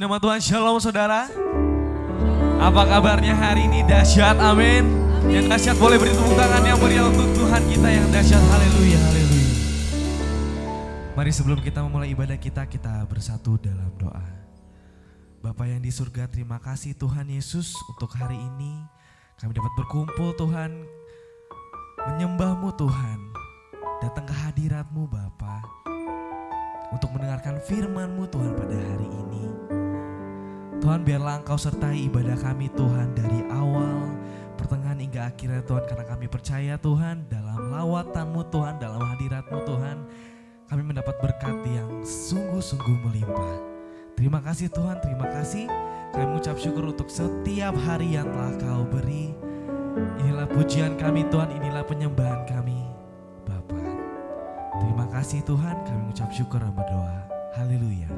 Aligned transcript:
Nama 0.00 0.16
Tuhan, 0.16 0.40
Shalom 0.40 0.80
saudara. 0.80 1.28
Apa 2.56 2.88
kabarnya 2.88 3.36
hari 3.36 3.68
ini? 3.68 3.84
Dahsyat, 3.84 4.32
amin. 4.40 4.88
Yang 5.28 5.52
dahsyat 5.52 5.76
boleh 5.76 6.00
beri 6.00 6.16
tepuk 6.16 6.40
tangan 6.40 6.64
yang 6.64 6.80
meriah 6.80 7.04
untuk 7.04 7.28
Tuhan 7.36 7.60
kita 7.68 7.84
yang 7.84 8.08
dahsyat. 8.08 8.40
Haleluya, 8.40 8.96
haleluya. 8.96 9.48
Mari 11.12 11.30
sebelum 11.36 11.60
kita 11.60 11.84
memulai 11.84 12.16
ibadah 12.16 12.40
kita, 12.40 12.64
kita 12.64 13.04
bersatu 13.12 13.60
dalam 13.60 13.92
doa. 14.00 14.24
Bapak 15.44 15.68
yang 15.68 15.84
di 15.84 15.92
surga, 15.92 16.32
terima 16.32 16.56
kasih 16.56 16.96
Tuhan 16.96 17.28
Yesus 17.28 17.76
untuk 17.92 18.08
hari 18.16 18.40
ini. 18.40 18.80
Kami 19.36 19.52
dapat 19.52 19.84
berkumpul 19.84 20.32
Tuhan, 20.40 20.80
menyembahmu 22.08 22.72
Tuhan. 22.72 23.18
Datang 24.00 24.24
ke 24.24 24.32
hadiratmu 24.32 25.12
Bapak 25.12 25.60
untuk 26.88 27.12
mendengarkan 27.12 27.60
firman-Mu 27.68 28.24
Tuhan 28.32 28.56
pada 28.56 28.80
hari 28.80 29.04
ini. 29.12 29.69
Tuhan 30.80 31.04
biarlah 31.04 31.44
Engkau 31.44 31.60
sertai 31.60 32.08
ibadah 32.08 32.40
kami 32.40 32.72
Tuhan 32.72 33.12
dari 33.12 33.44
awal, 33.52 34.16
pertengahan 34.56 34.96
hingga 34.96 35.28
akhirnya 35.28 35.60
Tuhan 35.60 35.84
karena 35.84 36.04
kami 36.08 36.26
percaya 36.26 36.74
Tuhan 36.80 37.28
dalam 37.28 37.68
lawatanmu 37.68 38.48
Tuhan, 38.48 38.80
dalam 38.80 38.96
hadiratmu 38.96 39.60
Tuhan 39.68 39.96
kami 40.72 40.82
mendapat 40.82 41.20
berkat 41.20 41.52
yang 41.68 42.00
sungguh-sungguh 42.00 42.96
melimpah. 43.04 43.60
Terima 44.16 44.40
kasih 44.40 44.72
Tuhan, 44.72 45.04
terima 45.04 45.28
kasih. 45.28 45.68
Kami 46.16 46.24
mengucap 46.26 46.56
syukur 46.56 46.88
untuk 46.88 47.12
setiap 47.12 47.76
hari 47.84 48.16
yang 48.16 48.28
telah 48.32 48.54
kau 48.56 48.84
beri. 48.88 49.36
Inilah 50.24 50.48
pujian 50.48 50.96
kami 50.96 51.28
Tuhan, 51.28 51.60
inilah 51.60 51.84
penyembahan 51.84 52.48
kami 52.48 52.88
Bapak. 53.44 53.84
Terima 54.80 55.06
kasih 55.12 55.44
Tuhan, 55.44 55.76
kami 55.84 55.98
mengucap 56.08 56.32
syukur 56.32 56.62
dan 56.62 56.72
berdoa. 56.72 57.20
Haleluya. 57.52 58.08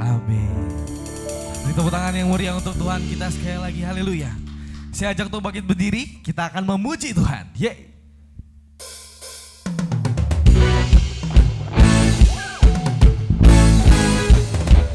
Amin. 0.00 1.09
Beri 1.64 1.72
tepuk 1.76 1.92
tangan 1.92 2.14
yang 2.16 2.28
meriah 2.32 2.54
untuk 2.56 2.74
Tuhan 2.74 3.00
kita 3.06 3.26
sekali 3.30 3.58
lagi. 3.60 3.80
Haleluya. 3.84 4.30
Saya 4.90 5.14
ajak 5.14 5.30
untuk 5.30 5.42
bangkit 5.44 5.64
berdiri, 5.64 6.20
kita 6.24 6.50
akan 6.50 6.66
memuji 6.66 7.14
Tuhan. 7.14 7.46
Yeay. 7.54 7.90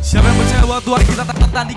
Siapa 0.06 0.26
yang 0.32 0.38
percaya 0.38 0.64
bahwa 0.64 0.82
Tuhan 0.84 1.04
kita 1.04 1.24
tetap 1.28 1.50
tadi 1.52 1.74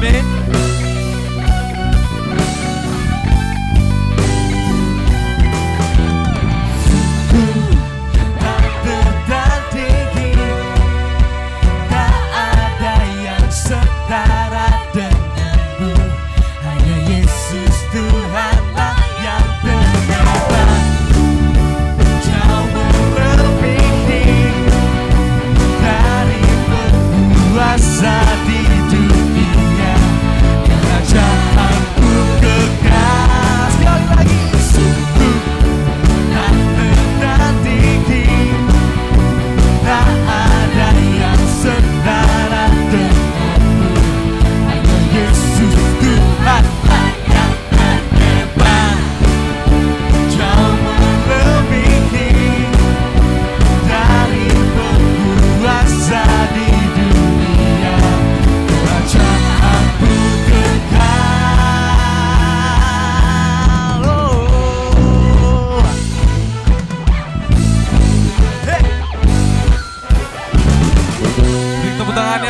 dahsyat, 0.00 0.37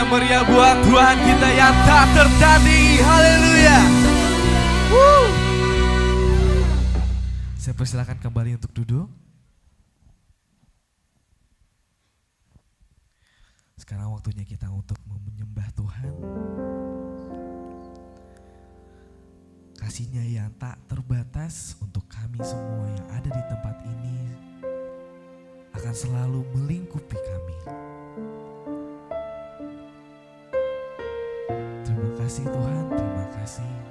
meriah 0.09 0.45
buat 0.49 0.77
Tuhan 0.89 1.17
kita 1.21 1.49
yang 1.53 1.75
tak 1.85 2.07
tertandingi. 2.17 2.97
Haleluya. 3.05 3.79
Saya 7.61 7.75
persilakan 7.77 8.17
kembali 8.17 8.57
untuk 8.57 8.73
duduk. 8.73 9.07
Sekarang 13.77 14.17
waktunya 14.17 14.49
kita 14.49 14.73
untuk 14.73 14.97
menyembah 15.05 15.69
Tuhan. 15.77 16.13
Kasihnya 19.77 20.25
yang 20.25 20.51
tak 20.57 20.81
terbatas 20.89 21.77
untuk 21.85 22.09
kami 22.09 22.41
semua 22.41 22.89
yang 22.97 23.09
ada 23.13 23.29
di 23.29 23.43
tempat 23.53 23.77
ini 23.85 24.19
akan 25.77 25.95
selalu 25.95 26.41
melingkupi 26.57 27.15
kami. 27.15 27.59
Kasih 32.29 32.45
Tuhan, 32.45 32.85
terima 32.93 33.25
kasih. 33.41 33.88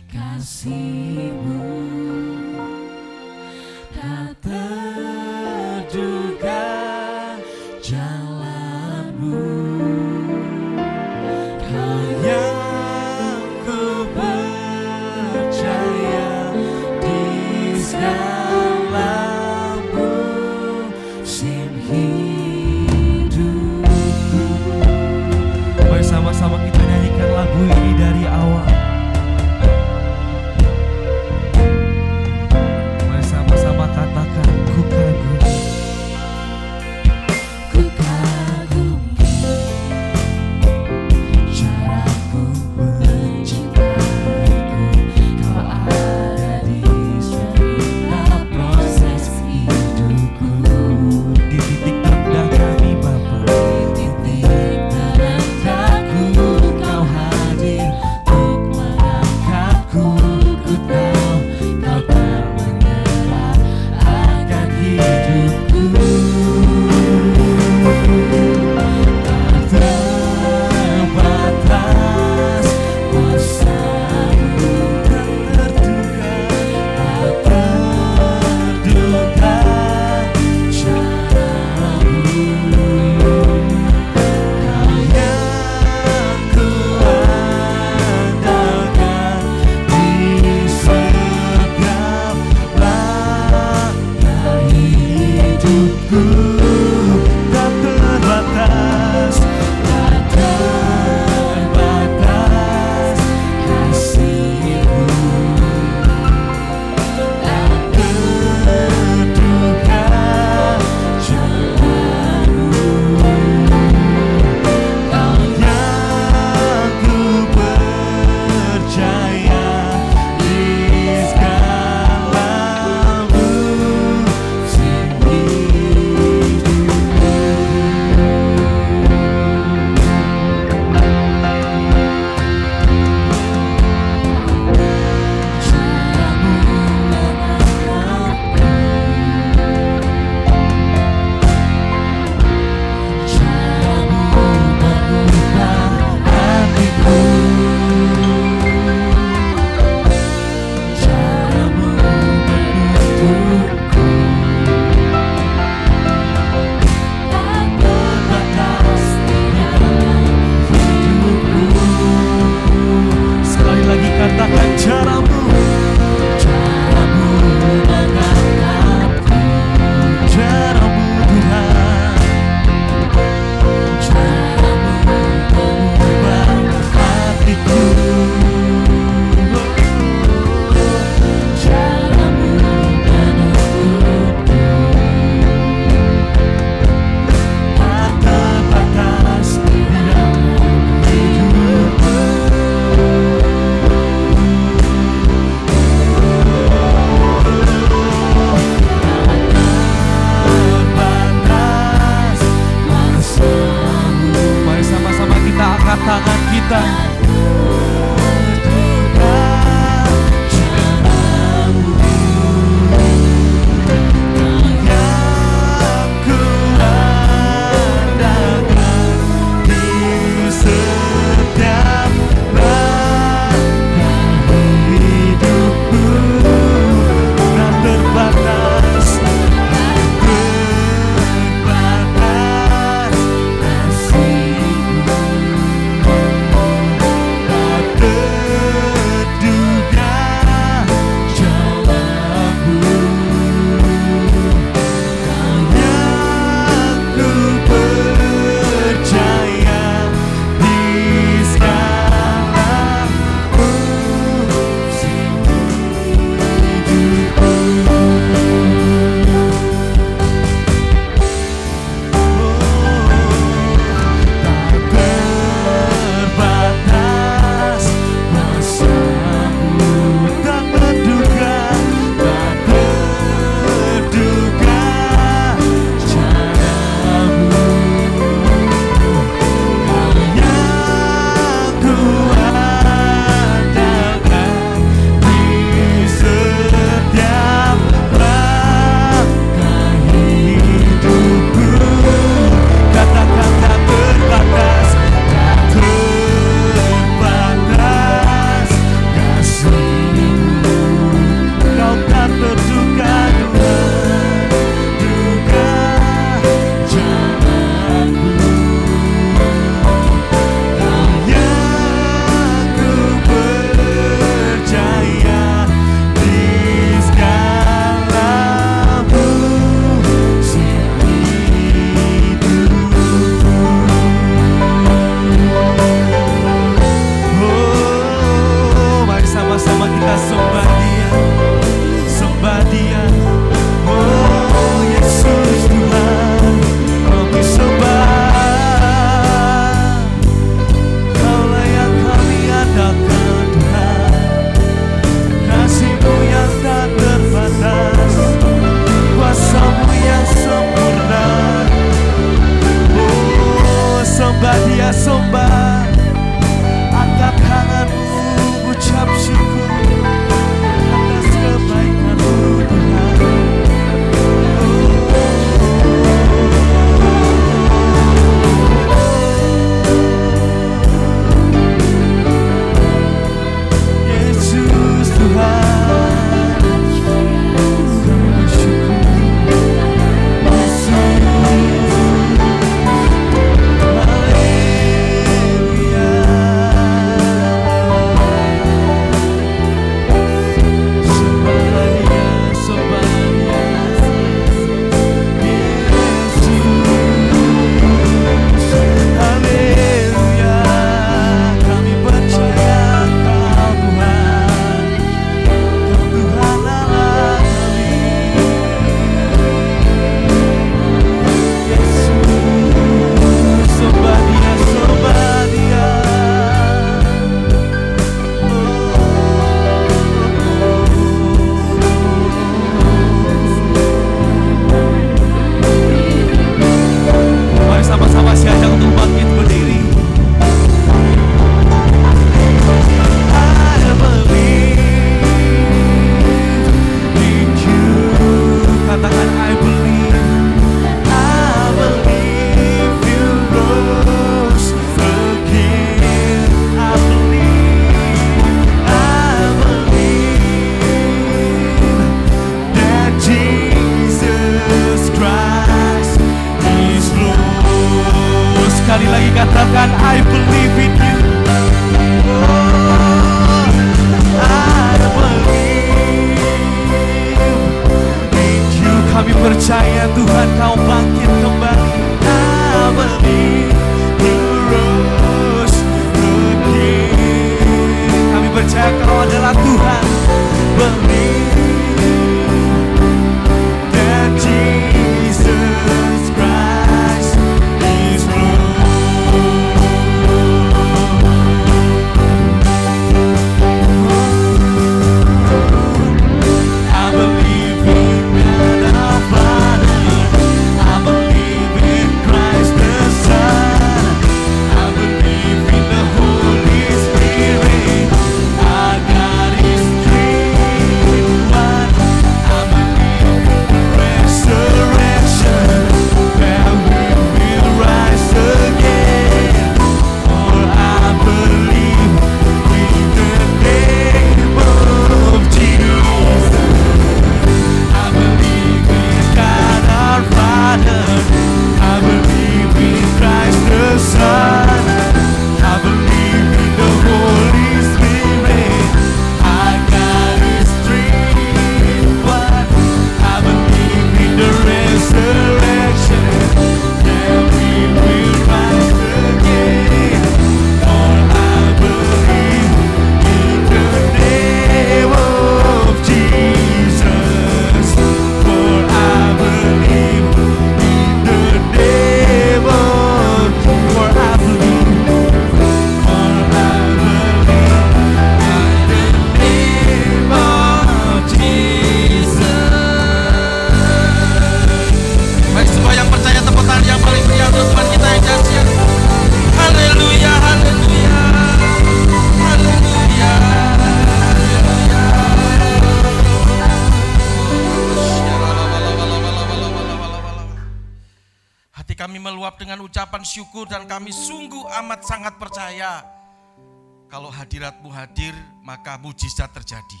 Hadiratmu 597.36 597.92
hadir 597.92 598.32
maka 598.64 598.96
mujizat 598.96 599.52
terjadi. 599.52 600.00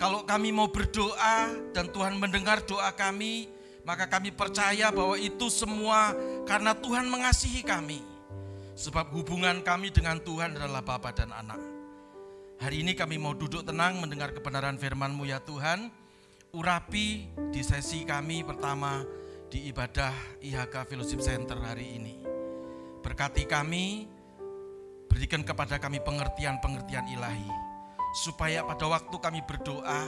Kalau 0.00 0.24
kami 0.24 0.50
mau 0.50 0.66
berdoa 0.72 1.52
dan 1.70 1.86
Tuhan 1.92 2.18
mendengar 2.18 2.64
doa 2.64 2.90
kami, 2.90 3.46
maka 3.86 4.08
kami 4.08 4.32
percaya 4.32 4.90
bahwa 4.90 5.14
itu 5.20 5.46
semua 5.52 6.16
karena 6.48 6.72
Tuhan 6.74 7.06
mengasihi 7.06 7.62
kami. 7.62 8.00
Sebab 8.74 9.14
hubungan 9.14 9.62
kami 9.62 9.94
dengan 9.94 10.18
Tuhan 10.18 10.58
adalah 10.58 10.82
Bapa 10.82 11.14
dan 11.14 11.30
Anak. 11.30 11.62
Hari 12.58 12.82
ini 12.82 12.98
kami 12.98 13.22
mau 13.22 13.36
duduk 13.36 13.62
tenang 13.62 14.02
mendengar 14.02 14.34
kebenaran 14.34 14.74
firman-Mu 14.74 15.30
ya 15.30 15.38
Tuhan. 15.38 15.94
Urapi 16.50 17.30
di 17.54 17.62
sesi 17.62 18.02
kami 18.02 18.42
pertama 18.42 19.06
di 19.46 19.70
ibadah 19.70 20.10
IHK 20.42 20.90
Fellowship 20.90 21.22
Center 21.22 21.54
hari 21.62 21.98
ini. 21.98 22.18
Berkati 22.98 23.46
kami, 23.46 24.10
berikan 25.14 25.46
kepada 25.46 25.78
kami 25.78 26.02
pengertian-pengertian 26.02 27.06
ilahi. 27.14 27.46
Supaya 28.26 28.66
pada 28.66 28.90
waktu 28.90 29.14
kami 29.14 29.40
berdoa, 29.46 30.02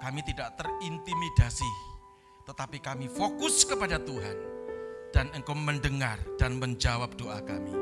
kami 0.00 0.20
tidak 0.24 0.56
terintimidasi 0.56 1.94
tetapi 2.44 2.76
kami 2.76 3.08
fokus 3.08 3.64
kepada 3.64 3.96
Tuhan 3.96 4.36
dan 5.16 5.32
Engkau 5.32 5.56
mendengar 5.56 6.20
dan 6.36 6.60
menjawab 6.60 7.16
doa 7.16 7.40
kami. 7.40 7.72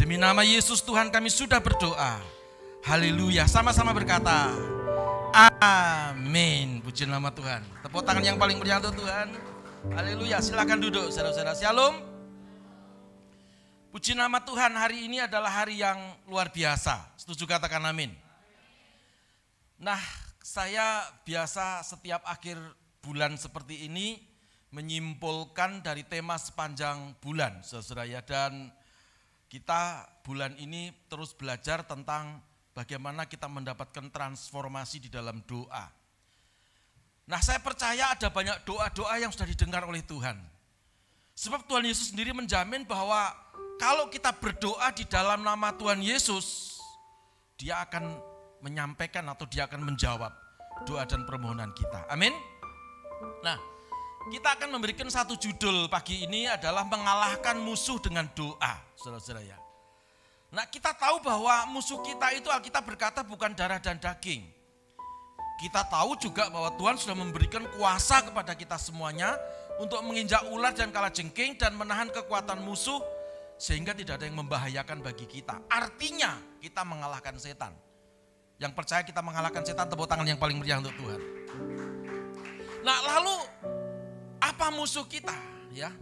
Demi 0.00 0.16
nama 0.16 0.40
Yesus 0.40 0.80
Tuhan 0.80 1.12
kami 1.12 1.28
sudah 1.28 1.60
berdoa. 1.60 2.16
Haleluya. 2.80 3.44
Sama-sama 3.44 3.92
berkata, 3.92 4.48
Amin. 5.60 6.80
Puji 6.80 7.04
nama 7.04 7.28
Tuhan. 7.28 7.60
Tepuk 7.84 8.00
tangan 8.00 8.24
yang 8.24 8.40
paling 8.40 8.56
meriah 8.56 8.80
untuk 8.80 9.04
Tuhan. 9.04 9.36
Haleluya. 9.92 10.40
Silakan 10.40 10.80
duduk 10.80 11.12
saudara-saudara. 11.12 11.52
Shalom. 11.52 12.09
Puji 13.90 14.14
nama 14.14 14.38
Tuhan 14.38 14.70
hari 14.78 15.10
ini 15.10 15.18
adalah 15.18 15.50
hari 15.50 15.82
yang 15.82 15.98
luar 16.30 16.46
biasa. 16.54 17.10
Setuju 17.18 17.42
katakan 17.42 17.82
amin. 17.82 18.14
Nah, 19.82 19.98
saya 20.38 21.10
biasa 21.26 21.82
setiap 21.82 22.22
akhir 22.22 22.54
bulan 23.02 23.34
seperti 23.34 23.90
ini 23.90 24.14
menyimpulkan 24.70 25.82
dari 25.82 26.06
tema 26.06 26.38
sepanjang 26.38 27.18
bulan, 27.18 27.66
saudara. 27.66 28.06
Dan 28.22 28.70
kita 29.50 30.06
bulan 30.22 30.54
ini 30.62 30.94
terus 31.10 31.34
belajar 31.34 31.82
tentang 31.82 32.38
bagaimana 32.70 33.26
kita 33.26 33.50
mendapatkan 33.50 34.06
transformasi 34.06 35.02
di 35.02 35.10
dalam 35.10 35.42
doa. 35.50 35.90
Nah 37.26 37.42
saya 37.42 37.58
percaya 37.58 38.14
ada 38.14 38.30
banyak 38.30 38.62
doa-doa 38.62 39.18
yang 39.18 39.34
sudah 39.34 39.50
didengar 39.50 39.82
oleh 39.82 40.06
Tuhan. 40.06 40.38
Sebab 41.34 41.66
Tuhan 41.66 41.90
Yesus 41.90 42.14
sendiri 42.14 42.30
menjamin 42.30 42.86
bahwa 42.86 43.49
kalau 43.80 44.12
kita 44.12 44.36
berdoa 44.36 44.92
di 44.92 45.08
dalam 45.08 45.40
nama 45.40 45.72
Tuhan 45.72 46.04
Yesus, 46.04 46.76
dia 47.56 47.80
akan 47.80 48.12
menyampaikan 48.60 49.24
atau 49.32 49.48
dia 49.48 49.64
akan 49.64 49.88
menjawab 49.88 50.32
doa 50.84 51.04
dan 51.08 51.24
permohonan 51.24 51.72
kita. 51.72 52.04
Amin. 52.12 52.32
Nah, 53.40 53.56
kita 54.28 54.56
akan 54.56 54.76
memberikan 54.76 55.08
satu 55.08 55.32
judul 55.36 55.88
pagi 55.88 56.28
ini 56.28 56.44
adalah 56.44 56.84
mengalahkan 56.84 57.56
musuh 57.56 57.96
dengan 58.00 58.28
doa, 58.36 58.76
saudara-saudara 58.96 59.44
ya. 59.44 59.58
Nah, 60.52 60.68
kita 60.68 60.92
tahu 60.92 61.24
bahwa 61.24 61.72
musuh 61.72 62.04
kita 62.04 62.36
itu 62.36 62.52
Alkitab 62.52 62.84
berkata 62.84 63.24
bukan 63.24 63.56
darah 63.56 63.80
dan 63.80 63.96
daging. 63.96 64.44
Kita 65.60 65.84
tahu 65.88 66.16
juga 66.16 66.48
bahwa 66.48 66.72
Tuhan 66.76 66.96
sudah 66.96 67.16
memberikan 67.16 67.64
kuasa 67.76 68.24
kepada 68.24 68.56
kita 68.56 68.80
semuanya 68.80 69.36
untuk 69.80 70.00
menginjak 70.04 70.40
ular 70.52 70.72
dan 70.72 70.88
kala 70.88 71.12
jengking 71.12 71.56
dan 71.56 71.76
menahan 71.76 72.08
kekuatan 72.08 72.60
musuh 72.64 73.00
sehingga 73.60 73.92
tidak 73.92 74.16
ada 74.16 74.24
yang 74.24 74.40
membahayakan 74.40 75.04
bagi 75.04 75.28
kita. 75.28 75.60
Artinya 75.68 76.40
kita 76.64 76.80
mengalahkan 76.80 77.36
setan. 77.36 77.76
Yang 78.56 78.72
percaya 78.72 79.04
kita 79.04 79.20
mengalahkan 79.20 79.60
setan 79.60 79.84
tepuk 79.84 80.08
tangan 80.08 80.24
yang 80.24 80.40
paling 80.40 80.56
meriah 80.56 80.80
untuk 80.80 80.96
Tuhan. 80.96 81.20
Nah 82.80 82.98
lalu 83.04 83.36
apa 84.40 84.72
musuh 84.72 85.04
kita 85.04 85.36
ya? 85.76 85.92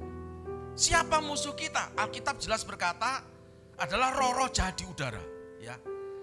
Siapa 0.78 1.18
musuh 1.18 1.58
kita? 1.58 1.98
Alkitab 1.98 2.38
jelas 2.38 2.62
berkata 2.62 3.26
adalah 3.74 4.14
roh-roh 4.14 4.46
jahat 4.54 4.78
di 4.78 4.86
udara 4.86 5.22
ya. 5.58 5.74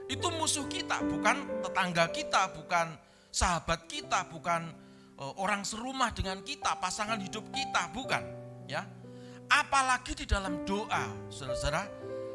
Itu 0.08 0.32
musuh 0.32 0.72
kita, 0.72 1.04
bukan 1.04 1.60
tetangga 1.60 2.08
kita, 2.16 2.56
bukan 2.56 2.96
sahabat 3.28 3.92
kita, 3.92 4.32
bukan 4.32 4.72
uh, 5.20 5.36
orang 5.44 5.68
serumah 5.68 6.16
dengan 6.16 6.40
kita, 6.48 6.80
pasangan 6.80 7.20
hidup 7.20 7.44
kita, 7.52 7.92
bukan 7.92 8.24
ya. 8.72 8.88
Apalagi 9.50 10.18
di 10.18 10.26
dalam 10.26 10.66
doa, 10.66 11.30
saudara-saudara, 11.30 11.84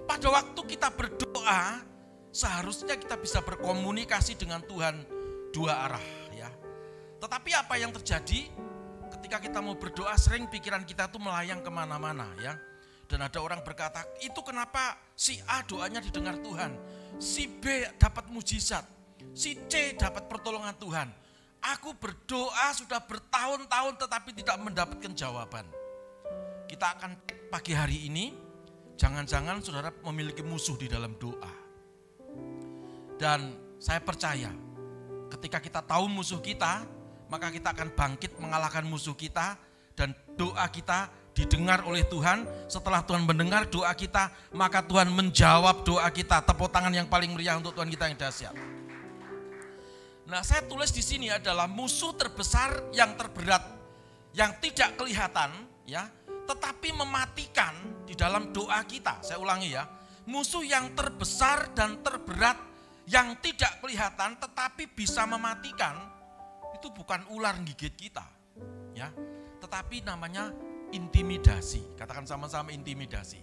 pada 0.07 0.29
waktu 0.31 0.61
kita 0.77 0.89
berdoa, 0.95 1.83
seharusnya 2.31 2.95
kita 2.95 3.19
bisa 3.19 3.43
berkomunikasi 3.43 4.39
dengan 4.39 4.63
Tuhan 4.67 5.03
dua 5.51 5.91
arah 5.91 6.21
tetapi 7.21 7.53
apa 7.53 7.77
yang 7.77 7.93
terjadi 7.93 8.49
ketika 9.21 9.37
kita 9.45 9.61
mau 9.61 9.77
berdoa 9.77 10.17
sering 10.17 10.49
pikiran 10.49 10.89
kita 10.89 11.13
tuh 11.13 11.21
melayang 11.21 11.61
ke 11.61 11.69
mana-mana 11.69 12.33
ya. 12.41 12.57
Dan 13.05 13.27
ada 13.27 13.43
orang 13.43 13.61
berkata, 13.67 14.07
itu 14.23 14.39
kenapa 14.41 14.95
si 15.19 15.43
A 15.51 15.67
doanya 15.67 15.99
didengar 15.99 16.39
Tuhan, 16.41 16.79
si 17.19 17.51
B 17.51 17.83
dapat 17.99 18.31
mujizat, 18.31 18.87
si 19.35 19.59
C 19.67 19.99
dapat 19.99 20.31
pertolongan 20.31 20.79
Tuhan. 20.79 21.09
Aku 21.75 21.93
berdoa 21.99 22.71
sudah 22.73 23.03
bertahun-tahun 23.05 24.01
tetapi 24.01 24.31
tidak 24.33 24.57
mendapatkan 24.63 25.13
jawaban. 25.13 25.67
Kita 26.71 26.87
akan 26.95 27.19
pagi 27.51 27.75
hari 27.75 28.07
ini, 28.07 28.31
jangan-jangan 28.95 29.59
saudara 29.59 29.91
memiliki 30.07 30.47
musuh 30.47 30.79
di 30.79 30.87
dalam 30.87 31.19
doa. 31.19 31.51
Dan 33.19 33.59
saya 33.83 33.99
percaya 33.99 34.55
ketika 35.35 35.59
kita 35.59 35.83
tahu 35.83 36.07
musuh 36.07 36.39
kita, 36.39 36.87
maka 37.27 37.51
kita 37.51 37.75
akan 37.75 37.91
bangkit 37.91 38.39
mengalahkan 38.39 38.87
musuh 38.87 39.19
kita 39.19 39.59
dan 39.99 40.15
doa 40.39 40.63
kita 40.71 41.11
didengar 41.35 41.83
oleh 41.83 42.07
Tuhan. 42.07 42.47
Setelah 42.71 43.03
Tuhan 43.03 43.27
mendengar 43.27 43.67
doa 43.67 43.91
kita, 43.91 44.31
maka 44.55 44.79
Tuhan 44.87 45.11
menjawab 45.11 45.83
doa 45.83 46.07
kita. 46.07 46.39
Tepuk 46.47 46.71
tangan 46.71 46.95
yang 46.95 47.11
paling 47.11 47.35
meriah 47.35 47.59
untuk 47.59 47.75
Tuhan 47.75 47.91
kita 47.91 48.15
yang 48.15 48.15
dahsyat. 48.15 48.55
Nah, 50.23 50.47
saya 50.47 50.63
tulis 50.71 50.95
di 50.95 51.03
sini 51.03 51.35
adalah 51.35 51.67
musuh 51.67 52.15
terbesar 52.15 52.95
yang 52.95 53.19
terberat, 53.19 53.67
yang 54.39 54.55
tidak 54.63 54.95
kelihatan, 54.95 55.51
ya, 55.83 56.07
tetapi 56.51 56.91
mematikan 56.91 58.03
di 58.03 58.19
dalam 58.19 58.51
doa 58.51 58.83
kita. 58.83 59.23
Saya 59.23 59.39
ulangi 59.39 59.71
ya, 59.71 59.87
musuh 60.27 60.67
yang 60.67 60.91
terbesar 60.99 61.71
dan 61.79 62.03
terberat 62.03 62.59
yang 63.07 63.39
tidak 63.39 63.79
kelihatan 63.79 64.35
tetapi 64.43 64.91
bisa 64.91 65.23
mematikan 65.31 65.95
itu 66.75 66.91
bukan 66.91 67.23
ular 67.31 67.55
gigit 67.63 67.95
kita, 67.95 68.25
ya, 68.99 69.15
tetapi 69.63 70.03
namanya 70.03 70.51
intimidasi. 70.91 71.95
Katakan 71.95 72.27
sama-sama 72.27 72.75
intimidasi. 72.75 73.39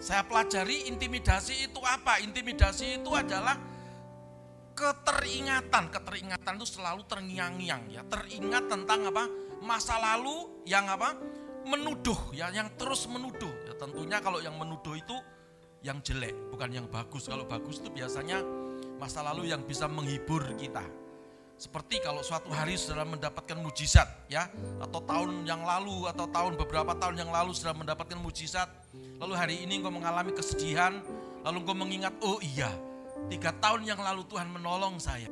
Saya 0.00 0.24
pelajari 0.24 0.88
intimidasi 0.88 1.70
itu 1.70 1.80
apa? 1.84 2.18
Intimidasi 2.24 3.04
itu 3.04 3.10
adalah 3.12 3.54
keteringatan. 4.72 5.92
Keteringatan 5.92 6.52
itu 6.56 6.66
selalu 6.66 7.04
terngiang-ngiang 7.04 7.82
ya. 7.92 8.02
Teringat 8.08 8.64
tentang 8.72 9.12
apa? 9.12 9.28
Masa 9.60 10.00
lalu 10.00 10.64
yang 10.64 10.88
apa? 10.88 11.12
Menuduh 11.70 12.18
ya, 12.34 12.50
yang 12.50 12.66
terus 12.74 13.06
menuduh. 13.06 13.54
Ya 13.70 13.78
tentunya 13.78 14.18
kalau 14.18 14.42
yang 14.42 14.58
menuduh 14.58 14.98
itu 14.98 15.14
yang 15.86 16.02
jelek, 16.02 16.34
bukan 16.50 16.74
yang 16.74 16.86
bagus. 16.90 17.30
Kalau 17.30 17.46
bagus 17.46 17.78
itu 17.78 17.88
biasanya 17.94 18.42
masa 18.98 19.22
lalu 19.22 19.54
yang 19.54 19.62
bisa 19.62 19.86
menghibur 19.86 20.42
kita. 20.58 20.82
Seperti 21.60 22.00
kalau 22.00 22.24
suatu 22.24 22.48
hari 22.50 22.72
sudah 22.74 23.04
mendapatkan 23.04 23.60
mujizat 23.60 24.08
ya, 24.32 24.48
atau 24.80 25.04
tahun 25.04 25.44
yang 25.44 25.60
lalu 25.60 26.08
atau 26.08 26.24
tahun 26.24 26.56
beberapa 26.56 26.96
tahun 26.96 27.20
yang 27.20 27.28
lalu 27.28 27.52
sudah 27.52 27.76
mendapatkan 27.76 28.16
mujizat, 28.16 28.68
lalu 29.20 29.36
hari 29.36 29.60
ini 29.60 29.76
engkau 29.76 29.92
mengalami 29.92 30.32
kesedihan, 30.32 31.04
lalu 31.44 31.56
engkau 31.60 31.76
mengingat, 31.76 32.16
oh 32.24 32.40
iya, 32.40 32.72
tiga 33.28 33.52
tahun 33.60 33.84
yang 33.84 34.00
lalu 34.00 34.24
Tuhan 34.32 34.48
menolong 34.48 34.96
saya. 34.96 35.28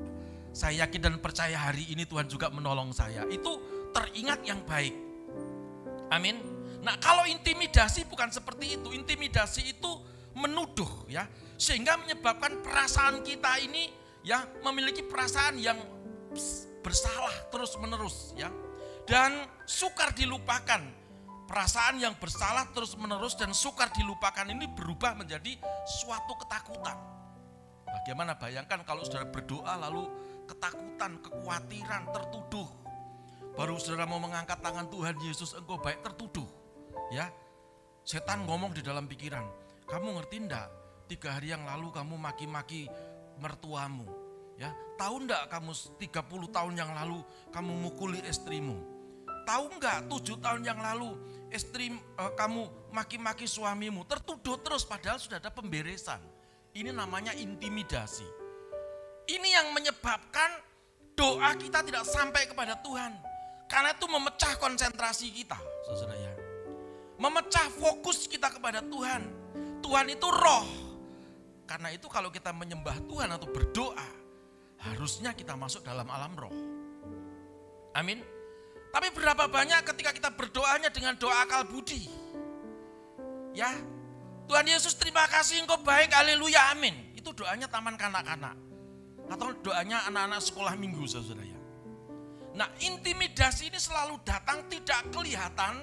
Saya 0.53 0.85
yakin 0.85 1.01
dan 1.01 1.15
percaya 1.17 1.57
hari 1.57 1.89
ini 1.89 2.05
Tuhan 2.05 2.29
juga 2.29 2.53
menolong 2.53 2.93
saya. 2.93 3.25
Itu 3.33 3.61
teringat 3.97 4.45
yang 4.45 4.61
baik. 4.69 5.08
Amin. 6.09 6.41
Nah 6.81 6.97
kalau 7.03 7.29
intimidasi 7.29 8.09
bukan 8.09 8.33
seperti 8.33 8.81
itu. 8.81 8.93
Intimidasi 8.95 9.77
itu 9.77 9.91
menuduh 10.37 11.09
ya. 11.11 11.29
Sehingga 11.59 11.99
menyebabkan 11.99 12.63
perasaan 12.63 13.21
kita 13.27 13.59
ini 13.61 13.91
ya 14.23 14.47
memiliki 14.63 15.03
perasaan 15.05 15.59
yang 15.59 15.79
bersalah 16.81 17.35
terus 17.51 17.75
menerus 17.77 18.33
ya. 18.39 18.49
Dan 19.09 19.45
sukar 19.65 20.13
dilupakan. 20.13 20.97
Perasaan 21.49 21.97
yang 21.97 22.13
bersalah 22.21 22.69
terus 22.77 22.93
menerus 23.01 23.33
dan 23.33 23.57
sukar 23.57 23.89
dilupakan 23.97 24.45
ini 24.53 24.69
berubah 24.69 25.17
menjadi 25.17 25.57
suatu 25.89 26.37
ketakutan. 26.45 26.93
Bagaimana 27.89 28.37
bayangkan 28.37 28.85
kalau 28.85 29.01
saudara 29.01 29.25
berdoa 29.33 29.81
lalu 29.81 30.05
ketakutan, 30.45 31.17
kekhawatiran, 31.25 32.13
tertuduh. 32.13 32.69
Baru 33.59 33.75
saudara 33.75 34.07
mau 34.07 34.23
mengangkat 34.23 34.63
tangan 34.63 34.87
Tuhan 34.87 35.19
Yesus 35.19 35.51
engkau 35.59 35.83
baik 35.83 35.99
tertuduh. 36.07 36.47
Ya, 37.11 37.27
setan 38.07 38.47
ngomong 38.47 38.71
di 38.71 38.87
dalam 38.87 39.11
pikiran, 39.11 39.43
kamu 39.91 40.15
ngerti 40.15 40.47
ndak? 40.47 40.71
Tiga 41.11 41.35
hari 41.35 41.51
yang 41.51 41.67
lalu 41.67 41.91
kamu 41.91 42.15
maki-maki 42.15 42.87
mertuamu. 43.43 44.07
Ya, 44.55 44.71
tahu 44.95 45.27
ndak 45.27 45.51
kamu 45.51 45.75
30 45.75 46.55
tahun 46.55 46.75
yang 46.79 46.95
lalu 47.03 47.19
kamu 47.51 47.73
mukuli 47.83 48.23
istrimu? 48.31 48.79
Tahu 49.43 49.65
nggak 49.83 50.07
tujuh 50.07 50.39
tahun 50.39 50.63
yang 50.63 50.79
lalu 50.79 51.19
istri 51.51 51.91
eh, 51.99 52.33
kamu 52.39 52.95
maki-maki 52.95 53.51
suamimu 53.51 54.07
tertuduh 54.07 54.63
terus 54.63 54.87
padahal 54.87 55.19
sudah 55.19 55.43
ada 55.43 55.51
pemberesan. 55.51 56.23
Ini 56.79 56.95
namanya 56.95 57.35
intimidasi. 57.35 58.29
Ini 59.27 59.49
yang 59.51 59.75
menyebabkan 59.75 60.63
doa 61.19 61.51
kita 61.59 61.83
tidak 61.83 62.07
sampai 62.07 62.47
kepada 62.47 62.79
Tuhan. 62.87 63.28
Karena 63.69 63.93
itu 63.93 64.09
memecah 64.09 64.57
konsentrasi 64.57 65.29
kita, 65.29 65.61
saudara 65.85 66.17
ya. 66.17 66.33
Memecah 67.21 67.69
fokus 67.77 68.25
kita 68.25 68.49
kepada 68.49 68.81
Tuhan. 68.81 69.23
Tuhan 69.85 70.07
itu 70.09 70.29
roh. 70.33 70.67
Karena 71.69 71.93
itu 71.93 72.09
kalau 72.09 72.33
kita 72.33 72.49
menyembah 72.57 72.97
Tuhan 73.05 73.29
atau 73.29 73.45
berdoa, 73.53 74.09
harusnya 74.81 75.37
kita 75.37 75.53
masuk 75.53 75.85
dalam 75.85 76.09
alam 76.09 76.33
roh. 76.33 76.55
Amin. 77.93 78.25
Tapi 78.89 79.13
berapa 79.13 79.45
banyak 79.53 79.85
ketika 79.85 80.17
kita 80.17 80.31
berdoanya 80.33 80.89
dengan 80.89 81.13
doa 81.21 81.45
akal 81.45 81.69
budi. 81.69 82.09
Ya, 83.53 83.69
Tuhan 84.49 84.65
Yesus 84.65 84.97
terima 84.97 85.29
kasih 85.29 85.61
engkau 85.61 85.77
baik, 85.85 86.09
haleluya, 86.17 86.73
amin. 86.73 87.13
Itu 87.13 87.37
doanya 87.37 87.69
taman 87.69 88.01
kanak-kanak. 88.01 88.57
Atau 89.29 89.53
doanya 89.61 90.09
anak-anak 90.09 90.41
sekolah 90.41 90.73
minggu, 90.73 91.05
saudara 91.05 91.45
ya. 91.45 91.58
Nah 92.59 92.67
intimidasi 92.83 93.71
ini 93.71 93.79
selalu 93.79 94.19
datang 94.27 94.67
tidak 94.67 95.07
kelihatan. 95.15 95.79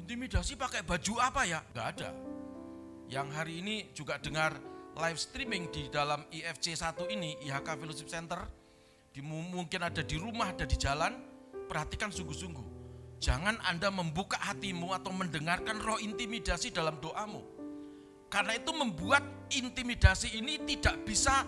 Intimidasi 0.00 0.56
pakai 0.56 0.80
baju 0.80 1.20
apa 1.20 1.44
ya? 1.44 1.60
Gak 1.76 1.86
ada. 2.00 2.10
Yang 3.12 3.28
hari 3.36 3.54
ini 3.60 3.74
juga 3.92 4.16
dengar 4.16 4.56
live 4.96 5.20
streaming 5.20 5.68
di 5.68 5.92
dalam 5.92 6.24
IFC 6.32 6.72
1 6.72 7.12
ini, 7.12 7.36
IHK 7.44 7.68
Fellowship 7.76 8.08
Center. 8.08 8.40
Di, 9.12 9.20
mungkin 9.20 9.84
ada 9.84 10.00
di 10.00 10.16
rumah, 10.16 10.56
ada 10.56 10.64
di 10.64 10.80
jalan. 10.80 11.12
Perhatikan 11.68 12.08
sungguh-sungguh. 12.08 12.64
Jangan 13.20 13.60
Anda 13.68 13.92
membuka 13.92 14.40
hatimu 14.40 14.96
atau 14.96 15.12
mendengarkan 15.12 15.84
roh 15.84 16.00
intimidasi 16.00 16.72
dalam 16.72 16.96
doamu. 16.96 17.44
Karena 18.32 18.56
itu 18.56 18.72
membuat 18.72 19.22
intimidasi 19.52 20.40
ini 20.40 20.64
tidak 20.64 21.04
bisa 21.04 21.44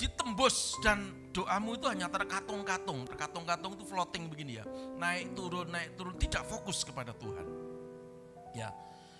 ditembus 0.00 0.80
dan 0.80 1.28
doamu 1.36 1.76
itu 1.76 1.84
hanya 1.92 2.08
terkatung-katung. 2.08 3.04
Terkatung-katung 3.04 3.76
itu 3.76 3.84
floating 3.84 4.32
begini 4.32 4.56
ya. 4.56 4.64
Naik 4.96 5.36
turun, 5.36 5.68
naik 5.68 5.92
turun, 6.00 6.16
tidak 6.16 6.48
fokus 6.48 6.80
kepada 6.88 7.12
Tuhan. 7.12 7.44
Ya. 8.56 8.72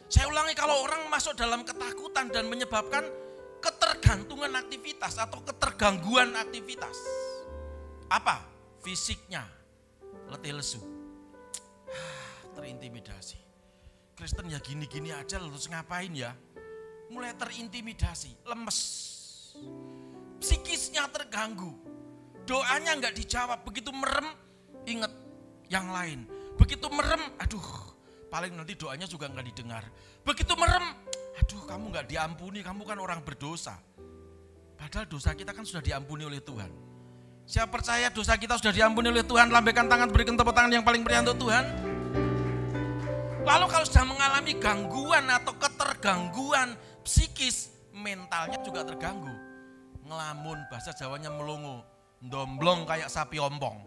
Saya 0.08 0.26
ulangi 0.26 0.56
kalau 0.56 0.80
orang 0.82 1.06
masuk 1.12 1.36
dalam 1.36 1.62
ketakutan 1.62 2.32
dan 2.32 2.48
menyebabkan 2.48 3.04
ketergantungan 3.60 4.56
aktivitas 4.56 5.20
atau 5.20 5.44
ketergangguan 5.44 6.32
aktivitas. 6.34 6.96
Apa? 8.08 8.42
Fisiknya 8.80 9.44
letih 10.32 10.56
lesu. 10.56 10.80
Terintimidasi. 12.56 13.38
Kristen 14.16 14.50
ya 14.50 14.58
gini-gini 14.58 15.14
aja 15.14 15.38
terus 15.38 15.68
ngapain 15.68 16.10
ya? 16.10 16.34
Mulai 17.12 17.36
terintimidasi, 17.36 18.48
lemes. 18.48 18.78
Psikisnya 20.40 21.04
terganggu 21.12 21.90
doanya 22.50 22.98
nggak 22.98 23.14
dijawab. 23.14 23.62
Begitu 23.62 23.94
merem, 23.94 24.26
inget 24.90 25.12
yang 25.70 25.86
lain. 25.94 26.26
Begitu 26.58 26.90
merem, 26.90 27.22
aduh, 27.38 27.62
paling 28.26 28.50
nanti 28.58 28.74
doanya 28.74 29.06
juga 29.06 29.30
nggak 29.30 29.46
didengar. 29.54 29.86
Begitu 30.26 30.52
merem, 30.58 30.82
aduh 31.38 31.62
kamu 31.70 31.84
nggak 31.94 32.06
diampuni, 32.10 32.60
kamu 32.66 32.82
kan 32.82 32.98
orang 32.98 33.22
berdosa. 33.22 33.78
Padahal 34.74 35.06
dosa 35.06 35.36
kita 35.38 35.54
kan 35.54 35.62
sudah 35.62 35.84
diampuni 35.84 36.26
oleh 36.26 36.42
Tuhan. 36.42 36.68
Siapa 37.46 37.70
percaya 37.70 38.10
dosa 38.10 38.38
kita 38.38 38.58
sudah 38.58 38.74
diampuni 38.74 39.10
oleh 39.10 39.24
Tuhan, 39.26 39.50
lambaikan 39.50 39.86
tangan, 39.86 40.10
berikan 40.10 40.34
tepuk 40.34 40.54
tangan 40.54 40.70
yang 40.70 40.84
paling 40.86 41.02
meriah 41.06 41.22
untuk 41.22 41.48
Tuhan. 41.48 41.64
Lalu 43.40 43.66
kalau 43.72 43.86
sudah 43.88 44.04
mengalami 44.06 44.52
gangguan 44.60 45.24
atau 45.26 45.56
ketergangguan 45.56 46.76
psikis, 47.02 47.72
mentalnya 47.90 48.60
juga 48.62 48.84
terganggu. 48.84 49.32
Ngelamun, 50.10 50.66
bahasa 50.66 50.90
Jawanya 50.90 51.30
melongo 51.30 51.86
domblong 52.18 52.82
kayak 52.82 53.06
sapi 53.06 53.38
ompong. 53.38 53.78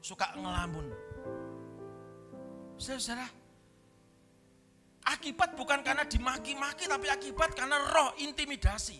Suka 0.00 0.32
ngelamun. 0.34 0.88
Saudara, 2.80 3.28
akibat 5.06 5.54
bukan 5.54 5.86
karena 5.86 6.02
dimaki-maki 6.02 6.90
tapi 6.90 7.06
akibat 7.06 7.54
karena 7.54 7.78
roh 7.92 8.10
intimidasi. 8.18 8.98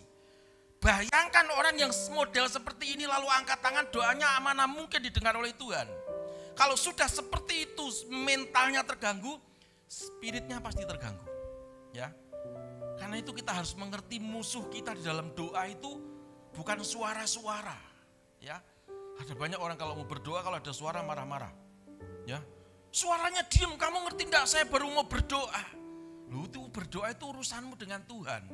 Bayangkan 0.79 1.47
orang 1.57 1.75
yang 1.79 1.91
model 2.13 2.47
seperti 2.47 2.95
ini 2.95 3.09
lalu 3.09 3.27
angkat 3.27 3.59
tangan 3.59 3.87
doanya 3.89 4.37
amanah 4.39 4.69
mungkin 4.69 5.01
didengar 5.01 5.35
oleh 5.35 5.51
Tuhan. 5.55 5.87
Kalau 6.53 6.77
sudah 6.77 7.09
seperti 7.09 7.73
itu 7.73 7.85
mentalnya 8.13 8.85
terganggu, 8.85 9.35
spiritnya 9.89 10.61
pasti 10.61 10.85
terganggu. 10.85 11.25
Ya. 11.91 12.13
Karena 13.03 13.19
itu 13.19 13.35
kita 13.35 13.51
harus 13.51 13.75
mengerti 13.75 14.15
musuh 14.15 14.63
kita 14.71 14.95
di 14.95 15.03
dalam 15.03 15.35
doa 15.35 15.67
itu 15.67 15.99
bukan 16.55 16.79
suara-suara. 16.87 17.75
Ya, 18.39 18.63
ada 19.19 19.33
banyak 19.35 19.59
orang 19.59 19.75
kalau 19.75 19.99
mau 19.99 20.07
berdoa 20.07 20.39
kalau 20.39 20.55
ada 20.55 20.71
suara 20.71 21.03
marah-marah. 21.03 21.51
Ya, 22.23 22.39
suaranya 22.95 23.43
diem. 23.51 23.75
Kamu 23.75 24.07
ngerti 24.07 24.23
enggak? 24.23 24.47
Saya 24.47 24.63
baru 24.71 24.87
mau 24.87 25.03
berdoa. 25.03 25.83
Lu 26.31 26.47
itu 26.47 26.63
berdoa 26.71 27.11
itu 27.11 27.27
urusanmu 27.27 27.75
dengan 27.75 27.99
Tuhan. 28.07 28.47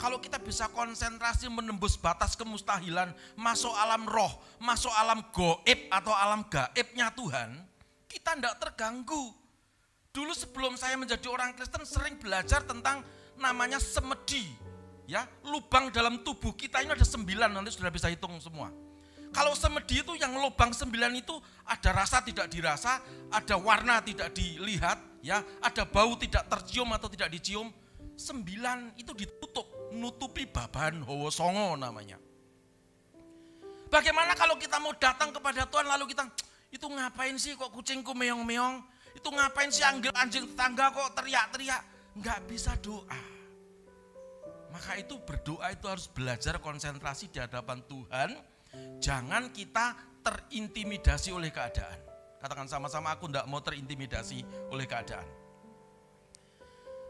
Kalau 0.00 0.24
kita 0.24 0.40
bisa 0.40 0.72
konsentrasi 0.72 1.52
menembus 1.52 2.00
batas 2.00 2.32
kemustahilan, 2.32 3.12
masuk 3.36 3.76
alam 3.76 4.08
roh, 4.08 4.40
masuk 4.56 4.90
alam 4.96 5.20
goib 5.36 5.92
atau 5.92 6.16
alam 6.16 6.48
gaibnya 6.48 7.12
Tuhan, 7.12 7.60
kita 8.08 8.40
tidak 8.40 8.56
terganggu. 8.56 9.36
Dulu 10.16 10.32
sebelum 10.32 10.80
saya 10.80 10.96
menjadi 10.96 11.28
orang 11.28 11.52
Kristen 11.52 11.84
sering 11.84 12.16
belajar 12.16 12.64
tentang 12.64 13.04
namanya 13.42 13.82
semedi 13.82 14.62
Ya, 15.12 15.26
lubang 15.42 15.90
dalam 15.90 16.22
tubuh 16.22 16.54
kita 16.54 16.78
ini 16.80 16.94
ada 16.94 17.02
sembilan, 17.02 17.50
nanti 17.50 17.74
sudah 17.74 17.90
bisa 17.90 18.06
hitung 18.06 18.38
semua. 18.38 18.70
Kalau 19.32 19.56
semedi 19.56 20.04
itu 20.04 20.16
yang 20.16 20.36
lubang 20.38 20.70
sembilan 20.70 21.12
itu 21.18 21.34
ada 21.68 21.90
rasa 21.90 22.24
tidak 22.24 22.46
dirasa, 22.52 23.02
ada 23.32 23.56
warna 23.58 23.98
tidak 24.04 24.30
dilihat, 24.32 24.96
ya, 25.24 25.44
ada 25.60 25.82
bau 25.88 26.14
tidak 26.16 26.46
tercium 26.46 26.96
atau 26.96 27.12
tidak 27.12 27.28
dicium. 27.28 27.72
Sembilan 28.16 28.94
itu 29.00 29.10
ditutup, 29.16 29.92
nutupi 29.96 30.46
baban 30.46 31.00
Howo 31.02 31.32
Songo 31.32 31.74
namanya. 31.74 32.20
Bagaimana 33.88 34.32
kalau 34.32 34.56
kita 34.56 34.80
mau 34.80 34.96
datang 34.96 35.28
kepada 35.28 35.68
Tuhan 35.68 35.92
lalu 35.92 36.12
kita, 36.12 36.28
itu 36.72 36.86
ngapain 36.88 37.36
sih 37.36 37.52
kok 37.52 37.68
kucingku 37.68 38.16
meong-meong? 38.16 38.80
Itu 39.12 39.28
ngapain 39.28 39.68
sih 39.68 39.84
anjing 39.84 40.56
tetangga 40.56 40.88
kok 40.92 41.20
teriak-teriak? 41.20 41.82
Enggak 42.16 42.40
bisa 42.48 42.76
doa. 42.80 43.31
Maka 44.72 44.96
itu 44.96 45.20
berdoa 45.20 45.68
itu 45.68 45.84
harus 45.84 46.08
belajar 46.08 46.56
konsentrasi 46.56 47.28
di 47.28 47.36
hadapan 47.36 47.84
Tuhan. 47.84 48.30
Jangan 49.04 49.52
kita 49.52 49.92
terintimidasi 50.24 51.28
oleh 51.28 51.52
keadaan. 51.52 52.00
Katakan 52.40 52.66
sama-sama 52.66 53.12
aku 53.12 53.28
tidak 53.28 53.44
mau 53.52 53.60
terintimidasi 53.60 54.72
oleh 54.72 54.88
keadaan. 54.88 55.28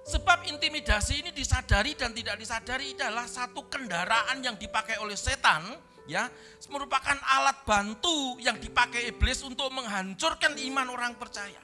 Sebab 0.02 0.50
intimidasi 0.50 1.22
ini 1.22 1.30
disadari 1.30 1.94
dan 1.94 2.10
tidak 2.10 2.34
disadari 2.34 2.98
adalah 2.98 3.30
satu 3.30 3.70
kendaraan 3.70 4.42
yang 4.42 4.58
dipakai 4.58 4.98
oleh 4.98 5.14
setan 5.14 5.62
ya 6.10 6.26
merupakan 6.66 7.14
alat 7.22 7.62
bantu 7.62 8.34
yang 8.42 8.58
dipakai 8.58 9.14
iblis 9.14 9.46
untuk 9.46 9.70
menghancurkan 9.70 10.58
iman 10.58 10.90
orang 10.90 11.14
percaya. 11.14 11.62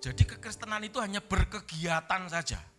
Jadi 0.00 0.24
kekristenan 0.24 0.88
itu 0.88 0.96
hanya 1.04 1.20
berkegiatan 1.20 2.32
saja 2.32 2.73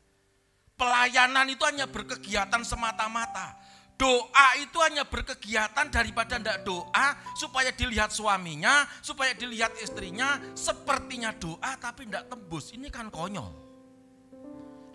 Pelayanan 0.75 1.47
itu 1.47 1.63
hanya 1.63 1.87
berkegiatan 1.87 2.59
semata-mata. 2.67 3.55
Doa 3.95 4.59
itu 4.59 4.75
hanya 4.83 5.07
berkegiatan 5.07 5.87
daripada 5.87 6.35
tidak 6.35 6.67
doa 6.67 7.15
supaya 7.31 7.71
dilihat 7.71 8.11
suaminya, 8.11 8.83
supaya 8.99 9.31
dilihat 9.31 9.71
istrinya, 9.79 10.35
sepertinya 10.51 11.31
doa 11.31 11.79
tapi 11.79 12.03
tidak 12.03 12.27
tembus. 12.27 12.75
Ini 12.75 12.91
kan 12.91 13.07
konyol. 13.07 13.55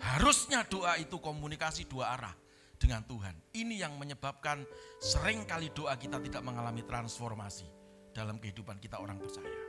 Harusnya 0.01 0.61
doa 0.69 1.01
itu 1.01 1.17
komunikasi 1.17 1.89
dua 1.89 2.13
arah 2.13 2.33
dengan 2.77 3.01
Tuhan. 3.05 3.33
Ini 3.57 3.89
yang 3.89 3.97
menyebabkan 3.97 4.61
sering 5.01 5.49
kali 5.49 5.73
doa 5.73 5.97
kita 5.97 6.21
tidak 6.21 6.45
mengalami 6.45 6.85
transformasi 6.85 7.65
dalam 8.13 8.37
kehidupan 8.37 8.77
kita 8.77 9.01
orang 9.01 9.17
percaya. 9.17 9.61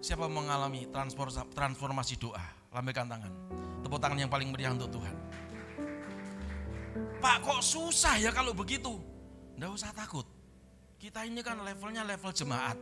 Siapa 0.00 0.24
mengalami 0.32 0.88
transformasi 1.52 2.16
doa? 2.16 2.59
Lambaikan 2.70 3.06
tangan. 3.10 3.32
Tepuk 3.82 3.98
tangan 3.98 4.18
yang 4.18 4.30
paling 4.30 4.48
meriah 4.54 4.70
untuk 4.70 4.90
Tuhan. 4.94 5.16
Pak 7.20 7.36
kok 7.44 7.60
susah 7.60 8.16
ya 8.16 8.30
kalau 8.32 8.56
begitu? 8.56 8.96
Nggak 9.58 9.70
usah 9.76 9.90
takut. 9.92 10.24
Kita 10.96 11.26
ini 11.26 11.44
kan 11.44 11.60
levelnya 11.60 12.06
level 12.06 12.32
jemaat. 12.32 12.76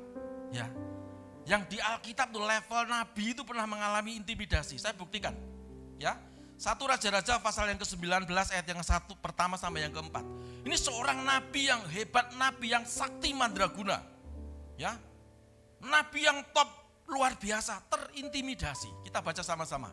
Ya, 0.49 0.71
yang 1.49 1.65
di 1.65 1.81
Alkitab 1.81 2.29
tuh 2.29 2.45
level 2.45 2.83
nabi 2.93 3.33
itu 3.33 3.41
pernah 3.41 3.65
mengalami 3.65 4.21
intimidasi. 4.21 4.77
Saya 4.77 4.93
buktikan. 4.93 5.33
Ya. 5.97 6.21
Satu 6.61 6.85
Raja-Raja 6.85 7.41
pasal 7.41 7.73
yang 7.73 7.81
ke-19 7.81 8.29
ayat 8.29 8.67
yang 8.67 8.83
satu 8.85 9.17
pertama 9.17 9.57
sampai 9.57 9.89
yang 9.89 9.95
keempat. 9.95 10.27
Ini 10.67 10.77
seorang 10.77 11.25
nabi 11.25 11.71
yang 11.71 11.81
hebat, 11.89 12.35
nabi 12.37 12.77
yang 12.77 12.85
sakti 12.85 13.33
mandraguna. 13.33 14.05
Ya. 14.77 14.99
Nabi 15.81 16.27
yang 16.29 16.45
top 16.53 16.69
luar 17.09 17.35
biasa, 17.41 17.81
terintimidasi. 17.89 19.09
Kita 19.09 19.25
baca 19.25 19.41
sama-sama. 19.41 19.91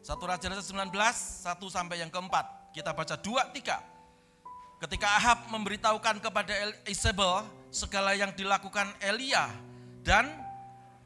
Satu 0.00 0.24
Raja-Raja 0.24 0.62
19, 0.62 0.94
satu 1.42 1.66
sampai 1.66 2.00
yang 2.00 2.08
keempat. 2.08 2.70
Kita 2.70 2.94
baca 2.94 3.18
dua, 3.18 3.50
tiga. 3.50 3.82
Ketika 4.78 5.06
Ahab 5.16 5.48
memberitahukan 5.50 6.20
kepada 6.22 6.52
Isabel 6.86 7.46
segala 7.72 8.14
yang 8.14 8.30
dilakukan 8.36 8.90
Elia 9.00 9.48
dan 10.04 10.28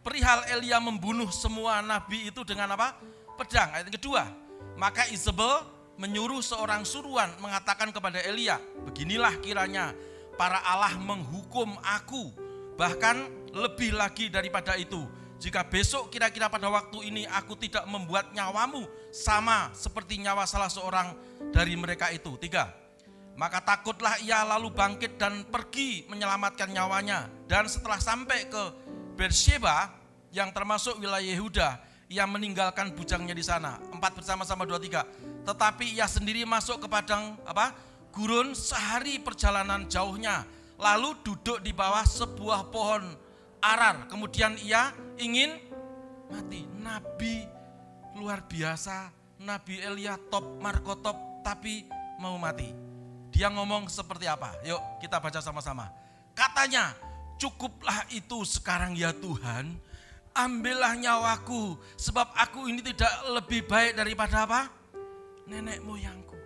perihal 0.02 0.44
Elia 0.50 0.82
membunuh 0.82 1.30
semua 1.30 1.80
nabi 1.80 2.28
itu 2.28 2.42
dengan 2.42 2.74
apa? 2.74 2.96
Pedang. 3.38 3.70
Ayat 3.70 3.88
kedua, 3.92 4.26
maka 4.74 5.06
Isabel 5.14 5.62
menyuruh 5.94 6.42
seorang 6.42 6.82
suruhan 6.82 7.30
mengatakan 7.38 7.94
kepada 7.94 8.18
Elia, 8.22 8.58
beginilah 8.82 9.38
kiranya 9.42 9.94
para 10.34 10.58
Allah 10.62 10.94
menghukum 10.98 11.74
aku, 11.82 12.34
bahkan 12.74 13.30
lebih 13.54 13.94
lagi 13.94 14.30
daripada 14.30 14.74
itu. 14.74 15.06
Jika 15.38 15.62
besok 15.62 16.10
kira-kira 16.10 16.50
pada 16.50 16.66
waktu 16.66 17.14
ini 17.14 17.22
aku 17.30 17.54
tidak 17.54 17.86
membuat 17.86 18.34
nyawamu 18.34 18.82
sama 19.14 19.70
seperti 19.70 20.18
nyawa 20.18 20.42
salah 20.50 20.66
seorang 20.66 21.14
dari 21.54 21.78
mereka 21.78 22.10
itu. 22.10 22.34
Tiga, 22.42 22.74
maka 23.38 23.62
takutlah 23.62 24.18
ia 24.18 24.42
lalu 24.42 24.74
bangkit 24.74 25.14
dan 25.14 25.46
pergi 25.46 26.02
menyelamatkan 26.10 26.74
nyawanya. 26.74 27.30
Dan 27.46 27.70
setelah 27.70 28.02
sampai 28.02 28.50
ke 28.50 28.62
Beersheba 29.14 29.94
yang 30.34 30.50
termasuk 30.50 30.98
wilayah 30.98 31.22
Yehuda, 31.22 31.68
ia 32.10 32.26
meninggalkan 32.26 32.90
bujangnya 32.98 33.30
di 33.30 33.46
sana. 33.46 33.78
Empat 33.94 34.18
bersama-sama 34.18 34.66
dua 34.66 34.82
tiga. 34.82 35.06
Tetapi 35.46 35.94
ia 35.94 36.10
sendiri 36.10 36.42
masuk 36.42 36.82
ke 36.82 36.86
padang 36.90 37.38
apa? 37.46 37.78
Gurun 38.10 38.58
sehari 38.58 39.22
perjalanan 39.22 39.86
jauhnya. 39.86 40.42
Lalu 40.82 41.14
duduk 41.22 41.62
di 41.62 41.70
bawah 41.70 42.02
sebuah 42.02 42.74
pohon 42.74 43.06
arar. 43.62 44.10
Kemudian 44.10 44.58
ia 44.66 44.90
ingin 45.18 45.58
mati. 46.30 46.64
Nabi 46.78 47.44
luar 48.16 48.46
biasa, 48.46 49.12
Nabi 49.42 49.78
Elia 49.78 50.18
top, 50.32 50.58
Marco 50.58 50.98
top, 50.98 51.44
tapi 51.44 51.86
mau 52.18 52.34
mati. 52.40 52.72
Dia 53.30 53.52
ngomong 53.52 53.86
seperti 53.86 54.26
apa? 54.26 54.56
Yuk 54.66 54.80
kita 54.98 55.22
baca 55.22 55.38
sama-sama. 55.38 55.92
Katanya, 56.34 56.94
cukuplah 57.38 58.06
itu 58.10 58.42
sekarang 58.46 58.98
ya 58.98 59.14
Tuhan. 59.14 59.78
Ambillah 60.34 60.94
nyawaku, 60.94 61.74
sebab 61.98 62.30
aku 62.38 62.70
ini 62.70 62.78
tidak 62.78 63.10
lebih 63.34 63.66
baik 63.66 63.98
daripada 63.98 64.46
apa? 64.46 64.70
Nenek 65.50 65.82
moyangku. 65.82 66.38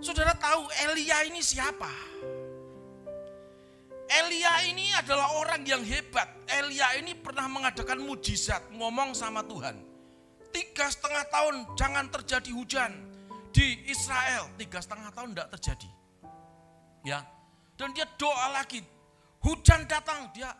Saudara 0.00 0.36
tahu 0.36 0.68
Elia 0.88 1.24
ini 1.24 1.40
siapa? 1.40 1.88
Elia 4.10 4.66
ini 4.66 4.90
adalah 4.98 5.38
orang 5.38 5.62
yang 5.62 5.86
hebat. 5.86 6.26
Elia 6.50 6.98
ini 6.98 7.14
pernah 7.14 7.46
mengadakan 7.46 8.02
mujizat, 8.02 8.74
ngomong 8.74 9.14
sama 9.14 9.46
Tuhan. 9.46 9.78
Tiga 10.50 10.90
setengah 10.90 11.30
tahun 11.30 11.54
jangan 11.78 12.10
terjadi 12.10 12.50
hujan 12.50 12.90
di 13.54 13.86
Israel 13.86 14.50
tiga 14.58 14.82
setengah 14.82 15.14
tahun 15.14 15.30
tidak 15.30 15.48
terjadi. 15.54 15.90
Ya, 17.06 17.22
dan 17.78 17.94
dia 17.94 18.04
doa 18.18 18.50
lagi, 18.50 18.82
hujan 19.46 19.86
datang, 19.86 20.34
dia 20.34 20.50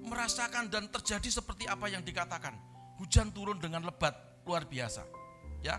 merasakan 0.00 0.72
dan 0.72 0.88
terjadi 0.88 1.28
seperti 1.28 1.68
apa 1.68 1.84
yang 1.92 2.00
dikatakan. 2.00 2.56
Hujan 2.96 3.28
turun 3.32 3.60
dengan 3.60 3.84
lebat, 3.84 4.16
luar 4.48 4.64
biasa. 4.64 5.04
Ya, 5.60 5.76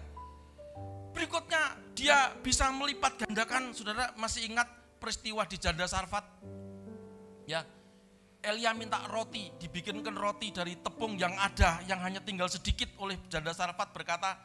berikutnya 1.18 1.82
dia 1.98 2.30
bisa 2.46 2.70
melipat 2.70 3.26
gandakan, 3.26 3.74
saudara 3.74 4.14
masih 4.22 4.46
ingat 4.54 4.70
peristiwa 5.02 5.50
di 5.50 5.58
Janda 5.58 5.90
Sarfat? 5.90 6.61
Ya, 7.52 7.68
Elia 8.40 8.72
minta 8.72 9.04
roti, 9.12 9.52
dibikinkan 9.60 10.16
roti 10.16 10.56
dari 10.56 10.80
tepung 10.80 11.20
yang 11.20 11.36
ada, 11.36 11.84
yang 11.84 12.00
hanya 12.00 12.24
tinggal 12.24 12.48
sedikit 12.48 12.88
oleh 13.04 13.20
Janda 13.28 13.52
Sarfat 13.52 13.92
berkata, 13.92 14.40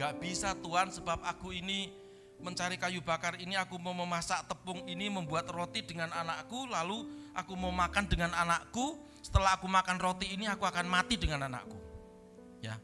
Gak 0.00 0.16
bisa 0.16 0.56
Tuhan 0.56 0.88
sebab 0.88 1.20
aku 1.20 1.52
ini 1.52 1.92
mencari 2.40 2.80
kayu 2.80 3.04
bakar 3.04 3.36
ini 3.36 3.52
aku 3.60 3.76
mau 3.76 3.92
memasak 3.92 4.48
tepung 4.48 4.88
ini 4.88 5.12
membuat 5.12 5.52
roti 5.52 5.84
dengan 5.84 6.08
anakku 6.08 6.64
lalu 6.64 7.04
aku 7.36 7.52
mau 7.52 7.68
makan 7.68 8.08
dengan 8.08 8.32
anakku 8.32 8.96
setelah 9.20 9.60
aku 9.60 9.68
makan 9.68 10.00
roti 10.00 10.32
ini 10.32 10.48
aku 10.48 10.64
akan 10.64 10.88
mati 10.88 11.20
dengan 11.20 11.44
anakku. 11.44 11.76
Ya 12.64 12.80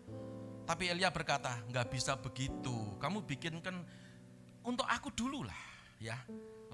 tapi 0.66 0.90
Elia 0.90 1.14
berkata 1.14 1.62
nggak 1.70 1.86
bisa 1.94 2.18
begitu 2.18 2.98
kamu 2.98 3.22
bikinkan 3.22 3.86
untuk 4.66 4.84
aku 4.90 5.14
dulu 5.14 5.46
lah 5.46 5.62
ya 6.02 6.18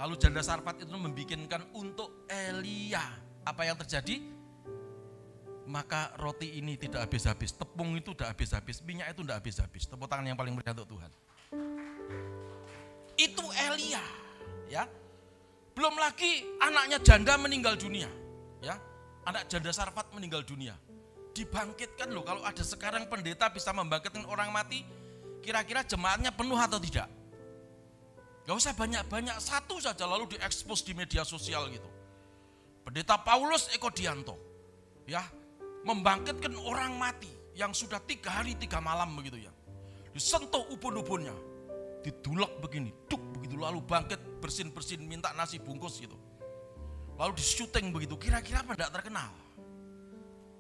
lalu 0.02 0.18
janda 0.18 0.42
Sarfat 0.42 0.82
itu 0.82 0.98
membikinkan 0.98 1.62
untuk 1.78 2.26
Elia 2.26 3.06
apa 3.46 3.62
yang 3.62 3.78
terjadi 3.78 4.18
maka 5.62 6.10
roti 6.18 6.58
ini 6.58 6.74
tidak 6.74 7.06
habis-habis, 7.06 7.54
tepung 7.54 7.94
itu 7.94 8.10
tidak 8.12 8.34
habis-habis, 8.34 8.82
minyak 8.82 9.14
itu 9.14 9.22
tidak 9.22 9.38
habis-habis. 9.38 9.86
Tepuk 9.86 10.10
tangan 10.10 10.26
yang 10.26 10.34
paling 10.34 10.58
meriah 10.58 10.74
untuk 10.74 10.98
Tuhan. 10.98 11.10
Itu 13.14 13.46
Elia, 13.70 14.02
ya. 14.66 14.84
Belum 15.72 15.94
lagi 15.96 16.44
anaknya 16.58 16.98
janda 16.98 17.38
meninggal 17.38 17.78
dunia, 17.78 18.10
ya. 18.58 18.74
Anak 19.22 19.46
janda 19.46 19.70
Sarfat 19.70 20.10
meninggal 20.10 20.42
dunia. 20.42 20.74
Dibangkitkan 21.32 22.10
loh, 22.10 22.26
kalau 22.26 22.42
ada 22.42 22.60
sekarang 22.66 23.06
pendeta 23.06 23.46
bisa 23.48 23.70
membangkitkan 23.70 24.26
orang 24.26 24.50
mati, 24.50 24.82
kira-kira 25.40 25.86
jemaatnya 25.86 26.34
penuh 26.34 26.58
atau 26.58 26.82
tidak? 26.82 27.06
Gak 28.42 28.56
usah 28.58 28.74
banyak-banyak, 28.74 29.38
satu 29.38 29.78
saja 29.78 30.02
lalu 30.02 30.34
diekspos 30.34 30.82
di 30.82 30.98
media 30.98 31.22
sosial 31.22 31.70
gitu. 31.70 31.86
Pendeta 32.82 33.14
Paulus 33.22 33.70
Eko 33.70 33.94
Dianto, 33.94 34.34
ya 35.06 35.22
membangkitkan 35.86 36.50
orang 36.58 36.98
mati 36.98 37.30
yang 37.54 37.70
sudah 37.70 38.02
tiga 38.02 38.42
hari 38.42 38.58
tiga 38.58 38.82
malam 38.82 39.14
begitu 39.14 39.46
ya. 39.46 39.52
Disentuh 40.10 40.66
ubun-ubunnya, 40.74 41.34
didulak 42.02 42.58
begini, 42.58 42.90
duk 43.06 43.22
begitu 43.38 43.54
lalu 43.54 43.78
bangkit 43.86 44.18
bersin-bersin 44.42 45.06
minta 45.06 45.30
nasi 45.38 45.62
bungkus 45.62 46.02
gitu. 46.02 46.18
Lalu 47.14 47.38
di 47.38 47.44
syuting 47.46 47.94
begitu, 47.94 48.18
kira-kira 48.18 48.66
apa 48.66 48.74
tidak 48.74 48.90
terkenal? 48.98 49.30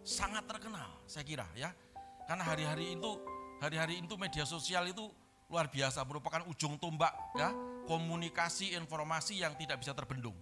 Sangat 0.06 0.46
terkenal 0.46 1.02
saya 1.10 1.26
kira 1.26 1.46
ya. 1.58 1.74
Karena 2.30 2.46
hari-hari 2.46 2.94
itu 2.94 3.10
hari-hari 3.58 3.98
itu 3.98 4.14
media 4.14 4.46
sosial 4.46 4.86
itu 4.86 5.10
luar 5.52 5.68
biasa 5.68 6.00
merupakan 6.08 6.40
ujung 6.48 6.80
tombak 6.80 7.12
ya 7.36 7.52
komunikasi 7.84 8.72
informasi 8.72 9.44
yang 9.44 9.52
tidak 9.60 9.84
bisa 9.84 9.92
terbendung. 9.92 10.32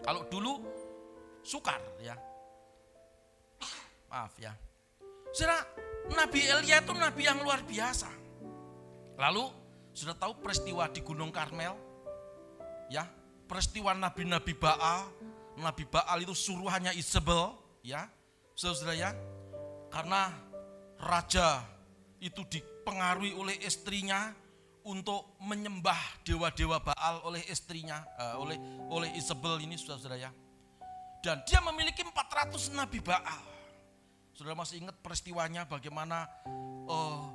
Kalau 0.00 0.24
dulu 0.32 0.64
sukar 1.44 1.76
ya, 2.00 2.16
Maaf 4.08 4.32
ya. 4.40 4.56
Saudara, 5.36 5.60
Nabi 6.16 6.40
Elia 6.48 6.80
itu 6.80 6.92
nabi 6.96 7.28
yang 7.28 7.44
luar 7.44 7.60
biasa. 7.60 8.08
Lalu, 9.20 9.52
sudah 9.92 10.16
tahu 10.16 10.40
peristiwa 10.40 10.88
di 10.88 11.04
Gunung 11.04 11.28
Karmel? 11.28 11.76
Ya, 12.88 13.04
peristiwa 13.44 13.92
nabi-nabi 13.92 14.56
Baal. 14.56 15.04
Nabi 15.60 15.84
Baal 15.84 16.24
itu 16.24 16.32
suruhannya 16.32 16.96
Isabel, 16.96 17.52
ya. 17.84 18.08
Saudara 18.56 18.96
ya, 18.96 19.10
karena 19.92 20.32
raja 20.96 21.62
itu 22.18 22.42
dipengaruhi 22.88 23.36
oleh 23.36 23.60
istrinya 23.68 24.32
untuk 24.88 25.36
menyembah 25.44 26.24
dewa-dewa 26.24 26.80
Baal 26.80 27.20
oleh 27.20 27.44
istrinya, 27.44 28.00
uh, 28.16 28.40
oleh 28.40 28.56
oleh 28.88 29.12
Isabel 29.12 29.60
ini 29.60 29.76
saudara-saudara 29.76 30.16
ya. 30.16 30.32
Dan 31.20 31.44
dia 31.44 31.60
memiliki 31.60 32.00
400 32.00 32.72
nabi 32.72 33.04
Baal. 33.04 33.44
Saudara 34.32 34.56
masih 34.56 34.80
ingat 34.80 34.96
peristiwanya 35.04 35.68
bagaimana 35.68 36.32
oh, 36.88 37.28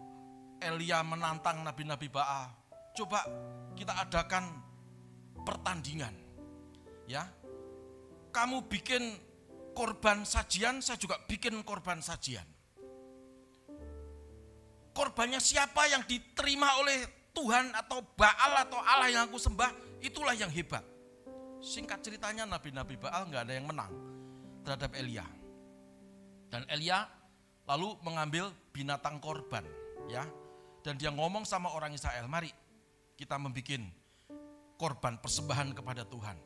Elia 0.57 1.05
menantang 1.05 1.61
nabi-nabi 1.61 2.09
Baal. 2.09 2.49
Coba 2.97 3.21
kita 3.77 3.93
adakan 3.93 4.49
pertandingan. 5.45 6.17
Ya. 7.05 7.29
Kamu 8.33 8.65
bikin 8.65 9.21
korban 9.77 10.25
sajian, 10.25 10.81
saya 10.81 10.97
juga 10.97 11.21
bikin 11.29 11.61
korban 11.61 12.01
sajian. 12.01 12.52
Korbannya 14.93 15.41
siapa 15.41 15.89
yang 15.89 16.05
diterima 16.05 16.69
oleh 16.77 17.01
Tuhan 17.33 17.73
atau 17.73 18.05
Baal 18.13 18.61
atau 18.61 18.77
Allah 18.77 19.09
yang 19.09 19.25
aku 19.25 19.41
sembah, 19.41 19.73
itulah 20.05 20.37
yang 20.37 20.53
hebat. 20.53 20.85
Singkat 21.59 22.05
ceritanya 22.05 22.45
nabi-nabi 22.45 22.93
Baal 23.01 23.25
nggak 23.25 23.43
ada 23.49 23.53
yang 23.57 23.65
menang 23.65 23.89
terhadap 24.61 24.93
Elia. 24.93 25.25
Dan 26.53 26.69
Elia 26.69 27.09
lalu 27.65 27.97
mengambil 28.05 28.53
binatang 28.69 29.17
korban, 29.17 29.65
ya. 30.05 30.29
Dan 30.85 30.99
dia 31.01 31.09
ngomong 31.09 31.41
sama 31.47 31.73
orang 31.73 31.95
Israel, 31.97 32.29
"Mari 32.29 32.53
kita 33.17 33.39
membuat 33.41 33.81
korban 34.77 35.17
persembahan 35.17 35.73
kepada 35.73 36.05
Tuhan." 36.05 36.37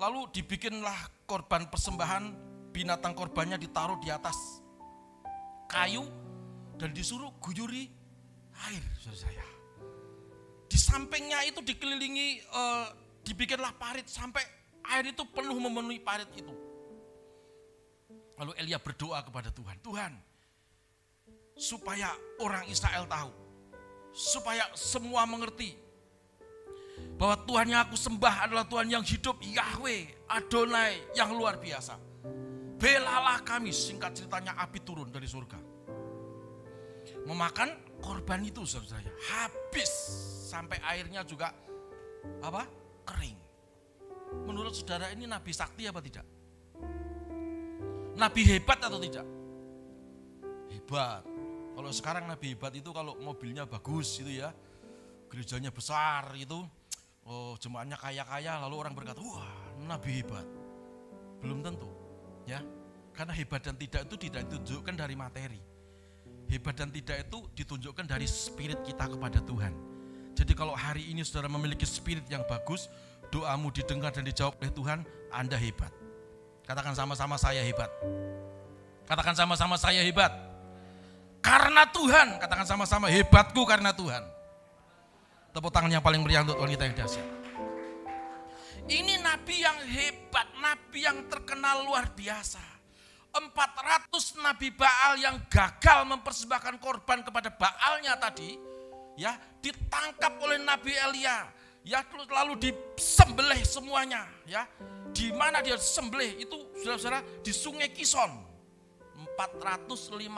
Lalu 0.00 0.20
dibikinlah 0.34 1.28
korban 1.28 1.68
persembahan 1.70 2.24
binatang 2.72 3.12
korbannya 3.12 3.60
ditaruh 3.60 4.00
di 4.00 4.08
atas 4.08 4.34
kayu 5.68 6.02
dan 6.82 6.90
disuruh 6.90 7.30
guyuri 7.38 7.86
air, 8.66 8.82
saudara 8.98 9.30
saya. 9.30 9.46
Di 10.66 10.74
sampingnya 10.74 11.46
itu 11.46 11.62
dikelilingi, 11.62 12.42
eh, 12.42 12.86
dibikinlah 13.22 13.70
parit 13.78 14.10
sampai 14.10 14.42
air 14.90 15.14
itu 15.14 15.22
penuh 15.30 15.54
memenuhi 15.62 16.02
parit 16.02 16.26
itu. 16.34 16.50
Lalu 18.34 18.58
Elia 18.58 18.82
berdoa 18.82 19.22
kepada 19.22 19.54
Tuhan, 19.54 19.78
Tuhan, 19.78 20.12
supaya 21.54 22.10
orang 22.42 22.66
Israel 22.66 23.06
tahu, 23.06 23.30
supaya 24.10 24.66
semua 24.74 25.22
mengerti 25.22 25.78
bahwa 27.14 27.38
Tuhan 27.46 27.70
yang 27.70 27.86
aku 27.86 27.94
sembah 27.94 28.50
adalah 28.50 28.66
Tuhan 28.66 28.90
yang 28.90 29.06
hidup, 29.06 29.38
Yahweh, 29.38 30.26
Adonai, 30.26 30.98
yang 31.14 31.30
luar 31.30 31.62
biasa. 31.62 31.94
Belalah 32.74 33.38
kami, 33.46 33.70
singkat 33.70 34.18
ceritanya 34.18 34.58
api 34.58 34.82
turun 34.82 35.14
dari 35.14 35.30
surga. 35.30 35.71
Memakan 37.32 37.72
korban 38.04 38.44
itu 38.44 38.60
saudara 38.68 39.08
habis 39.32 39.88
sampai 40.52 40.76
airnya 40.84 41.24
juga 41.24 41.48
apa? 42.44 42.68
kering. 43.08 43.40
Menurut 44.44 44.76
saudara 44.76 45.08
ini 45.16 45.24
nabi 45.24 45.48
sakti 45.48 45.88
apa 45.88 46.04
tidak? 46.04 46.28
Nabi 48.20 48.40
hebat 48.44 48.84
atau 48.84 49.00
tidak? 49.00 49.24
Hebat. 50.76 51.24
Kalau 51.72 51.88
sekarang 51.88 52.28
nabi 52.28 52.52
hebat 52.52 52.76
itu 52.76 52.92
kalau 52.92 53.16
mobilnya 53.16 53.64
bagus 53.64 54.20
itu 54.20 54.36
ya, 54.44 54.52
gerejanya 55.32 55.72
besar 55.72 56.36
itu, 56.36 56.60
oh 57.24 57.56
jemaahnya 57.56 57.96
kaya-kaya 57.96 58.60
lalu 58.60 58.76
orang 58.76 58.92
berkata, 58.92 59.24
wah 59.24 59.72
nabi 59.88 60.20
hebat. 60.20 60.44
Belum 61.40 61.64
tentu, 61.64 61.88
ya. 62.44 62.60
Karena 63.16 63.32
hebat 63.32 63.64
dan 63.64 63.80
tidak 63.80 64.04
itu 64.04 64.28
tidak 64.28 64.52
ditunjukkan 64.52 64.94
dari 65.00 65.16
materi. 65.16 65.71
Hebat 66.52 66.76
dan 66.76 66.92
tidak 66.92 67.24
itu 67.24 67.48
ditunjukkan 67.56 68.04
dari 68.04 68.28
spirit 68.28 68.84
kita 68.84 69.08
kepada 69.08 69.40
Tuhan. 69.40 69.72
Jadi 70.36 70.52
kalau 70.52 70.76
hari 70.76 71.08
ini 71.08 71.24
saudara 71.24 71.48
memiliki 71.48 71.88
spirit 71.88 72.28
yang 72.28 72.44
bagus, 72.44 72.92
doamu 73.32 73.72
didengar 73.72 74.12
dan 74.12 74.28
dijawab 74.28 74.60
oleh 74.60 74.68
Tuhan, 74.68 75.00
Anda 75.32 75.56
hebat. 75.56 75.88
Katakan 76.68 76.92
sama-sama 76.92 77.40
saya 77.40 77.64
hebat. 77.64 77.88
Katakan 79.08 79.32
sama-sama 79.32 79.80
saya 79.80 80.04
hebat. 80.04 80.28
Karena 81.40 81.88
Tuhan, 81.88 82.36
katakan 82.36 82.68
sama-sama 82.68 83.08
hebatku 83.08 83.64
karena 83.64 83.96
Tuhan. 83.96 84.22
Tepuk 85.56 85.72
tangan 85.72 85.88
yang 85.88 86.04
paling 86.04 86.20
meriah 86.20 86.44
untuk 86.44 86.60
wanita 86.60 86.84
yang 86.84 86.96
dahsyat. 86.96 87.28
Ini 88.92 89.24
nabi 89.24 89.56
yang 89.60 89.78
hebat, 89.88 90.48
nabi 90.60 91.00
yang 91.00 91.28
terkenal 91.32 91.84
luar 91.84 92.12
biasa. 92.12 92.71
400 93.32 94.44
nabi 94.44 94.68
Baal 94.76 95.16
yang 95.16 95.40
gagal 95.48 96.04
mempersembahkan 96.04 96.76
korban 96.76 97.24
kepada 97.24 97.48
Baalnya 97.48 98.20
tadi, 98.20 98.60
ya 99.16 99.32
ditangkap 99.64 100.36
oleh 100.36 100.60
Nabi 100.60 100.92
Elia, 100.92 101.48
ya 101.80 102.04
lalu 102.28 102.60
disembelih 102.60 103.64
semuanya, 103.64 104.28
ya. 104.44 104.68
Di 105.12 105.32
mana 105.32 105.64
dia 105.64 105.80
sembelih 105.80 106.44
itu 106.44 106.56
saudara-saudara 106.80 107.20
di 107.40 107.52
Sungai 107.52 107.88
Kison. 107.92 108.52
450 109.32 110.28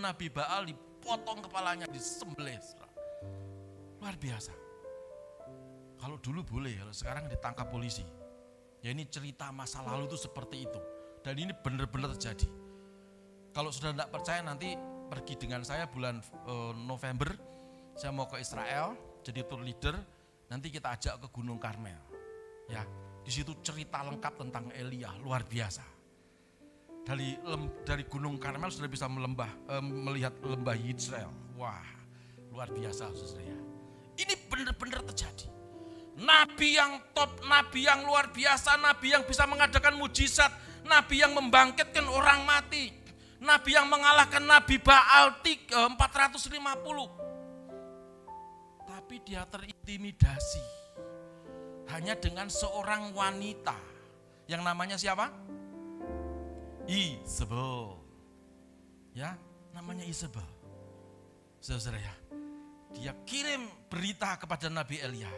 nabi 0.00 0.32
Baal 0.32 0.72
dipotong 0.72 1.44
kepalanya, 1.44 1.84
disembelih. 1.88 2.56
Luar 4.00 4.16
biasa. 4.16 4.56
Kalau 5.98 6.16
dulu 6.22 6.46
boleh, 6.46 6.80
kalau 6.80 6.94
sekarang 6.94 7.28
ditangkap 7.28 7.68
polisi. 7.68 8.06
Ya 8.78 8.94
ini 8.94 9.04
cerita 9.10 9.50
masa 9.50 9.82
lalu 9.82 10.06
itu 10.06 10.16
seperti 10.16 10.64
itu. 10.64 10.80
Dan 11.22 11.34
ini 11.38 11.52
benar-benar 11.54 12.14
terjadi. 12.16 12.46
Kalau 13.52 13.74
sudah 13.74 13.90
tidak 13.90 14.10
percaya 14.14 14.40
nanti 14.44 14.78
pergi 15.08 15.34
dengan 15.34 15.64
saya 15.66 15.88
bulan 15.88 16.20
eh, 16.22 16.72
November, 16.84 17.34
saya 17.98 18.14
mau 18.14 18.30
ke 18.30 18.38
Israel 18.38 18.94
jadi 19.24 19.42
tour 19.44 19.60
leader, 19.60 19.98
nanti 20.46 20.70
kita 20.70 20.94
ajak 20.94 21.18
ke 21.20 21.28
Gunung 21.34 21.58
Karmel. 21.58 21.98
Ya, 22.68 22.84
di 23.24 23.32
situ 23.32 23.56
cerita 23.64 24.04
lengkap 24.04 24.40
tentang 24.40 24.70
Elia 24.72 25.10
luar 25.20 25.42
biasa. 25.44 25.84
Dari 27.08 27.40
lem, 27.40 27.72
dari 27.88 28.04
Gunung 28.04 28.36
Karmel 28.36 28.68
sudah 28.68 28.88
bisa 28.88 29.08
melembah, 29.08 29.48
eh, 29.74 29.84
melihat 29.84 30.36
lembah 30.44 30.76
Israel. 30.76 31.32
Wah, 31.56 31.84
luar 32.52 32.70
biasa 32.70 33.10
saudara 33.16 33.48
ya. 33.48 33.58
Ini 34.18 34.34
benar-benar 34.46 35.02
terjadi. 35.12 35.46
Nabi 36.18 36.74
yang 36.74 36.98
top, 37.14 37.46
nabi 37.46 37.86
yang 37.86 38.02
luar 38.02 38.34
biasa, 38.34 38.74
nabi 38.82 39.14
yang 39.14 39.22
bisa 39.22 39.46
mengadakan 39.46 39.94
mujizat, 39.94 40.50
nabi 40.88 41.20
yang 41.20 41.36
membangkitkan 41.36 42.08
orang 42.08 42.48
mati, 42.48 42.90
nabi 43.38 43.76
yang 43.76 43.86
mengalahkan 43.86 44.42
nabi 44.42 44.80
Baal 44.80 45.38
450. 45.44 46.48
Tapi 48.88 49.14
dia 49.22 49.44
terintimidasi 49.46 50.64
hanya 51.92 52.16
dengan 52.16 52.48
seorang 52.48 53.12
wanita 53.12 53.76
yang 54.48 54.64
namanya 54.64 54.96
siapa? 54.96 55.28
Isabel. 56.88 58.00
Ya, 59.12 59.36
namanya 59.76 60.08
Isabel. 60.08 60.44
Saudara 61.60 62.00
ya, 62.00 62.14
dia 62.96 63.12
kirim 63.28 63.68
berita 63.92 64.40
kepada 64.40 64.72
Nabi 64.72 64.96
Elia 65.04 65.28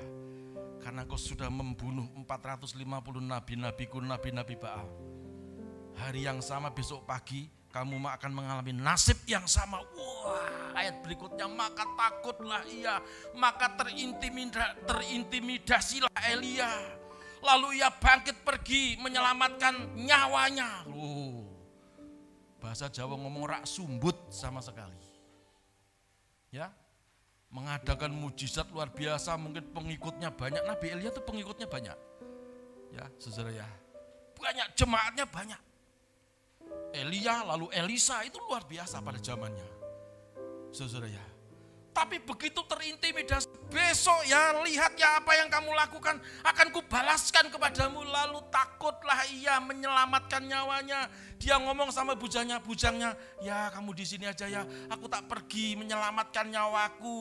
karena 0.78 1.02
kau 1.04 1.18
sudah 1.18 1.50
membunuh 1.50 2.06
450 2.14 2.78
nabi-nabiku, 3.18 3.98
nabi-nabi 3.98 4.54
Baal. 4.54 5.09
Hari 5.98 6.26
yang 6.26 6.38
sama 6.44 6.70
besok 6.70 7.06
pagi 7.08 7.50
kamu 7.70 8.02
akan 8.02 8.30
mengalami 8.34 8.74
nasib 8.74 9.22
yang 9.30 9.46
sama. 9.46 9.78
Wah, 9.94 10.74
ayat 10.74 10.98
berikutnya 11.06 11.46
maka 11.46 11.86
takutlah 11.94 12.66
ia, 12.66 12.98
maka 13.38 13.70
terintimida, 13.78 14.74
terintimidasilah 14.90 16.10
Elia. 16.34 16.70
Lalu 17.40 17.80
ia 17.80 17.88
bangkit 17.88 18.42
pergi 18.42 18.98
menyelamatkan 19.00 19.96
nyawanya. 19.96 20.84
Loh, 20.90 21.46
bahasa 22.60 22.90
Jawa 22.90 23.16
ngomong 23.16 23.48
rak 23.48 23.64
sumbut 23.64 24.18
sama 24.34 24.60
sekali. 24.60 24.98
Ya, 26.50 26.74
mengadakan 27.54 28.10
mujizat 28.10 28.66
luar 28.74 28.90
biasa, 28.90 29.38
mungkin 29.38 29.70
pengikutnya 29.70 30.34
banyak. 30.34 30.60
Nabi 30.66 30.86
Elia 30.90 31.14
itu 31.14 31.22
pengikutnya 31.22 31.70
banyak. 31.70 31.98
Ya, 32.90 33.06
saudara 33.22 33.54
ya. 33.54 33.68
Banyak 34.34 34.74
jemaatnya 34.74 35.24
banyak. 35.30 35.69
Elia 36.90 37.46
lalu 37.46 37.70
Elisa 37.70 38.22
itu 38.26 38.38
luar 38.42 38.66
biasa 38.66 38.98
pada 38.98 39.18
zamannya. 39.22 39.68
Saudara 40.74 41.06
ya. 41.06 41.22
Tapi 41.90 42.22
begitu 42.22 42.62
terintimidasi, 42.70 43.50
besok 43.66 44.22
ya 44.22 44.54
lihat 44.62 44.94
ya 44.94 45.18
apa 45.18 45.34
yang 45.34 45.50
kamu 45.50 45.74
lakukan 45.74 46.22
akan 46.46 46.66
kubalaskan 46.70 47.50
kepadamu. 47.50 48.06
Lalu 48.06 48.38
takutlah 48.46 49.26
ia 49.34 49.58
menyelamatkan 49.58 50.46
nyawanya. 50.46 51.10
Dia 51.42 51.58
ngomong 51.58 51.90
sama 51.90 52.14
bujangnya, 52.14 52.62
bujangnya, 52.62 53.18
ya 53.42 53.74
kamu 53.74 53.90
di 53.90 54.06
sini 54.06 54.30
aja 54.30 54.46
ya. 54.46 54.62
Aku 54.86 55.10
tak 55.10 55.26
pergi 55.26 55.74
menyelamatkan 55.74 56.46
nyawaku. 56.54 57.18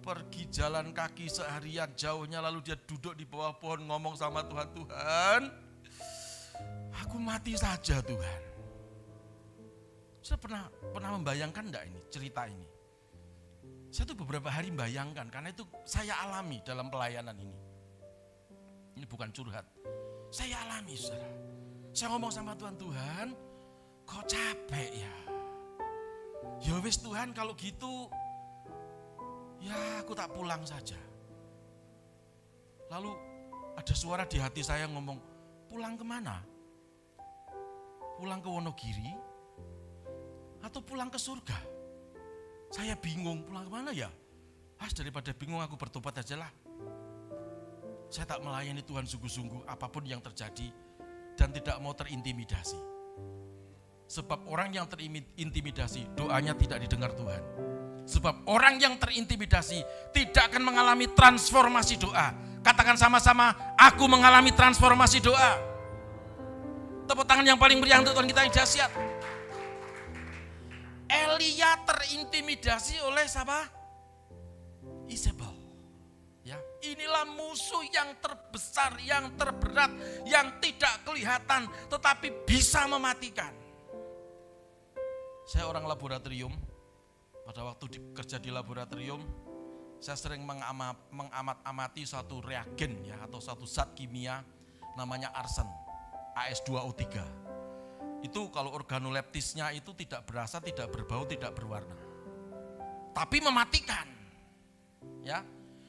Pergi 0.00 0.48
jalan 0.48 0.94
kaki 0.94 1.26
seharian 1.26 1.90
jauhnya 1.98 2.38
lalu 2.38 2.70
dia 2.70 2.78
duduk 2.78 3.18
di 3.18 3.26
bawah 3.26 3.52
pohon 3.58 3.84
ngomong 3.84 4.14
sama 4.14 4.46
Tuhan, 4.46 4.68
Tuhan 4.72 5.69
aku 6.94 7.16
mati 7.18 7.54
saja 7.54 8.02
Tuhan. 8.02 8.42
Saya 10.20 10.36
pernah 10.36 10.68
pernah 10.68 11.10
membayangkan 11.16 11.64
enggak 11.70 11.84
ini 11.88 12.00
cerita 12.12 12.44
ini? 12.44 12.68
Saya 13.90 14.06
tuh 14.06 14.18
beberapa 14.22 14.46
hari 14.46 14.70
membayangkan 14.70 15.26
karena 15.32 15.50
itu 15.50 15.66
saya 15.82 16.14
alami 16.22 16.62
dalam 16.62 16.86
pelayanan 16.92 17.34
ini. 17.34 17.58
Ini 18.94 19.06
bukan 19.08 19.32
curhat. 19.34 19.66
Saya 20.30 20.62
alami, 20.62 20.94
saudara. 20.94 21.26
Saya 21.90 22.14
ngomong 22.14 22.30
sama 22.30 22.54
Tuhan, 22.54 22.76
Tuhan, 22.78 23.26
kok 24.06 24.24
capek 24.30 24.90
ya? 24.94 25.14
Ya 26.62 26.74
wis 26.78 27.02
Tuhan 27.02 27.34
kalau 27.34 27.56
gitu, 27.58 28.06
ya 29.58 30.04
aku 30.04 30.14
tak 30.14 30.30
pulang 30.30 30.62
saja. 30.62 31.00
Lalu 32.94 33.10
ada 33.74 33.94
suara 33.96 34.22
di 34.22 34.38
hati 34.38 34.62
saya 34.62 34.86
ngomong, 34.86 35.18
pulang 35.66 35.98
ke 35.98 36.04
mana? 36.06 36.38
Pulang 38.20 38.44
ke 38.44 38.52
Wonogiri? 38.52 39.16
Atau 40.60 40.84
pulang 40.84 41.08
ke 41.08 41.16
surga? 41.16 41.56
Saya 42.68 42.92
bingung 43.00 43.48
pulang 43.48 43.64
ke 43.64 43.72
mana 43.72 43.96
ya? 43.96 44.12
Ah 44.76 44.92
daripada 44.92 45.32
bingung 45.32 45.64
aku 45.64 45.80
bertobat 45.80 46.20
aja 46.20 46.36
lah. 46.36 46.52
Saya 48.12 48.28
tak 48.28 48.44
melayani 48.44 48.84
Tuhan 48.84 49.08
sungguh-sungguh 49.08 49.64
apa 49.64 49.88
pun 49.88 50.04
yang 50.04 50.20
terjadi 50.20 50.68
dan 51.32 51.48
tidak 51.48 51.80
mau 51.80 51.96
terintimidasi. 51.96 52.76
Sebab 54.04 54.44
orang 54.52 54.76
yang 54.76 54.84
terintimidasi 54.84 56.12
doanya 56.12 56.52
tidak 56.52 56.84
didengar 56.84 57.16
Tuhan. 57.16 57.40
Sebab 58.04 58.44
orang 58.52 58.76
yang 58.76 59.00
terintimidasi 59.00 59.80
tidak 60.12 60.52
akan 60.52 60.60
mengalami 60.68 61.08
transformasi 61.16 61.96
doa. 61.96 62.36
Katakan 62.60 63.00
sama-sama, 63.00 63.56
aku 63.80 64.04
mengalami 64.04 64.52
transformasi 64.52 65.24
doa. 65.24 65.69
Tepuk 67.10 67.26
tangan 67.26 67.42
yang 67.42 67.58
paling 67.58 67.82
meriah 67.82 67.98
untuk 67.98 68.14
Tuhan 68.14 68.30
kita 68.30 68.40
yang 68.46 68.54
dahsyat. 68.54 68.90
Elia 71.10 71.74
terintimidasi 71.82 73.02
oleh 73.02 73.26
siapa? 73.26 73.66
Isabel. 75.10 75.50
Ya, 76.46 76.54
inilah 76.86 77.26
musuh 77.34 77.82
yang 77.90 78.14
terbesar, 78.22 78.94
yang 79.02 79.34
terberat, 79.34 79.90
yang 80.22 80.62
tidak 80.62 81.02
kelihatan 81.02 81.66
tetapi 81.90 82.46
bisa 82.46 82.86
mematikan. 82.86 83.50
Saya 85.50 85.66
orang 85.66 85.90
laboratorium. 85.90 86.54
Pada 87.42 87.66
waktu 87.66 88.14
kerja 88.14 88.38
di 88.38 88.54
laboratorium, 88.54 89.18
saya 89.98 90.14
sering 90.14 90.46
mengamat, 90.46 91.10
mengamat-amati 91.10 92.06
suatu 92.06 92.38
reagen 92.38 93.02
ya 93.02 93.18
atau 93.26 93.42
satu 93.42 93.66
zat 93.66 93.98
kimia 93.98 94.46
namanya 94.94 95.34
arsen, 95.34 95.66
AS2O3. 96.34 97.04
Itu 98.20 98.52
kalau 98.52 98.70
organoleptisnya 98.76 99.72
itu 99.72 99.96
tidak 99.96 100.28
berasa, 100.28 100.60
tidak 100.60 100.92
berbau, 100.92 101.24
tidak 101.24 101.56
berwarna. 101.56 101.96
Tapi 103.16 103.40
mematikan. 103.40 104.06
Ya. 105.24 105.40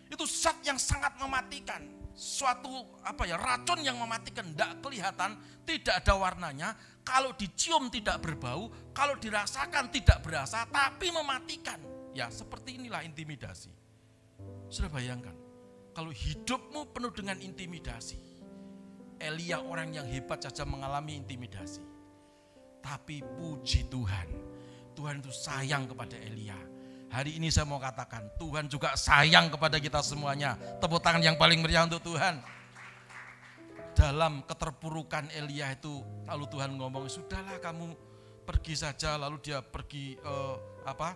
Itu 0.08 0.28
zat 0.28 0.60
yang 0.64 0.80
sangat 0.80 1.16
mematikan. 1.20 1.84
Suatu 2.12 3.00
apa 3.08 3.24
ya, 3.24 3.40
racun 3.40 3.80
yang 3.84 3.96
mematikan, 3.96 4.52
tidak 4.52 4.84
kelihatan, 4.84 5.40
tidak 5.64 6.04
ada 6.04 6.14
warnanya, 6.20 6.70
kalau 7.02 7.32
dicium 7.34 7.88
tidak 7.88 8.20
berbau, 8.20 8.68
kalau 8.92 9.16
dirasakan 9.16 9.90
tidak 9.90 10.20
berasa, 10.20 10.68
tapi 10.68 11.10
mematikan. 11.10 11.80
Ya, 12.12 12.28
seperti 12.28 12.76
inilah 12.76 13.08
intimidasi. 13.08 13.72
Sudah 14.68 14.92
bayangkan, 14.92 15.34
kalau 15.96 16.12
hidupmu 16.12 16.92
penuh 16.92 17.12
dengan 17.16 17.40
intimidasi, 17.40 18.20
Elia 19.22 19.62
orang 19.62 19.94
yang 19.94 20.10
hebat 20.10 20.42
saja 20.42 20.66
mengalami 20.66 21.22
intimidasi. 21.22 21.86
Tapi 22.82 23.22
puji 23.22 23.86
Tuhan, 23.94 24.28
Tuhan 24.98 25.22
itu 25.22 25.30
sayang 25.30 25.86
kepada 25.86 26.18
Elia. 26.18 26.58
Hari 27.12 27.38
ini 27.38 27.52
saya 27.52 27.68
mau 27.68 27.78
katakan, 27.78 28.26
Tuhan 28.40 28.72
juga 28.72 28.96
sayang 28.98 29.52
kepada 29.52 29.78
kita 29.78 30.00
semuanya. 30.02 30.56
Tepuk 30.80 31.04
tangan 31.04 31.22
yang 31.22 31.36
paling 31.36 31.60
meriah 31.60 31.84
untuk 31.86 32.02
Tuhan. 32.02 32.40
Dalam 33.92 34.42
keterpurukan 34.48 35.28
Elia 35.36 35.76
itu, 35.76 36.00
lalu 36.26 36.48
Tuhan 36.48 36.74
ngomong, 36.80 37.12
sudahlah 37.12 37.60
kamu 37.60 37.94
pergi 38.48 38.80
saja. 38.80 39.20
Lalu 39.20 39.44
dia 39.44 39.60
pergi 39.60 40.16
eh, 40.16 40.56
apa? 40.88 41.14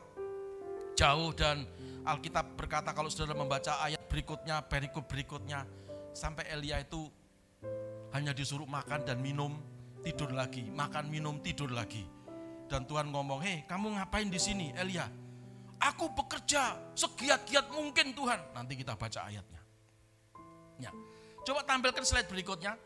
Jauh 0.99 1.31
dan 1.31 1.63
Alkitab 2.05 2.55
berkata 2.59 2.91
kalau 2.91 3.07
saudara 3.07 3.33
membaca 3.35 3.79
ayat 3.81 4.03
berikutnya, 4.11 4.61
perikop 4.67 5.07
berikutnya, 5.07 5.63
sampai 6.11 6.47
Elia 6.51 6.83
itu 6.83 7.07
hanya 8.15 8.31
disuruh 8.31 8.63
makan 8.63 9.03
dan 9.03 9.19
minum, 9.19 9.59
tidur 9.99 10.31
lagi, 10.31 10.63
makan 10.71 11.11
minum 11.11 11.35
tidur 11.43 11.67
lagi. 11.67 12.07
Dan 12.71 12.87
Tuhan 12.87 13.11
ngomong, 13.11 13.43
hei 13.43 13.67
kamu 13.67 13.99
ngapain 13.99 14.31
di 14.31 14.39
sini 14.39 14.71
Elia? 14.71 15.03
Aku 15.83 16.15
bekerja 16.15 16.79
segiat-giat 16.95 17.75
mungkin 17.75 18.15
Tuhan. 18.15 18.55
Nanti 18.55 18.79
kita 18.79 18.95
baca 18.95 19.27
ayatnya. 19.27 19.61
Ya. 20.79 20.91
Coba 21.43 21.67
tampilkan 21.67 22.07
slide 22.07 22.31
berikutnya. 22.31 22.79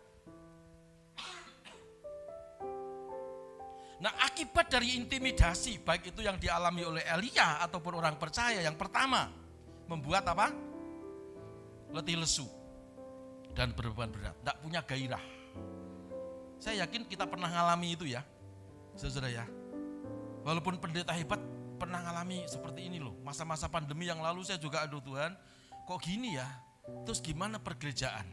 Nah 4.00 4.14
akibat 4.26 4.74
dari 4.74 4.98
intimidasi 4.98 5.86
baik 5.86 6.16
itu 6.16 6.26
yang 6.26 6.42
dialami 6.42 6.88
oleh 6.90 7.04
Elia 7.06 7.62
ataupun 7.70 8.02
orang 8.02 8.18
percaya 8.18 8.66
yang 8.66 8.74
pertama 8.74 9.30
membuat 9.86 10.26
apa? 10.26 10.50
Letih 11.94 12.18
lesu 12.18 12.59
dan 13.60 13.76
berbeban 13.76 14.08
berat, 14.08 14.32
tidak 14.40 14.56
punya 14.64 14.80
gairah. 14.88 15.24
Saya 16.64 16.88
yakin 16.88 17.04
kita 17.12 17.28
pernah 17.28 17.52
ngalami 17.52 18.00
itu 18.00 18.08
ya, 18.08 18.24
saudara 18.96 19.28
ya. 19.28 19.44
Walaupun 20.48 20.80
pendeta 20.80 21.12
hebat 21.12 21.44
pernah 21.76 22.00
ngalami 22.00 22.48
seperti 22.48 22.88
ini 22.88 23.04
loh. 23.04 23.20
Masa-masa 23.20 23.68
pandemi 23.68 24.08
yang 24.08 24.24
lalu 24.24 24.48
saya 24.48 24.56
juga 24.56 24.88
aduh 24.88 25.04
Tuhan, 25.04 25.36
kok 25.84 26.00
gini 26.00 26.40
ya? 26.40 26.48
Terus 27.04 27.20
gimana 27.20 27.60
pergerejaan? 27.60 28.24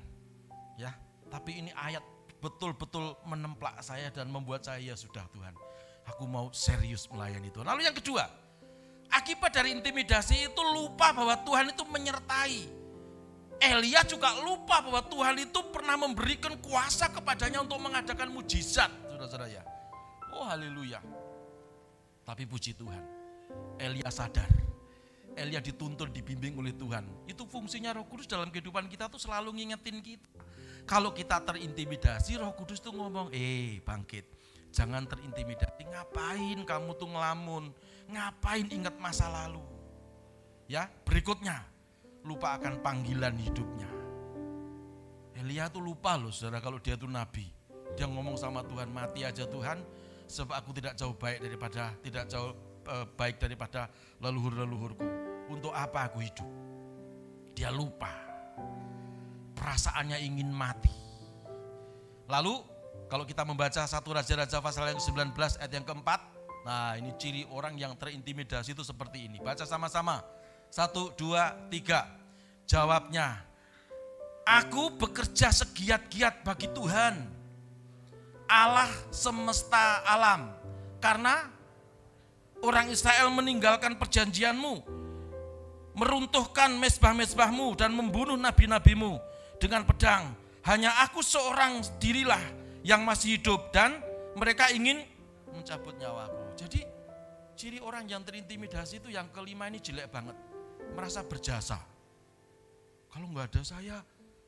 Ya, 0.78 0.94
tapi 1.26 1.58
ini 1.58 1.74
ayat 1.74 2.06
betul-betul 2.38 3.18
menemplak 3.26 3.82
saya 3.82 4.14
dan 4.14 4.30
membuat 4.30 4.62
saya 4.62 4.78
ya 4.78 4.94
sudah 4.94 5.26
Tuhan. 5.34 5.58
Aku 6.14 6.30
mau 6.30 6.54
serius 6.54 7.10
melayani 7.10 7.50
Tuhan. 7.50 7.66
Lalu 7.66 7.82
yang 7.82 7.98
kedua, 7.98 8.30
akibat 9.10 9.58
dari 9.58 9.74
intimidasi 9.74 10.54
itu 10.54 10.62
lupa 10.70 11.10
bahwa 11.10 11.34
Tuhan 11.42 11.74
itu 11.74 11.82
menyertai. 11.82 12.85
Elia 13.56 14.04
juga 14.04 14.36
lupa 14.44 14.84
bahwa 14.84 15.00
Tuhan 15.08 15.36
itu 15.40 15.60
pernah 15.72 15.96
memberikan 15.96 16.54
kuasa 16.60 17.08
kepadanya 17.08 17.64
untuk 17.64 17.80
mengadakan 17.80 18.28
mujizat, 18.28 18.92
saudara-saudara 19.08 19.48
ya. 19.48 19.62
Oh 20.36 20.44
haleluya. 20.44 21.00
Tapi 22.26 22.44
puji 22.44 22.76
Tuhan, 22.76 23.00
Elia 23.80 24.10
sadar. 24.12 24.50
Elia 25.36 25.60
dituntun, 25.60 26.08
dibimbing 26.12 26.56
oleh 26.56 26.72
Tuhan. 26.72 27.04
Itu 27.28 27.44
fungsinya 27.44 27.92
roh 27.92 28.08
kudus 28.08 28.24
dalam 28.24 28.48
kehidupan 28.48 28.88
kita 28.88 29.12
tuh 29.12 29.20
selalu 29.20 29.52
ngingetin 29.60 30.00
kita. 30.00 30.28
Kalau 30.88 31.12
kita 31.12 31.44
terintimidasi, 31.44 32.40
roh 32.40 32.56
kudus 32.56 32.80
tuh 32.80 32.96
ngomong, 32.96 33.28
eh 33.36 33.84
bangkit. 33.84 34.24
Jangan 34.72 35.04
terintimidasi, 35.04 35.88
ngapain 35.92 36.60
kamu 36.64 36.90
tuh 36.96 37.08
ngelamun? 37.08 37.72
Ngapain 38.08 38.66
ingat 38.72 38.96
masa 38.96 39.28
lalu? 39.28 39.60
Ya, 40.66 40.88
berikutnya, 41.04 41.64
lupa 42.26 42.58
akan 42.58 42.82
panggilan 42.82 43.38
hidupnya. 43.38 43.86
Elia 45.38 45.70
tuh 45.70 45.84
lupa 45.84 46.18
loh 46.18 46.34
saudara 46.34 46.58
kalau 46.58 46.82
dia 46.82 46.98
tuh 46.98 47.06
nabi. 47.06 47.46
Dia 47.94 48.10
ngomong 48.10 48.34
sama 48.34 48.66
Tuhan, 48.66 48.90
mati 48.90 49.22
aja 49.22 49.46
Tuhan, 49.46 49.80
sebab 50.26 50.58
aku 50.58 50.74
tidak 50.74 50.98
jauh 50.98 51.14
baik 51.14 51.38
daripada, 51.38 51.94
tidak 52.02 52.26
jauh 52.26 52.52
eh, 52.90 53.06
baik 53.14 53.38
daripada 53.38 53.86
leluhur-leluhurku. 54.18 55.06
Untuk 55.46 55.70
apa 55.70 56.10
aku 56.10 56.18
hidup? 56.20 56.48
Dia 57.54 57.70
lupa. 57.70 58.10
Perasaannya 59.54 60.18
ingin 60.20 60.50
mati. 60.50 60.92
Lalu 62.26 62.58
kalau 63.06 63.22
kita 63.22 63.46
membaca 63.46 63.86
satu 63.86 64.10
Raja-Raja 64.12 64.58
pasal 64.58 64.90
yang 64.90 65.00
19 65.00 65.32
ayat 65.62 65.72
yang 65.72 65.86
keempat, 65.86 66.20
nah 66.66 66.98
ini 66.98 67.14
ciri 67.14 67.46
orang 67.48 67.78
yang 67.78 67.94
terintimidasi 67.94 68.74
itu 68.74 68.82
seperti 68.82 69.30
ini. 69.30 69.38
Baca 69.38 69.62
sama-sama. 69.62 70.35
Satu, 70.76 71.08
dua, 71.16 71.56
tiga. 71.72 72.04
Jawabnya, 72.68 73.40
aku 74.44 74.92
bekerja 75.00 75.48
segiat-giat 75.48 76.44
bagi 76.44 76.68
Tuhan. 76.68 77.16
Allah 78.44 78.92
semesta 79.08 80.04
alam. 80.04 80.52
Karena 81.00 81.48
orang 82.60 82.92
Israel 82.92 83.32
meninggalkan 83.32 83.96
perjanjianmu. 83.96 84.84
Meruntuhkan 85.96 86.76
mesbah-mesbahmu 86.76 87.72
dan 87.80 87.96
membunuh 87.96 88.36
nabi-nabimu 88.36 89.16
dengan 89.56 89.80
pedang. 89.88 90.28
Hanya 90.60 90.92
aku 91.08 91.24
seorang 91.24 91.80
dirilah 91.96 92.44
yang 92.84 93.00
masih 93.00 93.40
hidup 93.40 93.72
dan 93.72 93.96
mereka 94.36 94.68
ingin 94.68 95.00
mencabut 95.56 95.96
nyawaku. 95.96 96.52
Jadi 96.52 96.84
ciri 97.56 97.80
orang 97.80 98.04
yang 98.12 98.20
terintimidasi 98.20 99.00
itu 99.00 99.08
yang 99.08 99.32
kelima 99.32 99.72
ini 99.72 99.80
jelek 99.80 100.12
banget 100.12 100.36
merasa 100.96 101.20
berjasa. 101.20 101.76
Kalau 103.12 103.28
nggak 103.28 103.52
ada 103.52 103.62
saya, 103.62 103.96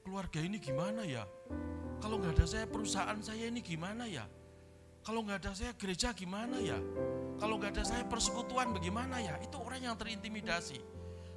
keluarga 0.01 0.40
ini 0.40 0.57
gimana 0.57 1.05
ya? 1.05 1.28
Kalau 2.01 2.16
nggak 2.16 2.40
ada 2.40 2.46
saya, 2.49 2.64
perusahaan 2.64 3.20
saya 3.20 3.53
ini 3.53 3.61
gimana 3.61 4.09
ya? 4.09 4.24
Kalau 5.05 5.20
nggak 5.24 5.44
ada 5.44 5.53
saya, 5.53 5.72
gereja 5.76 6.16
gimana 6.16 6.57
ya? 6.57 6.80
Kalau 7.36 7.61
nggak 7.61 7.76
ada 7.76 7.84
saya, 7.84 8.03
persekutuan 8.09 8.72
bagaimana 8.72 9.20
ya? 9.20 9.36
Itu 9.44 9.61
orang 9.61 9.84
yang 9.84 9.96
terintimidasi. 10.01 10.80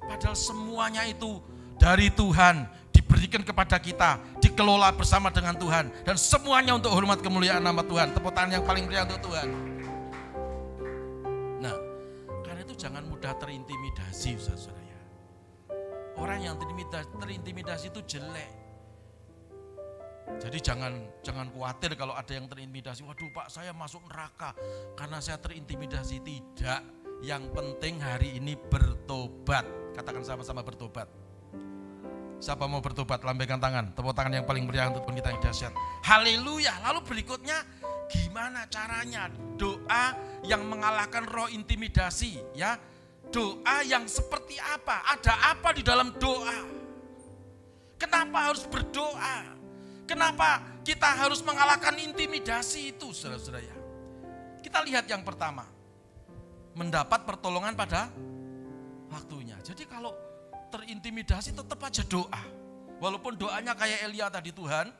Padahal 0.00 0.34
semuanya 0.34 1.04
itu 1.04 1.44
dari 1.76 2.08
Tuhan 2.08 2.64
diberikan 2.90 3.44
kepada 3.44 3.76
kita, 3.80 4.18
dikelola 4.40 4.92
bersama 4.96 5.28
dengan 5.28 5.56
Tuhan 5.56 5.88
dan 6.04 6.16
semuanya 6.16 6.76
untuk 6.76 6.90
hormat 6.92 7.20
kemuliaan 7.20 7.62
nama 7.62 7.84
Tuhan. 7.84 8.16
Tepuk 8.16 8.32
tangan 8.32 8.60
yang 8.60 8.64
paling 8.66 8.88
meriah 8.88 9.06
untuk 9.06 9.30
Tuhan. 9.30 9.48
Nah, 11.62 11.76
karena 12.44 12.60
itu 12.66 12.74
jangan 12.76 13.06
mudah 13.06 13.32
terintimidasi, 13.38 14.36
saudara 14.36 14.81
orang 16.18 16.40
yang 16.44 16.54
terintimidasi, 16.58 17.08
terintimidasi 17.16 17.86
itu 17.92 18.00
jelek. 18.04 18.50
Jadi 20.40 20.58
jangan 20.64 20.92
jangan 21.20 21.50
khawatir 21.52 21.92
kalau 21.98 22.16
ada 22.16 22.32
yang 22.32 22.48
terintimidasi. 22.48 23.04
Waduh 23.04 23.30
Pak 23.34 23.52
saya 23.52 23.74
masuk 23.76 24.00
neraka 24.08 24.56
karena 24.96 25.18
saya 25.20 25.38
terintimidasi. 25.38 26.22
Tidak. 26.22 26.80
Yang 27.22 27.54
penting 27.54 28.02
hari 28.02 28.34
ini 28.40 28.58
bertobat. 28.58 29.62
Katakan 29.94 30.26
sama-sama 30.26 30.66
bertobat. 30.66 31.06
Siapa 32.42 32.66
mau 32.66 32.82
bertobat? 32.82 33.22
Lambaikan 33.22 33.62
tangan. 33.62 33.94
Tepuk 33.94 34.10
tangan 34.10 34.42
yang 34.42 34.46
paling 34.48 34.66
meriah 34.66 34.90
untuk 34.90 35.06
kita 35.14 35.30
yang 35.30 35.38
dahsyat. 35.38 35.70
Haleluya. 36.02 36.74
Lalu 36.82 37.06
berikutnya 37.06 37.62
gimana 38.10 38.66
caranya 38.66 39.30
doa 39.54 40.12
yang 40.42 40.66
mengalahkan 40.66 41.22
roh 41.30 41.46
intimidasi 41.46 42.42
ya 42.52 42.76
doa 43.32 43.76
yang 43.82 44.04
seperti 44.04 44.60
apa? 44.60 45.02
Ada 45.16 45.56
apa 45.56 45.72
di 45.72 45.82
dalam 45.82 46.12
doa? 46.20 46.58
Kenapa 47.96 48.52
harus 48.52 48.68
berdoa? 48.68 49.56
Kenapa 50.04 50.60
kita 50.84 51.08
harus 51.16 51.40
mengalahkan 51.40 51.96
intimidasi 51.96 52.92
itu, 52.92 53.16
saudara-saudara 53.16 53.64
ya. 53.64 53.76
Kita 54.60 54.84
lihat 54.84 55.08
yang 55.08 55.24
pertama, 55.24 55.64
mendapat 56.76 57.24
pertolongan 57.24 57.72
pada 57.72 58.12
waktunya. 59.08 59.56
Jadi 59.64 59.88
kalau 59.88 60.12
terintimidasi 60.68 61.56
tetap 61.56 61.80
aja 61.84 62.04
doa. 62.04 62.42
Walaupun 63.02 63.34
doanya 63.34 63.74
kayak 63.74 64.06
Elia 64.06 64.30
tadi 64.30 64.54
Tuhan, 64.54 64.92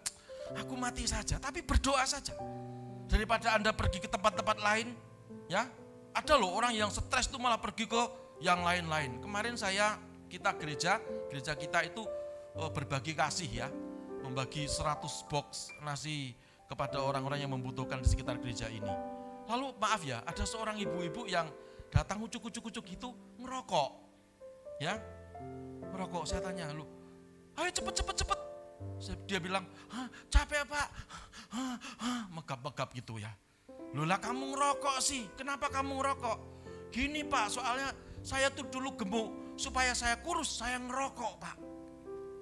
aku 0.59 0.75
mati 0.75 1.07
saja, 1.07 1.39
tapi 1.39 1.63
berdoa 1.63 2.03
saja. 2.03 2.35
Daripada 3.07 3.55
Anda 3.55 3.71
pergi 3.71 4.03
ke 4.03 4.09
tempat-tempat 4.09 4.59
lain, 4.59 4.91
ya. 5.47 5.69
Ada 6.13 6.37
loh 6.37 6.53
orang 6.53 6.77
yang 6.77 6.93
stres 6.93 7.29
itu 7.33 7.41
malah 7.41 7.57
pergi 7.57 7.89
ke 7.89 8.03
yang 8.45 8.61
lain-lain. 8.61 9.23
Kemarin 9.25 9.57
saya 9.57 9.97
kita 10.29 10.53
gereja, 10.61 11.01
gereja 11.33 11.57
kita 11.57 11.85
itu 11.89 12.05
eh, 12.59 12.71
berbagi 12.73 13.17
kasih 13.17 13.51
ya. 13.51 13.69
Membagi 14.23 14.71
100 14.71 15.03
box 15.27 15.73
nasi 15.83 16.37
kepada 16.71 17.03
orang-orang 17.03 17.43
yang 17.43 17.53
membutuhkan 17.53 18.01
di 18.01 18.09
sekitar 18.09 18.39
gereja 18.39 18.71
ini. 18.71 18.93
Lalu 19.51 19.75
maaf 19.77 20.01
ya, 20.07 20.23
ada 20.23 20.47
seorang 20.47 20.79
ibu-ibu 20.79 21.27
yang 21.27 21.51
datang 21.91 22.23
ucuk-ucuk-ucuk 22.23 22.85
gitu 22.87 23.13
ngerokok. 23.43 23.91
Ya, 24.79 24.97
ngerokok. 25.91 26.25
Saya 26.25 26.41
tanya, 26.41 26.71
lu, 26.73 26.87
ayo 27.59 27.69
cepet, 27.69 27.95
cepet, 27.99 28.17
cepet. 28.25 28.41
Dia 29.27 29.43
bilang, 29.43 29.67
Hah, 29.91 30.07
capek 30.31 30.63
pak, 30.65 30.89
megap-megap 32.37 32.89
gitu 32.95 33.19
ya. 33.19 33.35
Lola 33.93 34.17
kamu 34.17 34.57
ngerokok 34.57 34.97
sih, 35.05 35.29
kenapa 35.37 35.69
kamu 35.69 36.01
ngerokok? 36.01 36.37
Gini 36.89 37.29
pak, 37.29 37.53
soalnya 37.53 37.93
saya 38.25 38.49
tuh 38.49 38.65
dulu 38.73 38.97
gemuk, 38.97 39.57
supaya 39.61 39.93
saya 39.93 40.17
kurus, 40.25 40.49
saya 40.61 40.81
ngerokok 40.81 41.33
pak. 41.37 41.57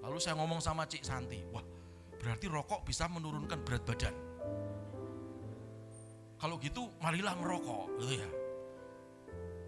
Lalu 0.07 0.19
saya 0.23 0.39
ngomong 0.39 0.63
sama 0.63 0.87
Cik 0.87 1.03
Santi, 1.03 1.43
wah 1.51 1.63
berarti 2.23 2.47
rokok 2.47 2.87
bisa 2.87 3.11
menurunkan 3.11 3.67
berat 3.67 3.83
badan. 3.83 4.15
Kalau 6.39 6.57
gitu 6.63 6.87
marilah 7.03 7.35
merokok, 7.35 7.99
gitu 7.99 8.15
ya. 8.23 8.31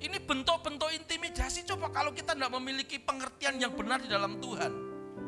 Ini 0.02 0.18
bentuk-bentuk 0.18 0.90
intimidasi 0.98 1.62
coba 1.62 1.90
kalau 1.94 2.10
kita 2.10 2.34
tidak 2.34 2.50
memiliki 2.58 2.98
pengertian 2.98 3.58
yang 3.58 3.74
benar 3.74 4.02
di 4.02 4.10
dalam 4.10 4.38
Tuhan. 4.42 4.72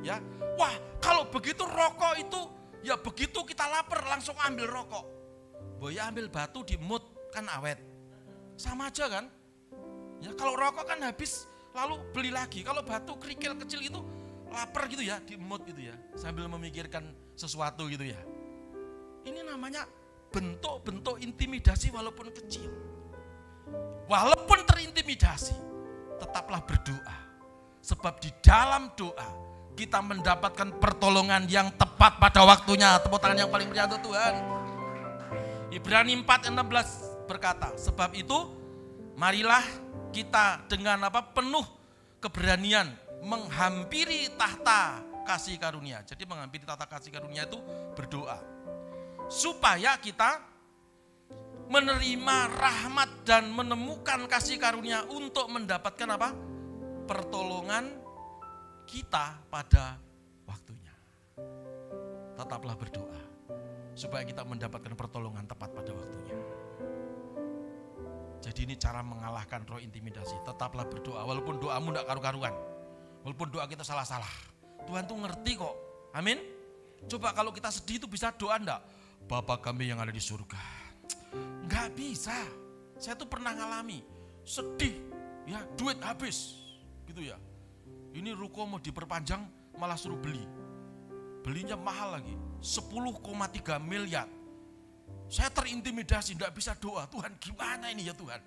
Ya, 0.02 0.18
wah 0.58 0.74
kalau 0.98 1.30
begitu 1.30 1.62
rokok 1.62 2.14
itu 2.18 2.40
ya 2.82 2.98
begitu 2.98 3.42
kita 3.46 3.70
lapar 3.70 4.02
langsung 4.06 4.34
ambil 4.38 4.66
rokok. 4.66 5.13
Boya 5.84 6.08
ambil 6.08 6.32
batu 6.32 6.64
di 6.64 6.80
mut 6.80 7.04
kan 7.28 7.44
awet. 7.60 7.76
Sama 8.56 8.88
aja 8.88 9.04
kan? 9.04 9.28
Ya 10.24 10.32
kalau 10.32 10.56
rokok 10.56 10.88
kan 10.88 10.96
habis 11.04 11.44
lalu 11.76 12.00
beli 12.16 12.32
lagi. 12.32 12.64
Kalau 12.64 12.80
batu 12.80 13.12
kerikil 13.20 13.52
kecil 13.60 13.84
itu 13.84 14.00
lapar 14.48 14.88
gitu 14.88 15.04
ya 15.04 15.20
di 15.20 15.36
mut 15.36 15.60
gitu 15.68 15.92
ya 15.92 15.92
sambil 16.16 16.48
memikirkan 16.48 17.12
sesuatu 17.36 17.84
gitu 17.92 18.00
ya. 18.00 18.16
Ini 19.28 19.44
namanya 19.44 19.84
bentuk-bentuk 20.32 21.20
intimidasi 21.20 21.92
walaupun 21.92 22.32
kecil. 22.32 22.72
Walaupun 24.08 24.64
terintimidasi, 24.64 25.52
tetaplah 26.16 26.64
berdoa. 26.64 27.16
Sebab 27.84 28.24
di 28.24 28.32
dalam 28.40 28.88
doa 28.96 29.28
kita 29.76 30.00
mendapatkan 30.00 30.80
pertolongan 30.80 31.44
yang 31.44 31.68
tepat 31.76 32.16
pada 32.16 32.40
waktunya. 32.48 32.96
Tepuk 33.04 33.20
tangan 33.20 33.36
yang 33.36 33.52
paling 33.52 33.68
meriah 33.68 33.84
Tuhan. 33.84 34.63
Ibrani 35.74 36.14
4:16 36.22 37.26
berkata, 37.26 37.74
sebab 37.74 38.14
itu 38.14 38.38
marilah 39.18 39.66
kita 40.14 40.62
dengan 40.70 41.10
apa 41.10 41.34
penuh 41.34 41.66
keberanian 42.22 42.94
menghampiri 43.26 44.30
tahta 44.38 45.02
kasih 45.26 45.58
karunia. 45.58 46.06
Jadi 46.06 46.22
menghampiri 46.30 46.62
tahta 46.62 46.86
kasih 46.86 47.10
karunia 47.10 47.50
itu 47.50 47.58
berdoa. 47.98 48.38
Supaya 49.26 49.98
kita 49.98 50.38
menerima 51.66 52.36
rahmat 52.54 53.26
dan 53.26 53.50
menemukan 53.50 54.30
kasih 54.30 54.62
karunia 54.62 55.02
untuk 55.10 55.50
mendapatkan 55.50 56.06
apa? 56.14 56.30
Pertolongan 57.10 57.90
kita 58.86 59.42
pada 59.50 59.98
waktunya. 60.46 60.94
Tetaplah 62.38 62.78
berdoa 62.78 63.13
supaya 63.94 64.26
kita 64.26 64.42
mendapatkan 64.42 64.92
pertolongan 64.94 65.46
tepat 65.46 65.70
pada 65.74 65.90
waktunya. 65.94 66.36
Jadi 68.44 68.68
ini 68.68 68.74
cara 68.76 69.00
mengalahkan 69.00 69.64
roh 69.64 69.80
intimidasi. 69.80 70.36
Tetaplah 70.44 70.84
berdoa 70.84 71.24
walaupun 71.24 71.56
doamu 71.56 71.96
tidak 71.96 72.06
karu-karuan. 72.12 72.54
Walaupun 73.24 73.48
doa 73.48 73.64
kita 73.64 73.80
salah-salah. 73.80 74.28
Tuhan 74.84 75.08
tuh 75.08 75.16
ngerti 75.16 75.56
kok. 75.56 75.74
Amin. 76.12 76.36
Coba 77.08 77.32
kalau 77.32 77.56
kita 77.56 77.72
sedih 77.72 78.04
itu 78.04 78.08
bisa 78.10 78.28
doa 78.36 78.60
enggak? 78.60 78.84
Bapak 79.24 79.64
kami 79.64 79.88
yang 79.88 79.96
ada 79.96 80.12
di 80.12 80.20
surga. 80.20 80.60
Enggak 81.64 81.96
bisa. 81.96 82.36
Saya 83.00 83.16
tuh 83.16 83.26
pernah 83.26 83.56
ngalami 83.56 84.04
sedih, 84.44 85.00
ya 85.48 85.64
duit 85.74 85.98
habis, 86.04 86.60
gitu 87.08 87.24
ya. 87.24 87.40
Ini 88.14 88.36
ruko 88.36 88.68
mau 88.68 88.78
diperpanjang 88.78 89.40
malah 89.80 89.98
suruh 89.98 90.20
beli. 90.20 90.44
Belinya 91.42 91.74
mahal 91.74 92.20
lagi, 92.20 92.36
10,3 92.62 93.78
miliar. 93.82 94.28
Saya 95.30 95.50
terintimidasi, 95.50 96.36
enggak 96.36 96.52
bisa 96.54 96.76
doa. 96.76 97.08
Tuhan 97.08 97.34
gimana 97.40 97.88
ini 97.90 98.06
ya 98.06 98.14
Tuhan? 98.14 98.38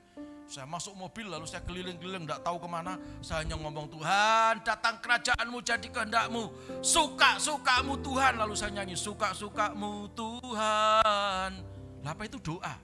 Saya 0.48 0.64
masuk 0.64 0.96
mobil 0.96 1.28
lalu 1.28 1.44
saya 1.44 1.60
keliling-keliling 1.68 2.24
enggak 2.24 2.40
tahu 2.40 2.56
ke 2.56 2.68
mana. 2.72 2.96
Saya 3.20 3.44
hanya 3.44 3.60
ngomong 3.60 3.92
Tuhan 3.92 4.64
datang 4.64 4.96
kerajaanmu 5.04 5.60
jadi 5.60 5.88
kehendakmu. 5.92 6.48
Suka-sukamu 6.80 8.00
Tuhan. 8.00 8.40
Lalu 8.40 8.56
saya 8.56 8.72
nyanyi 8.72 8.96
suka-sukamu 8.96 10.08
Tuhan. 10.16 11.52
Lah 12.00 12.12
apa 12.16 12.24
itu 12.24 12.40
doa? 12.40 12.80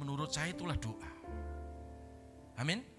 Menurut 0.00 0.32
saya 0.32 0.56
itulah 0.56 0.78
doa. 0.80 1.10
Amin. 2.56 2.91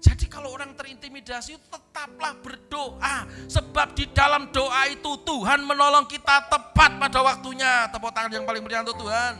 Jadi 0.00 0.32
kalau 0.32 0.56
orang 0.56 0.72
terintimidasi 0.72 1.60
tetaplah 1.68 2.32
berdoa. 2.40 3.28
Sebab 3.52 3.92
di 3.92 4.08
dalam 4.16 4.48
doa 4.48 4.88
itu 4.88 5.12
Tuhan 5.28 5.60
menolong 5.60 6.08
kita 6.08 6.48
tepat 6.48 6.96
pada 6.96 7.20
waktunya. 7.20 7.84
Tepuk 7.92 8.08
tangan 8.16 8.32
yang 8.32 8.48
paling 8.48 8.64
meriah 8.64 8.80
untuk 8.80 9.04
Tuhan. 9.04 9.36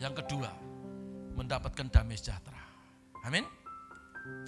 Yang 0.00 0.24
kedua, 0.24 0.50
mendapatkan 1.36 1.86
damai 1.92 2.16
sejahtera. 2.16 2.64
Amin. 3.28 3.44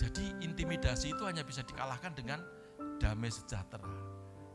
Jadi 0.00 0.40
intimidasi 0.40 1.12
itu 1.12 1.28
hanya 1.28 1.44
bisa 1.44 1.60
dikalahkan 1.60 2.16
dengan 2.16 2.40
damai 2.96 3.28
sejahtera. 3.28 3.84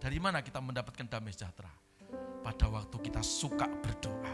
Dari 0.02 0.18
mana 0.18 0.42
kita 0.42 0.58
mendapatkan 0.58 1.06
damai 1.06 1.30
sejahtera? 1.30 1.70
Pada 2.42 2.74
waktu 2.74 2.98
kita 3.06 3.22
suka 3.22 3.70
berdoa. 3.70 4.34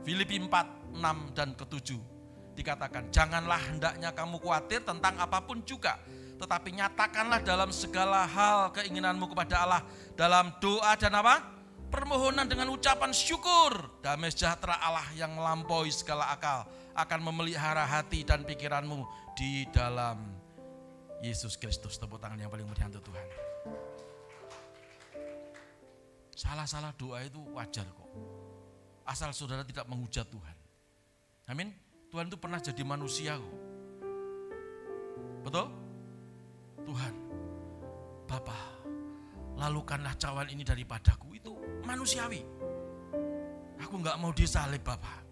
Filipi 0.00 0.40
4, 0.40 0.96
6 0.96 1.36
dan 1.36 1.52
ke-7 1.52 2.19
dikatakan, 2.60 3.08
janganlah 3.08 3.58
hendaknya 3.72 4.12
kamu 4.12 4.36
khawatir 4.36 4.84
tentang 4.84 5.16
apa 5.16 5.40
pun 5.40 5.64
juga, 5.64 5.96
tetapi 6.40 6.76
nyatakanlah 6.76 7.40
dalam 7.44 7.68
segala 7.68 8.24
hal 8.24 8.72
keinginanmu 8.72 9.28
kepada 9.32 9.64
Allah 9.64 9.82
dalam 10.16 10.52
doa 10.60 10.92
dan 10.96 11.16
apa? 11.16 11.60
Permohonan 11.90 12.46
dengan 12.46 12.70
ucapan 12.70 13.10
syukur. 13.10 14.00
Damai 14.00 14.30
sejahtera 14.30 14.78
Allah 14.78 15.04
yang 15.18 15.34
melampaui 15.34 15.90
segala 15.90 16.30
akal 16.30 16.64
akan 16.94 17.20
memelihara 17.28 17.82
hati 17.82 18.22
dan 18.22 18.46
pikiranmu 18.46 19.04
di 19.34 19.66
dalam 19.74 20.22
Yesus 21.18 21.58
Kristus. 21.58 21.98
Tepuk 21.98 22.22
tangan 22.22 22.38
yang 22.38 22.48
paling 22.48 22.64
meriah 22.64 22.86
untuk 22.88 23.10
Tuhan. 23.10 23.26
Salah-salah 26.30 26.94
doa 26.96 27.20
itu 27.20 27.42
wajar 27.52 27.84
kok. 27.84 28.10
Asal 29.04 29.34
saudara 29.34 29.66
tidak 29.66 29.84
menghujat 29.90 30.24
Tuhan. 30.30 30.56
Amin. 31.50 31.89
Tuhan 32.10 32.26
itu 32.26 32.36
pernah 32.36 32.58
jadi 32.58 32.82
manusia 32.82 33.38
kok. 33.38 33.54
Betul? 35.46 35.66
Tuhan, 36.82 37.14
Bapa, 38.26 38.58
lalukanlah 39.54 40.18
cawan 40.18 40.50
ini 40.50 40.66
daripadaku. 40.66 41.38
Itu 41.38 41.54
manusiawi. 41.86 42.42
Aku 43.80 43.94
nggak 44.02 44.18
mau 44.18 44.34
disalib 44.34 44.82
Bapak. 44.82 45.22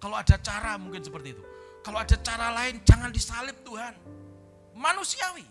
Kalau 0.00 0.16
ada 0.16 0.38
cara 0.38 0.78
mungkin 0.78 1.02
seperti 1.02 1.34
itu. 1.34 1.44
Kalau 1.82 1.98
ada 2.00 2.16
cara 2.22 2.54
lain 2.54 2.78
jangan 2.86 3.10
disalib 3.10 3.58
Tuhan. 3.66 3.94
Manusiawi. 4.78 5.44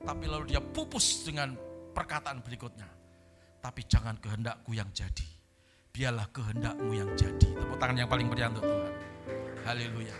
Tapi 0.00 0.24
lalu 0.30 0.54
dia 0.54 0.62
pupus 0.62 1.26
dengan 1.26 1.58
perkataan 1.92 2.40
berikutnya. 2.46 2.88
Tapi 3.60 3.82
jangan 3.90 4.16
kehendakku 4.22 4.70
yang 4.72 4.88
jadi. 4.94 5.26
Biarlah 5.90 6.28
kehendakmu 6.30 6.92
yang 6.94 7.10
jadi. 7.18 7.56
Tepuk 7.56 7.76
tangan 7.80 7.96
yang 7.98 8.08
paling 8.08 8.28
meriah 8.30 8.52
untuk 8.52 8.64
Tuhan. 8.64 8.95
Haleluya. 9.66 10.14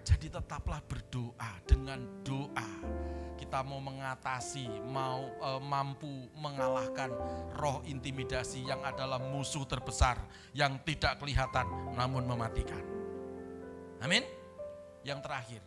Jadi 0.00 0.32
tetaplah 0.32 0.80
berdoa 0.80 1.60
dengan 1.68 2.00
doa. 2.24 2.70
Kita 3.36 3.60
mau 3.60 3.84
mengatasi, 3.84 4.64
mau 4.88 5.28
e, 5.28 5.50
mampu 5.60 6.08
mengalahkan 6.32 7.12
roh 7.52 7.84
intimidasi 7.84 8.64
yang 8.64 8.80
adalah 8.80 9.20
musuh 9.20 9.68
terbesar 9.68 10.16
yang 10.56 10.80
tidak 10.88 11.20
kelihatan 11.20 11.68
namun 12.00 12.24
mematikan. 12.24 12.80
Amin. 14.00 14.24
Yang 15.04 15.20
terakhir, 15.20 15.62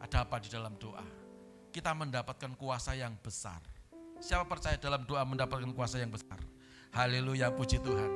ada 0.00 0.24
apa 0.24 0.40
di 0.40 0.48
dalam 0.48 0.72
doa? 0.80 1.04
Kita 1.68 1.92
mendapatkan 1.92 2.56
kuasa 2.56 2.96
yang 2.96 3.12
besar. 3.20 3.60
Siapa 4.24 4.48
percaya 4.48 4.80
dalam 4.80 5.04
doa 5.04 5.20
mendapatkan 5.20 5.68
kuasa 5.76 6.00
yang 6.00 6.08
besar? 6.08 6.40
Haleluya, 6.96 7.52
puji 7.52 7.76
Tuhan. 7.84 8.10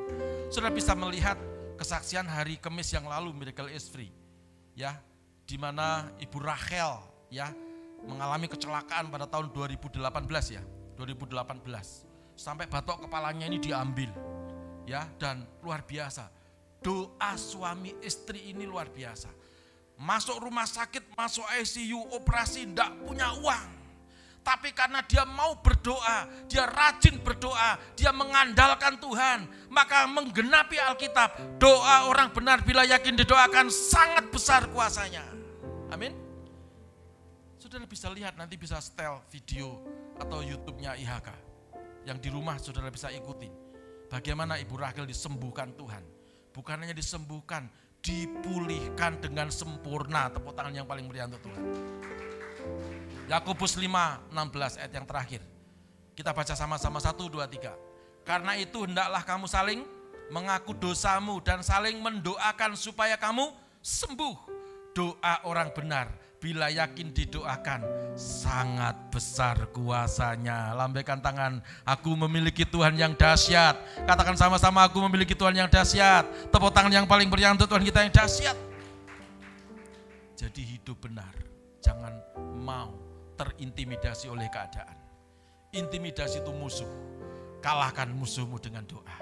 Sudah 0.49 0.73
bisa 0.73 0.97
melihat 0.97 1.37
kesaksian 1.81 2.29
hari 2.29 2.61
Kamis 2.61 2.93
yang 2.93 3.09
lalu 3.09 3.33
Miracle 3.33 3.73
is 3.73 3.89
Free. 3.89 4.13
Ya, 4.77 5.01
di 5.49 5.57
mana 5.57 6.13
Ibu 6.21 6.37
Rachel 6.37 7.01
ya 7.33 7.49
mengalami 8.05 8.53
kecelakaan 8.53 9.09
pada 9.09 9.25
tahun 9.25 9.49
2018 9.49 9.97
ya, 10.53 10.63
2018. 11.01 12.37
Sampai 12.37 12.69
batok 12.69 13.09
kepalanya 13.09 13.49
ini 13.49 13.57
diambil. 13.57 14.13
Ya, 14.85 15.09
dan 15.17 15.49
luar 15.65 15.81
biasa. 15.89 16.29
Doa 16.85 17.33
suami 17.41 17.97
istri 18.05 18.53
ini 18.53 18.69
luar 18.69 18.93
biasa. 18.93 19.33
Masuk 20.01 20.37
rumah 20.41 20.65
sakit, 20.65 21.13
masuk 21.17 21.45
ICU, 21.61 22.01
operasi, 22.17 22.65
tidak 22.69 22.93
punya 23.05 23.37
uang 23.37 23.80
tapi 24.41 24.73
karena 24.73 25.05
dia 25.05 25.29
mau 25.29 25.61
berdoa, 25.61 26.25
dia 26.49 26.65
rajin 26.65 27.21
berdoa, 27.21 27.77
dia 27.93 28.09
mengandalkan 28.11 28.97
Tuhan, 28.97 29.69
maka 29.69 30.09
menggenapi 30.09 30.81
Alkitab. 30.81 31.61
Doa 31.61 32.09
orang 32.09 32.33
benar 32.33 32.65
bila 32.65 32.89
yakin 32.89 33.21
didoakan 33.21 33.69
sangat 33.69 34.33
besar 34.33 34.65
kuasanya. 34.73 35.23
Amin. 35.93 36.17
Saudara 37.61 37.85
bisa 37.85 38.09
lihat 38.09 38.41
nanti 38.41 38.57
bisa 38.57 38.81
setel 38.81 39.21
video 39.29 39.85
atau 40.17 40.41
YouTube-nya 40.41 40.97
IHK. 40.97 41.29
Yang 42.09 42.19
di 42.25 42.29
rumah 42.33 42.57
saudara 42.57 42.89
bisa 42.89 43.13
ikutin. 43.13 43.53
Bagaimana 44.09 44.57
Ibu 44.57 44.75
Rahel 44.81 45.05
disembuhkan 45.05 45.77
Tuhan. 45.77 46.03
Bukan 46.51 46.83
hanya 46.83 46.97
disembuhkan, 46.97 47.69
dipulihkan 48.03 49.21
dengan 49.21 49.53
sempurna. 49.53 50.33
Tepuk 50.33 50.57
tangan 50.57 50.75
yang 50.75 50.89
paling 50.89 51.07
meriah 51.07 51.29
untuk 51.29 51.47
Tuhan. 51.47 51.63
Yakobus 53.31 53.79
5, 53.79 53.87
16 54.35 54.81
ayat 54.81 54.93
yang 54.93 55.07
terakhir. 55.07 55.43
Kita 56.19 56.35
baca 56.35 56.55
sama-sama 56.59 56.99
1, 56.99 57.15
2, 57.15 57.47
3. 57.47 57.73
Karena 58.27 58.59
itu 58.59 58.85
hendaklah 58.85 59.23
kamu 59.23 59.47
saling 59.47 59.81
mengaku 60.31 60.75
dosamu 60.75 61.43
dan 61.43 61.63
saling 61.63 61.99
mendoakan 61.99 62.75
supaya 62.75 63.19
kamu 63.19 63.51
sembuh. 63.83 64.37
Doa 64.91 65.47
orang 65.47 65.71
benar 65.71 66.11
bila 66.41 66.73
yakin 66.73 67.13
didoakan 67.13 67.85
sangat 68.17 68.97
besar 69.13 69.69
kuasanya. 69.71 70.73
Lambaikan 70.75 71.21
tangan, 71.21 71.61
aku 71.85 72.17
memiliki 72.27 72.65
Tuhan 72.65 72.97
yang 72.97 73.13
dahsyat. 73.15 73.77
Katakan 74.09 74.35
sama-sama 74.35 74.83
aku 74.89 74.99
memiliki 75.07 75.37
Tuhan 75.37 75.55
yang 75.55 75.69
dahsyat. 75.69 76.51
Tepuk 76.51 76.73
tangan 76.73 76.91
yang 76.91 77.07
paling 77.07 77.29
meriah 77.29 77.53
untuk 77.53 77.69
Tuhan 77.69 77.85
kita 77.85 78.09
yang 78.09 78.13
dahsyat. 78.13 78.57
Jadi 80.41 80.63
hidup 80.65 80.97
benar, 81.05 81.37
jangan 81.81 82.13
mau 82.61 82.93
terintimidasi 83.41 84.29
oleh 84.29 84.47
keadaan. 84.53 84.97
Intimidasi 85.73 86.45
itu 86.45 86.53
musuh. 86.53 86.89
Kalahkan 87.61 88.13
musuhmu 88.13 88.61
dengan 88.61 88.85
doa. 88.85 89.17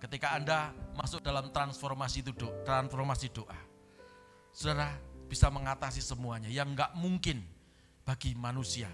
Ketika 0.00 0.36
Anda 0.36 0.72
masuk 0.96 1.22
dalam 1.22 1.52
transformasi 1.52 2.24
itu 2.24 2.32
doa, 2.34 2.52
transformasi 2.64 3.32
doa. 3.32 3.60
Saudara 4.52 4.92
bisa 5.28 5.48
mengatasi 5.48 6.04
semuanya 6.04 6.52
yang 6.52 6.76
enggak 6.76 6.92
mungkin 6.92 7.40
bagi 8.04 8.36
manusia, 8.36 8.90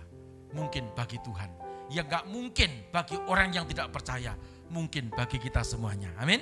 mungkin 0.54 0.94
bagi 0.94 1.18
Tuhan. 1.22 1.50
Yang 1.90 2.06
enggak 2.06 2.24
mungkin 2.28 2.70
bagi 2.94 3.16
orang 3.26 3.50
yang 3.50 3.66
tidak 3.66 3.90
percaya, 3.90 4.36
mungkin 4.70 5.10
bagi 5.10 5.42
kita 5.42 5.64
semuanya. 5.66 6.14
Amin. 6.20 6.38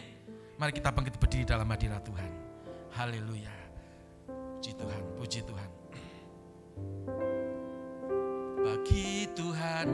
Mari 0.57 0.73
kita 0.73 0.93
bangkit 0.93 1.17
berdiri 1.21 1.45
dalam 1.49 1.69
hadirat 1.69 2.05
Tuhan. 2.05 2.31
Haleluya. 2.97 3.55
Puji 4.57 4.73
Tuhan, 4.77 5.03
puji 5.21 5.41
Tuhan 5.45 5.76
bagi 8.67 9.31
Tuhan 9.39 9.87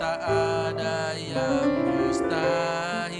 tak 0.00 0.16
ada 0.24 1.12
yang 1.12 1.68
mustahil. 1.92 3.12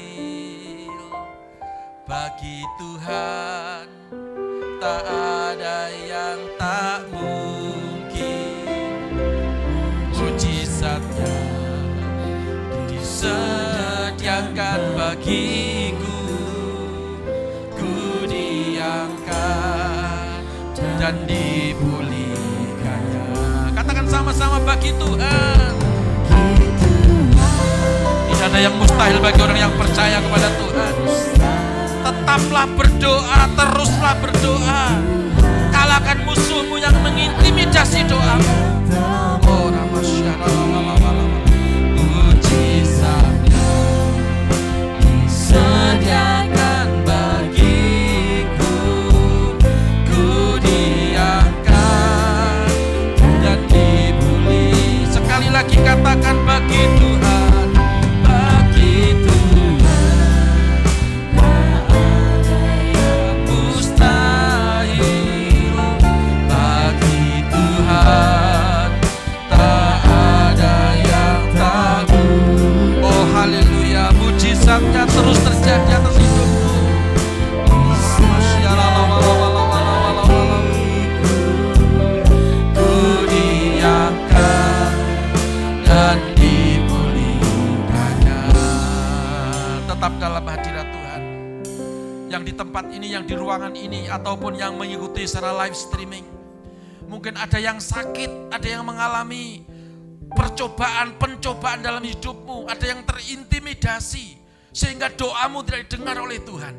Bagi 2.08 2.64
Tuhan 2.80 3.84
tak 4.80 5.04
ada 5.04 5.92
yang 6.08 6.40
tak 6.56 7.04
mungkin. 7.12 8.72
Mujizatnya 10.16 11.36
disediakan 12.88 14.80
bagiku. 14.96 16.16
Ku 17.76 18.24
dan 21.02 21.26
dipulih 21.26 21.51
sama-sama 24.42 24.74
bagi 24.74 24.90
Tuhan. 24.98 25.70
Tidak 28.26 28.46
ada 28.50 28.58
yang 28.58 28.74
mustahil 28.74 29.22
bagi 29.22 29.38
orang 29.38 29.58
yang 29.70 29.72
percaya 29.78 30.18
kepada 30.18 30.48
Tuhan. 30.58 30.92
Tetaplah 32.02 32.66
berdoa, 32.74 33.40
teruslah 33.54 34.14
berdoa. 34.18 34.82
Kalahkan 35.70 36.26
musuhmu 36.26 36.74
yang 36.74 36.96
mengintimidasi 37.06 38.02
doamu. 38.10 38.54
Oh, 39.46 39.70
katakan 39.70 41.01
di 92.52 92.60
tempat 92.60 92.84
ini, 92.92 93.16
yang 93.16 93.24
di 93.24 93.32
ruangan 93.32 93.72
ini, 93.72 94.12
ataupun 94.12 94.60
yang 94.60 94.76
mengikuti 94.76 95.24
secara 95.24 95.56
live 95.64 95.72
streaming. 95.72 96.28
Mungkin 97.08 97.40
ada 97.40 97.56
yang 97.56 97.80
sakit, 97.80 98.52
ada 98.52 98.68
yang 98.68 98.84
mengalami 98.84 99.64
percobaan, 100.28 101.16
pencobaan 101.16 101.80
dalam 101.80 102.04
hidupmu. 102.04 102.68
Ada 102.68 102.92
yang 102.92 103.00
terintimidasi, 103.08 104.36
sehingga 104.68 105.08
doamu 105.16 105.64
tidak 105.64 105.88
didengar 105.88 106.20
oleh 106.20 106.44
Tuhan. 106.44 106.76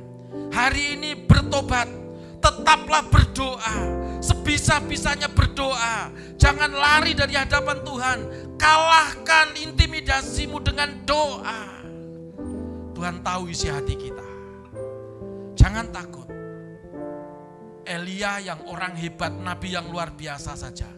Hari 0.53 0.97
ini 0.97 1.17
bertobat, 1.25 1.89
tetaplah 2.37 3.09
berdoa, 3.09 3.77
sebisa-bisanya 4.21 5.33
berdoa. 5.33 6.13
Jangan 6.37 6.69
lari 6.69 7.17
dari 7.17 7.33
hadapan 7.33 7.81
Tuhan, 7.81 8.17
kalahkan 8.61 9.57
intimidasimu 9.57 10.61
dengan 10.61 11.01
doa. 11.05 11.81
Tuhan 12.93 13.25
tahu 13.25 13.49
isi 13.49 13.69
hati 13.69 13.97
kita. 13.97 14.32
Jangan 15.63 15.95
takut. 15.95 16.27
Elia 17.87 18.43
yang 18.43 18.67
orang 18.67 18.99
hebat, 18.99 19.31
nabi 19.31 19.71
yang 19.71 19.87
luar 19.87 20.11
biasa 20.11 20.59
saja 20.59 20.91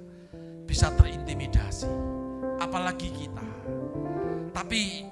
bisa 0.65 0.89
terintimidasi. 0.97 1.85
Apalagi 2.57 3.13
kita. 3.13 3.45
Tapi 4.57 5.05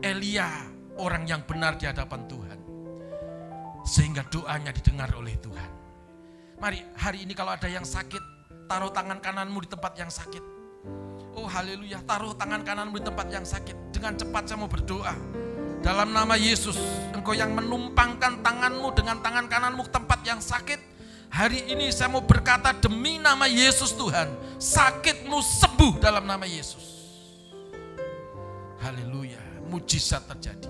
Elia 0.00 0.48
orang 0.96 1.28
yang 1.28 1.44
benar 1.44 1.76
di 1.76 1.84
hadapan 1.84 2.24
Tuhan. 2.24 2.58
Sehingga 3.84 4.24
doanya 4.32 4.72
didengar 4.72 5.12
oleh 5.12 5.36
Tuhan. 5.36 5.70
Mari 6.56 6.80
hari 6.96 7.28
ini 7.28 7.36
kalau 7.36 7.52
ada 7.52 7.68
yang 7.68 7.84
sakit, 7.84 8.24
taruh 8.72 8.88
tangan 8.88 9.20
kananmu 9.20 9.60
di 9.60 9.68
tempat 9.68 10.00
yang 10.00 10.08
sakit. 10.08 10.40
Oh 11.36 11.44
haleluya, 11.44 12.00
taruh 12.08 12.32
tangan 12.40 12.64
kananmu 12.64 12.96
di 12.96 13.04
tempat 13.04 13.28
yang 13.28 13.44
sakit. 13.44 13.92
Dengan 13.92 14.16
cepat 14.16 14.48
saya 14.48 14.64
mau 14.64 14.70
berdoa. 14.72 15.12
Dalam 15.84 16.16
nama 16.16 16.40
Yesus, 16.40 16.80
engkau 17.24 17.32
yang 17.32 17.56
menumpangkan 17.56 18.44
tanganmu 18.44 18.92
dengan 18.92 19.16
tangan 19.24 19.48
kananmu 19.48 19.88
ke 19.88 19.96
tempat 19.96 20.20
yang 20.28 20.44
sakit. 20.44 20.76
Hari 21.32 21.72
ini 21.72 21.88
saya 21.88 22.12
mau 22.12 22.20
berkata 22.20 22.76
demi 22.76 23.16
nama 23.16 23.48
Yesus 23.48 23.96
Tuhan, 23.96 24.28
sakitmu 24.60 25.40
sembuh 25.40 26.04
dalam 26.04 26.28
nama 26.28 26.44
Yesus. 26.44 26.84
Haleluya, 28.84 29.40
mujizat 29.72 30.28
terjadi. 30.36 30.68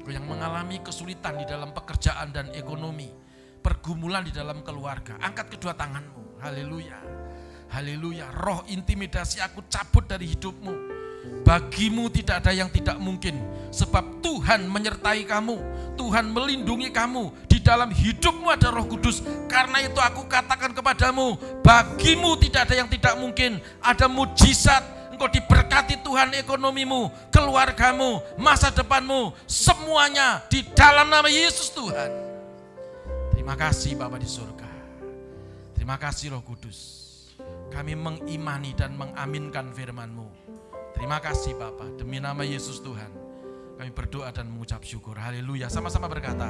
Engkau 0.00 0.08
yang 0.08 0.24
mengalami 0.24 0.80
kesulitan 0.80 1.36
di 1.36 1.44
dalam 1.44 1.76
pekerjaan 1.76 2.32
dan 2.32 2.48
ekonomi, 2.56 3.12
pergumulan 3.60 4.24
di 4.24 4.32
dalam 4.32 4.64
keluarga, 4.64 5.20
angkat 5.20 5.52
kedua 5.52 5.76
tanganmu. 5.76 6.40
Haleluya. 6.40 6.96
Haleluya. 7.76 8.32
Roh 8.40 8.64
intimidasi 8.72 9.44
aku 9.44 9.68
cabut 9.68 10.08
dari 10.08 10.32
hidupmu. 10.32 11.01
Bagimu 11.42 12.06
tidak 12.06 12.46
ada 12.46 12.54
yang 12.54 12.70
tidak 12.70 13.02
mungkin, 13.02 13.34
sebab 13.74 14.22
Tuhan 14.22 14.70
menyertai 14.70 15.26
kamu, 15.26 15.58
Tuhan 15.98 16.30
melindungi 16.30 16.94
kamu. 16.94 17.50
Di 17.50 17.58
dalam 17.58 17.90
hidupmu 17.90 18.46
ada 18.46 18.70
Roh 18.70 18.86
Kudus. 18.86 19.22
Karena 19.50 19.82
itu 19.82 19.98
aku 19.98 20.26
katakan 20.30 20.70
kepadamu, 20.70 21.34
bagimu 21.66 22.38
tidak 22.38 22.70
ada 22.70 22.74
yang 22.78 22.88
tidak 22.88 23.14
mungkin. 23.18 23.58
Ada 23.82 24.06
mujizat, 24.06 24.82
engkau 25.14 25.26
diberkati 25.26 26.02
Tuhan 26.02 26.34
ekonomimu, 26.38 27.10
keluargamu, 27.34 28.22
masa 28.38 28.70
depanmu, 28.70 29.34
semuanya 29.46 30.46
di 30.46 30.62
dalam 30.74 31.10
nama 31.10 31.26
Yesus 31.26 31.70
Tuhan. 31.74 32.10
Terima 33.34 33.58
kasih 33.58 33.98
Bapak 33.98 34.22
di 34.22 34.30
surga. 34.30 34.70
Terima 35.74 35.98
kasih 35.98 36.38
Roh 36.38 36.42
Kudus. 36.46 36.78
Kami 37.74 37.98
mengimani 37.98 38.70
dan 38.78 38.94
mengaminkan 38.94 39.74
firman-Mu. 39.74 40.41
Terima 41.02 41.18
kasih 41.18 41.58
Bapak, 41.58 41.98
demi 41.98 42.22
nama 42.22 42.46
Yesus 42.46 42.78
Tuhan. 42.78 43.10
Kami 43.74 43.90
berdoa 43.90 44.30
dan 44.30 44.46
mengucap 44.46 44.86
syukur. 44.86 45.18
Haleluya. 45.18 45.66
Sama-sama 45.66 46.06
berkata. 46.06 46.46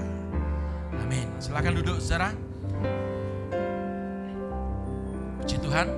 Amin. 0.92 1.24
Silakan 1.40 1.80
duduk 1.80 1.96
saudara. 1.96 2.36
Puji 5.40 5.57
Tuhan. 5.57 5.88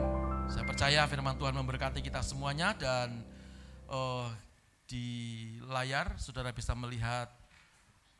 Saya 0.47 0.63
percaya 0.71 1.03
firman 1.11 1.35
Tuhan 1.35 1.51
memberkati 1.51 1.99
kita 1.99 2.23
semuanya 2.23 2.79
dan 2.79 3.27
uh, 3.91 4.31
di 4.87 5.43
layar 5.67 6.15
saudara 6.23 6.55
bisa 6.55 6.79
melihat 6.79 7.35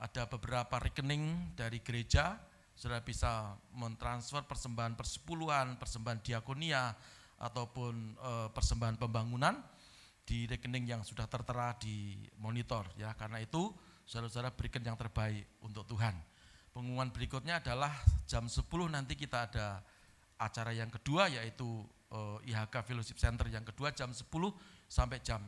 ada 0.03 0.27
beberapa 0.27 0.83
rekening 0.83 1.55
dari 1.55 1.79
gereja. 1.79 2.43
Saudara 2.75 3.07
bisa 3.07 3.55
mentransfer 3.71 4.43
persembahan 4.51 4.99
persepuluhan, 4.99 5.79
persembahan 5.79 6.19
diakonia, 6.27 6.91
ataupun 7.39 8.19
uh, 8.19 8.49
persembahan 8.51 8.99
pembangunan 8.99 9.74
di 10.25 10.49
rekening 10.49 10.89
yang 10.97 11.03
sudah 11.05 11.29
tertera 11.29 11.77
di 11.77 12.17
monitor 12.41 12.89
ya. 12.97 13.13
Karena 13.15 13.39
itu 13.41 13.71
saudara-saudara 14.09 14.53
berikan 14.57 14.81
yang 14.81 14.97
terbaik 14.97 15.61
untuk 15.61 15.85
Tuhan. 15.89 16.17
Pengumuman 16.75 17.13
berikutnya 17.15 17.63
adalah 17.63 17.93
jam 18.27 18.51
10 18.51 18.67
nanti 18.91 19.15
kita 19.15 19.47
ada 19.47 19.79
acara 20.41 20.75
yang 20.75 20.91
kedua 20.91 21.31
yaitu 21.31 21.87
eh, 22.11 22.51
IHK 22.51 22.75
Fellowship 22.83 23.21
Center 23.21 23.47
yang 23.47 23.63
kedua 23.63 23.95
jam 23.95 24.11
10 24.11 24.27
sampai 24.91 25.23
jam 25.23 25.41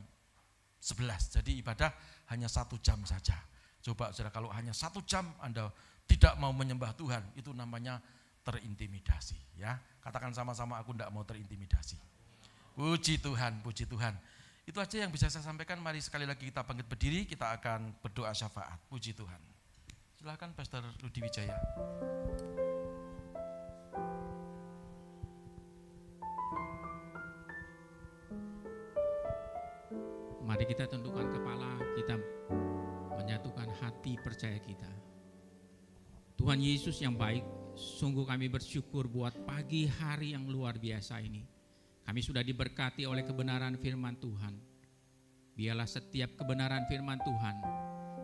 11. 0.78 1.40
Jadi 1.40 1.58
ibadah 1.58 1.90
hanya 2.30 2.46
satu 2.46 2.78
jam 2.78 3.02
saja. 3.02 3.34
Coba 3.82 4.14
saudara 4.14 4.30
kalau 4.30 4.50
hanya 4.54 4.70
satu 4.70 5.02
jam 5.02 5.26
Anda 5.42 5.70
tidak 6.06 6.38
mau 6.38 6.54
menyembah 6.54 6.94
Tuhan 6.94 7.22
itu 7.34 7.50
namanya 7.50 7.98
terintimidasi 8.46 9.58
ya. 9.58 9.74
Katakan 9.98 10.30
sama-sama 10.30 10.78
aku 10.78 10.94
tidak 10.94 11.10
mau 11.10 11.26
terintimidasi. 11.26 11.98
Puji 12.78 13.18
Tuhan, 13.18 13.64
puji 13.66 13.90
Tuhan. 13.90 14.14
Itu 14.66 14.82
aja 14.82 14.98
yang 14.98 15.14
bisa 15.14 15.30
saya 15.30 15.46
sampaikan. 15.46 15.78
Mari 15.78 16.02
sekali 16.02 16.26
lagi 16.26 16.50
kita 16.50 16.66
bangkit 16.66 16.90
berdiri, 16.90 17.22
kita 17.22 17.54
akan 17.54 18.02
berdoa 18.02 18.34
syafaat. 18.34 18.82
Puji 18.90 19.14
Tuhan. 19.14 19.38
Silahkan 20.18 20.50
Pastor 20.58 20.82
Rudi 20.98 21.22
Wijaya. 21.22 21.54
Mari 30.42 30.66
kita 30.66 30.90
tundukkan 30.90 31.30
kepala, 31.30 31.78
kita 31.94 32.18
menyatukan 33.14 33.70
hati 33.78 34.18
percaya 34.18 34.58
kita. 34.58 34.90
Tuhan 36.34 36.58
Yesus 36.58 36.98
yang 36.98 37.14
baik, 37.14 37.46
sungguh 37.78 38.26
kami 38.26 38.50
bersyukur 38.50 39.06
buat 39.06 39.46
pagi 39.46 39.86
hari 39.86 40.34
yang 40.34 40.50
luar 40.50 40.74
biasa 40.74 41.22
ini. 41.22 41.55
Kami 42.06 42.22
sudah 42.22 42.46
diberkati 42.46 43.02
oleh 43.02 43.26
kebenaran 43.26 43.74
firman 43.82 44.14
Tuhan. 44.22 44.54
Biarlah 45.58 45.90
setiap 45.90 46.38
kebenaran 46.38 46.86
firman 46.86 47.18
Tuhan 47.18 47.56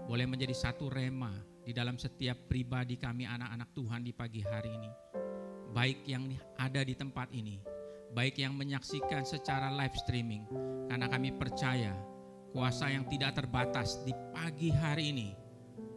boleh 0.07 0.27
menjadi 0.31 0.55
satu 0.55 0.87
rema 0.87 1.35
di 1.67 1.75
dalam 1.75 1.99
setiap 1.99 2.47
pribadi 2.47 2.95
kami 2.95 3.27
anak-anak 3.27 3.75
Tuhan 3.75 4.07
di 4.07 4.15
pagi 4.15 4.39
hari 4.47 4.71
ini. 4.71 4.91
Baik 5.75 6.07
yang 6.07 6.31
ada 6.63 6.87
di 6.87 6.95
tempat 6.95 7.35
ini, 7.35 7.59
baik 8.15 8.39
yang 8.39 8.55
menyaksikan 8.55 9.27
secara 9.27 9.75
live 9.75 9.99
streaming. 9.99 10.47
Karena 10.87 11.11
kami 11.11 11.35
percaya 11.35 11.91
kuasa 12.55 12.87
yang 12.87 13.09
tidak 13.11 13.35
terbatas 13.35 13.99
di 14.07 14.15
pagi 14.31 14.71
hari 14.71 15.11
ini 15.11 15.29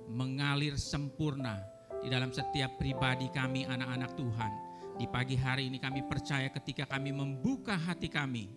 mengalir 0.09 0.73
sempurna 0.73 1.61
di 2.01 2.09
dalam 2.09 2.33
setiap 2.33 2.81
pribadi 2.81 3.29
kami 3.29 3.67
anak-anak 3.69 4.15
Tuhan 4.17 4.64
di 4.95 5.05
pagi 5.11 5.35
hari 5.35 5.67
ini 5.67 5.75
kami 5.75 6.07
percaya 6.07 6.47
ketika 6.47 6.87
kami 6.87 7.11
membuka 7.11 7.75
hati 7.75 8.07
kami, 8.07 8.47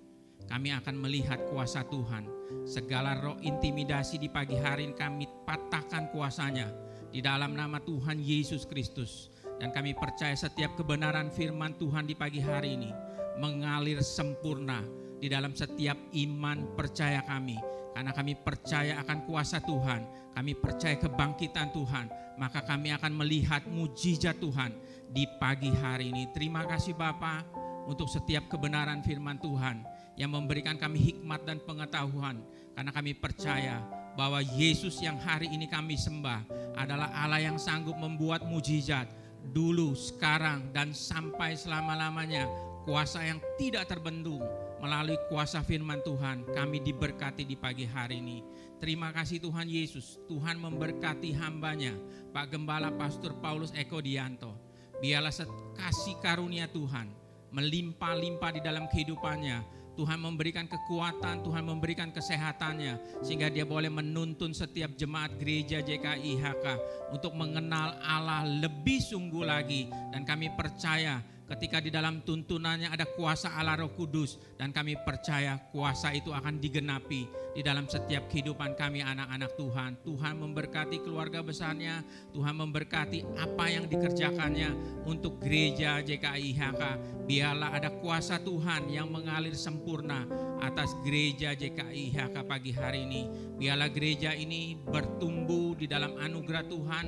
kami 0.47 0.71
akan 0.71 0.95
melihat 0.95 1.43
kuasa 1.51 1.83
Tuhan. 1.91 2.31
Segala 2.63 3.19
roh 3.19 3.37
intimidasi 3.43 4.23
di 4.23 4.31
pagi 4.31 4.55
hari 4.55 4.89
ini 4.89 4.95
kami 4.95 5.27
patahkan 5.45 6.15
kuasanya 6.15 6.71
di 7.11 7.19
dalam 7.19 7.59
nama 7.59 7.83
Tuhan 7.83 8.23
Yesus 8.23 8.65
Kristus. 8.65 9.35
Dan 9.59 9.75
kami 9.75 9.91
percaya 9.99 10.39
setiap 10.39 10.79
kebenaran 10.79 11.35
firman 11.35 11.75
Tuhan 11.75 12.07
di 12.07 12.15
pagi 12.15 12.39
hari 12.39 12.79
ini 12.79 12.95
mengalir 13.43 13.99
sempurna 14.07 14.79
di 15.19 15.27
dalam 15.27 15.51
setiap 15.51 15.99
iman 16.15 16.79
percaya 16.79 17.27
kami. 17.27 17.59
Karena 17.99 18.15
kami 18.15 18.39
percaya 18.39 19.03
akan 19.03 19.27
kuasa 19.27 19.59
Tuhan, 19.59 20.31
kami 20.39 20.55
percaya 20.55 20.95
kebangkitan 21.03 21.75
Tuhan, 21.75 22.07
maka 22.39 22.63
kami 22.63 22.95
akan 22.95 23.11
melihat 23.11 23.67
mujizat 23.67 24.39
Tuhan 24.39 24.71
di 25.13 25.25
pagi 25.41 25.73
hari 25.73 26.13
ini. 26.13 26.29
Terima 26.33 26.65
kasih 26.69 26.93
Bapak 26.93 27.49
untuk 27.89 28.09
setiap 28.13 28.47
kebenaran 28.53 29.01
firman 29.01 29.41
Tuhan 29.41 29.81
yang 30.21 30.35
memberikan 30.35 30.77
kami 30.77 31.01
hikmat 31.01 31.49
dan 31.49 31.59
pengetahuan. 31.65 32.45
Karena 32.77 32.93
kami 32.95 33.17
percaya 33.17 33.83
bahwa 34.15 34.39
Yesus 34.45 35.01
yang 35.01 35.17
hari 35.19 35.51
ini 35.51 35.67
kami 35.67 35.97
sembah 35.97 36.47
adalah 36.79 37.11
Allah 37.11 37.43
yang 37.43 37.59
sanggup 37.59 37.97
membuat 37.97 38.45
mujizat 38.47 39.09
dulu, 39.51 39.97
sekarang 39.97 40.71
dan 40.71 40.93
sampai 40.93 41.57
selama-lamanya. 41.57 42.47
Kuasa 42.89 43.21
yang 43.21 43.37
tidak 43.61 43.85
terbendung 43.85 44.41
melalui 44.81 45.21
kuasa 45.29 45.61
firman 45.61 46.01
Tuhan 46.01 46.49
kami 46.57 46.81
diberkati 46.81 47.45
di 47.45 47.53
pagi 47.53 47.85
hari 47.85 48.17
ini. 48.23 48.41
Terima 48.81 49.13
kasih 49.13 49.45
Tuhan 49.45 49.69
Yesus, 49.69 50.17
Tuhan 50.25 50.57
memberkati 50.57 51.37
hambanya. 51.37 51.93
Pak 52.33 52.55
Gembala 52.55 52.89
Pastor 52.95 53.37
Paulus 53.45 53.75
Eko 53.77 54.01
Dianto 54.01 54.68
Biarlah 54.99 55.35
kasih 55.79 56.19
karunia 56.19 56.67
Tuhan 56.67 57.19
melimpah-limpah 57.53 58.51
di 58.59 58.61
dalam 58.61 58.91
kehidupannya. 58.91 59.79
Tuhan 59.99 60.23
memberikan 60.23 60.71
kekuatan, 60.71 61.43
Tuhan 61.43 61.67
memberikan 61.67 62.15
kesehatannya 62.15 63.19
sehingga 63.19 63.51
dia 63.51 63.67
boleh 63.67 63.91
menuntun 63.91 64.55
setiap 64.55 64.95
jemaat 64.95 65.35
gereja 65.43 65.83
JKIHK 65.83 66.67
untuk 67.11 67.35
mengenal 67.35 67.99
Allah 67.99 68.47
lebih 68.47 69.03
sungguh 69.03 69.43
lagi 69.43 69.91
dan 70.15 70.23
kami 70.23 70.55
percaya 70.55 71.19
ketika 71.49 71.81
di 71.81 71.89
dalam 71.89 72.21
tuntunannya 72.21 72.93
ada 72.93 73.09
kuasa 73.09 73.57
Allah 73.57 73.81
Roh 73.81 73.93
Kudus 73.97 74.37
dan 74.61 74.71
kami 74.71 75.01
percaya 75.01 75.57
kuasa 75.73 76.13
itu 76.13 76.29
akan 76.29 76.61
digenapi 76.61 77.49
di 77.59 77.67
dalam 77.67 77.89
setiap 77.89 78.29
kehidupan 78.29 78.77
kami 78.79 79.03
anak-anak 79.03 79.57
Tuhan. 79.59 79.99
Tuhan 80.07 80.35
memberkati 80.39 81.03
keluarga 81.03 81.43
besarnya, 81.43 82.07
Tuhan 82.31 82.55
memberkati 82.55 83.25
apa 83.35 83.67
yang 83.67 83.91
dikerjakannya 83.91 85.03
untuk 85.09 85.41
gereja 85.43 85.99
JKIHK. 86.05 86.83
Biarlah 87.27 87.75
ada 87.77 87.91
kuasa 87.99 88.41
Tuhan 88.41 88.89
yang 88.89 89.11
mengalir 89.11 89.59
sempurna 89.59 90.25
atas 90.63 90.95
gereja 91.03 91.53
JKIHK 91.59 92.47
pagi 92.47 92.71
hari 92.71 93.05
ini. 93.11 93.27
Biarlah 93.59 93.91
gereja 93.91 94.33
ini 94.39 94.79
bertumbuh 94.79 95.75
di 95.75 95.91
dalam 95.91 96.15
anugerah 96.15 96.63
Tuhan, 96.71 97.07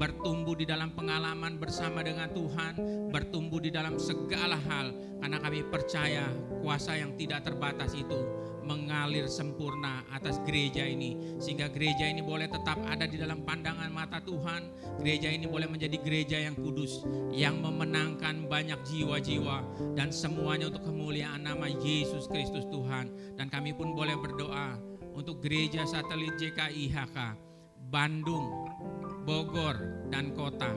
bertumbuh 0.00 0.56
di 0.56 0.64
dalam 0.64 0.96
pengalaman 0.96 1.60
bersama 1.60 2.00
dengan 2.00 2.32
Tuhan, 2.32 2.72
bertumbuh 3.12 3.60
di 3.60 3.68
dalam 3.68 3.79
segala 4.00 4.58
hal 4.68 4.92
karena 5.20 5.38
kami 5.40 5.60
percaya 5.68 6.24
kuasa 6.64 6.96
yang 6.96 7.12
tidak 7.16 7.44
terbatas 7.44 7.92
itu 7.92 8.16
mengalir 8.64 9.26
sempurna 9.26 10.06
atas 10.14 10.38
gereja 10.46 10.86
ini. 10.86 11.36
Sehingga 11.42 11.66
gereja 11.72 12.06
ini 12.06 12.22
boleh 12.22 12.46
tetap 12.46 12.78
ada 12.86 13.04
di 13.08 13.18
dalam 13.18 13.42
pandangan 13.42 13.90
mata 13.90 14.22
Tuhan. 14.22 14.70
Gereja 15.02 15.32
ini 15.32 15.50
boleh 15.50 15.66
menjadi 15.66 15.98
gereja 15.98 16.38
yang 16.38 16.54
kudus 16.54 17.02
yang 17.34 17.58
memenangkan 17.58 18.46
banyak 18.46 18.78
jiwa-jiwa 18.86 19.64
dan 19.98 20.14
semuanya 20.14 20.70
untuk 20.70 20.86
kemuliaan 20.86 21.42
nama 21.42 21.66
Yesus 21.66 22.30
Kristus 22.30 22.64
Tuhan. 22.70 23.10
Dan 23.34 23.50
kami 23.50 23.74
pun 23.74 23.92
boleh 23.96 24.14
berdoa 24.14 24.78
untuk 25.16 25.42
gereja 25.42 25.82
satelit 25.84 26.38
JKIHK 26.38 27.16
Bandung 27.90 28.46
Bogor 29.26 30.06
dan 30.08 30.32
kota. 30.32 30.70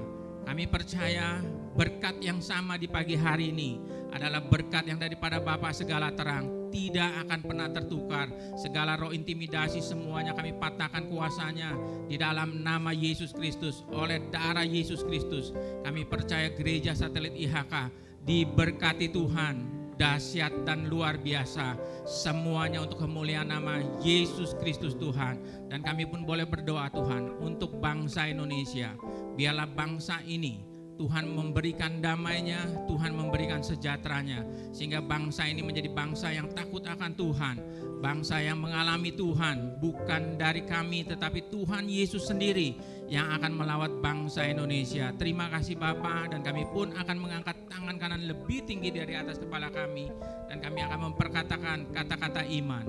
Kami 0.44 0.68
percaya 0.68 1.40
berkat 1.74 2.22
yang 2.22 2.40
sama 2.40 2.78
di 2.78 2.86
pagi 2.86 3.18
hari 3.18 3.50
ini 3.50 3.82
adalah 4.14 4.46
berkat 4.46 4.86
yang 4.86 5.02
daripada 5.02 5.42
Bapa 5.42 5.74
segala 5.74 6.14
terang 6.14 6.64
tidak 6.74 7.10
akan 7.26 7.40
pernah 7.46 7.70
tertukar. 7.70 8.28
Segala 8.58 8.98
roh 8.98 9.14
intimidasi 9.14 9.78
semuanya 9.82 10.34
kami 10.34 10.58
patahkan 10.58 11.06
kuasanya 11.06 11.78
di 12.10 12.18
dalam 12.18 12.66
nama 12.66 12.90
Yesus 12.90 13.30
Kristus 13.30 13.86
oleh 13.94 14.18
darah 14.34 14.66
Yesus 14.66 15.06
Kristus. 15.06 15.54
Kami 15.86 16.06
percaya 16.10 16.50
gereja 16.54 16.98
satelit 16.98 17.38
IHK 17.38 17.94
diberkati 18.26 19.14
Tuhan 19.14 19.86
dahsyat 19.98 20.66
dan 20.66 20.90
luar 20.90 21.22
biasa. 21.22 21.78
Semuanya 22.10 22.82
untuk 22.82 23.06
kemuliaan 23.06 23.54
nama 23.54 23.82
Yesus 24.02 24.58
Kristus 24.58 24.98
Tuhan. 24.98 25.70
Dan 25.70 25.86
kami 25.86 26.10
pun 26.10 26.26
boleh 26.26 26.50
berdoa 26.50 26.90
Tuhan 26.90 27.38
untuk 27.38 27.78
bangsa 27.78 28.26
Indonesia. 28.26 28.98
Biarlah 29.38 29.70
bangsa 29.70 30.22
ini 30.26 30.73
Tuhan 30.94 31.26
memberikan 31.26 31.98
damainya, 32.00 32.70
Tuhan 32.86 33.18
memberikan 33.18 33.66
sejahteranya. 33.66 34.46
Sehingga 34.70 35.02
bangsa 35.02 35.50
ini 35.50 35.66
menjadi 35.66 35.90
bangsa 35.90 36.30
yang 36.30 36.50
takut 36.54 36.86
akan 36.86 37.12
Tuhan. 37.18 37.56
Bangsa 38.04 38.44
yang 38.44 38.60
mengalami 38.60 39.16
Tuhan, 39.16 39.80
bukan 39.80 40.36
dari 40.36 40.68
kami 40.68 41.08
tetapi 41.08 41.48
Tuhan 41.48 41.88
Yesus 41.88 42.28
sendiri 42.28 42.76
yang 43.08 43.32
akan 43.32 43.56
melawat 43.56 44.04
bangsa 44.04 44.44
Indonesia. 44.44 45.16
Terima 45.16 45.48
kasih 45.48 45.80
Bapa 45.80 46.28
dan 46.28 46.44
kami 46.44 46.68
pun 46.68 46.92
akan 46.92 47.18
mengangkat 47.18 47.56
tangan 47.72 47.96
kanan 47.96 48.28
lebih 48.28 48.68
tinggi 48.68 48.92
dari 48.92 49.16
atas 49.16 49.40
kepala 49.40 49.72
kami. 49.72 50.12
Dan 50.52 50.60
kami 50.60 50.84
akan 50.84 51.00
memperkatakan 51.12 51.96
kata-kata 51.96 52.44
iman. 52.60 52.86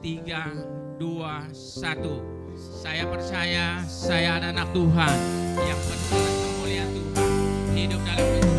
Tiga, 0.00 0.48
dua, 0.96 1.44
satu. 1.52 2.24
Saya 2.54 3.04
percaya 3.10 3.82
saya 3.84 4.38
adalah 4.38 4.62
anak 4.62 4.68
Tuhan 4.70 5.16
yang 5.58 5.80
penuh 5.90 6.28
kemuliaan 6.38 6.90
Tuhan 6.94 7.23
hidup 7.84 8.00
dalam 8.08 8.24
kekudusan, 8.24 8.53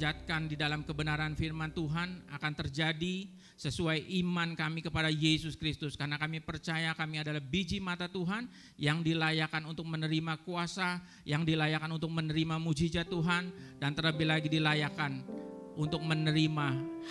panjatkan 0.00 0.48
di 0.48 0.56
dalam 0.56 0.80
kebenaran 0.80 1.36
firman 1.36 1.76
Tuhan 1.76 2.24
akan 2.32 2.52
terjadi 2.56 3.28
sesuai 3.60 4.08
iman 4.24 4.56
kami 4.56 4.80
kepada 4.80 5.12
Yesus 5.12 5.60
Kristus 5.60 5.92
karena 5.92 6.16
kami 6.16 6.40
percaya 6.40 6.96
kami 6.96 7.20
adalah 7.20 7.44
biji 7.44 7.84
mata 7.84 8.08
Tuhan 8.08 8.48
yang 8.80 9.04
dilayakan 9.04 9.68
untuk 9.68 9.84
menerima 9.84 10.40
kuasa, 10.40 11.04
yang 11.28 11.44
dilayakan 11.44 12.00
untuk 12.00 12.08
menerima 12.16 12.56
mujizat 12.56 13.12
Tuhan 13.12 13.52
dan 13.76 13.92
terlebih 13.92 14.24
lagi 14.24 14.48
dilayakan 14.48 15.20
untuk 15.76 16.00
menerima 16.00 16.68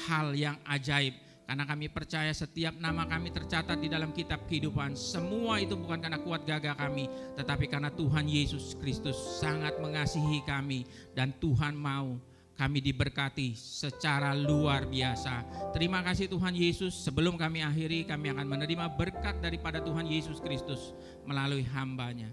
hal 0.09 0.33
yang 0.33 0.57
ajaib 0.65 1.13
karena 1.45 1.69
kami 1.69 1.93
percaya 1.93 2.33
setiap 2.33 2.73
nama 2.81 3.05
kami 3.05 3.29
tercatat 3.29 3.77
di 3.77 3.85
dalam 3.85 4.09
kitab 4.17 4.49
kehidupan. 4.49 4.97
Semua 4.97 5.61
itu 5.61 5.77
bukan 5.77 6.01
karena 6.01 6.17
kuat 6.17 6.41
gagah 6.41 6.73
kami, 6.73 7.05
tetapi 7.37 7.69
karena 7.69 7.93
Tuhan 7.93 8.25
Yesus 8.25 8.73
Kristus 8.81 9.17
sangat 9.37 9.77
mengasihi 9.77 10.41
kami 10.41 10.89
dan 11.13 11.37
Tuhan 11.37 11.77
mau 11.77 12.28
kami 12.59 12.83
diberkati 12.83 13.55
secara 13.55 14.35
luar 14.35 14.83
biasa. 14.83 15.47
Terima 15.71 16.03
kasih 16.03 16.27
Tuhan 16.27 16.51
Yesus. 16.51 16.91
Sebelum 16.91 17.39
kami 17.39 17.63
akhiri, 17.63 18.03
kami 18.03 18.35
akan 18.35 18.43
menerima 18.43 18.99
berkat 18.99 19.39
daripada 19.39 19.79
Tuhan 19.79 20.03
Yesus 20.03 20.43
Kristus 20.43 20.91
melalui 21.23 21.63
hambanya. 21.71 22.27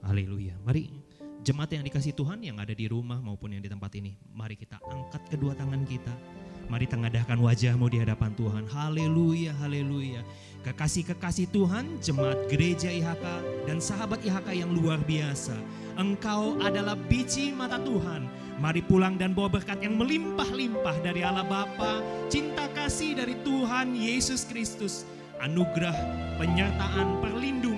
Haleluya. 0.00 0.56
Mari 0.64 0.88
jemaat 1.44 1.76
yang 1.76 1.84
dikasih 1.84 2.16
Tuhan 2.16 2.40
yang 2.40 2.56
ada 2.56 2.72
di 2.72 2.88
rumah 2.88 3.20
maupun 3.20 3.52
yang 3.52 3.60
di 3.60 3.68
tempat 3.68 3.92
ini. 4.00 4.16
Mari 4.32 4.56
kita 4.56 4.80
angkat 4.88 5.28
kedua 5.28 5.52
tangan 5.52 5.84
kita. 5.84 6.16
Mari 6.72 6.88
tengadahkan 6.88 7.36
wajahmu 7.36 7.86
di 7.92 8.00
hadapan 8.00 8.32
Tuhan. 8.32 8.64
Haleluya, 8.66 9.52
haleluya. 9.60 10.24
Kekasih-kekasih 10.66 11.54
Tuhan, 11.54 12.02
jemaat 12.02 12.50
gereja 12.50 12.90
IHK 12.90 13.22
dan 13.70 13.78
sahabat 13.78 14.18
IHK 14.26 14.66
yang 14.66 14.74
luar 14.74 14.98
biasa. 14.98 15.54
Engkau 15.94 16.58
adalah 16.58 16.98
biji 16.98 17.54
mata 17.54 17.78
Tuhan. 17.78 18.26
Mari 18.58 18.82
pulang 18.82 19.14
dan 19.14 19.30
bawa 19.30 19.46
berkat 19.46 19.78
yang 19.78 19.94
melimpah-limpah 19.94 21.06
dari 21.06 21.22
Allah 21.22 21.46
Bapa, 21.46 22.02
cinta 22.26 22.66
kasih 22.74 23.14
dari 23.14 23.38
Tuhan 23.46 23.94
Yesus 23.94 24.42
Kristus, 24.42 25.06
anugerah, 25.38 25.94
penyertaan, 26.42 27.22
perlindungan, 27.22 27.75